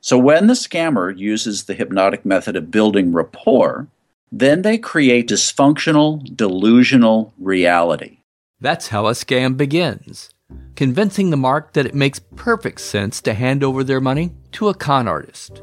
So 0.00 0.18
when 0.18 0.48
the 0.48 0.54
scammer 0.54 1.16
uses 1.16 1.64
the 1.64 1.74
hypnotic 1.74 2.24
method 2.24 2.56
of 2.56 2.72
building 2.72 3.12
rapport, 3.12 3.86
then 4.32 4.62
they 4.62 4.76
create 4.76 5.28
dysfunctional, 5.28 6.36
delusional 6.36 7.32
reality. 7.38 8.18
That's 8.60 8.88
how 8.88 9.06
a 9.06 9.12
scam 9.12 9.56
begins. 9.56 10.30
Convincing 10.74 11.30
the 11.30 11.36
mark 11.36 11.74
that 11.74 11.86
it 11.86 11.94
makes 11.94 12.18
perfect 12.34 12.80
sense 12.80 13.20
to 13.20 13.34
hand 13.34 13.62
over 13.62 13.84
their 13.84 14.00
money 14.00 14.32
to 14.50 14.68
a 14.68 14.74
con 14.74 15.06
artist. 15.06 15.62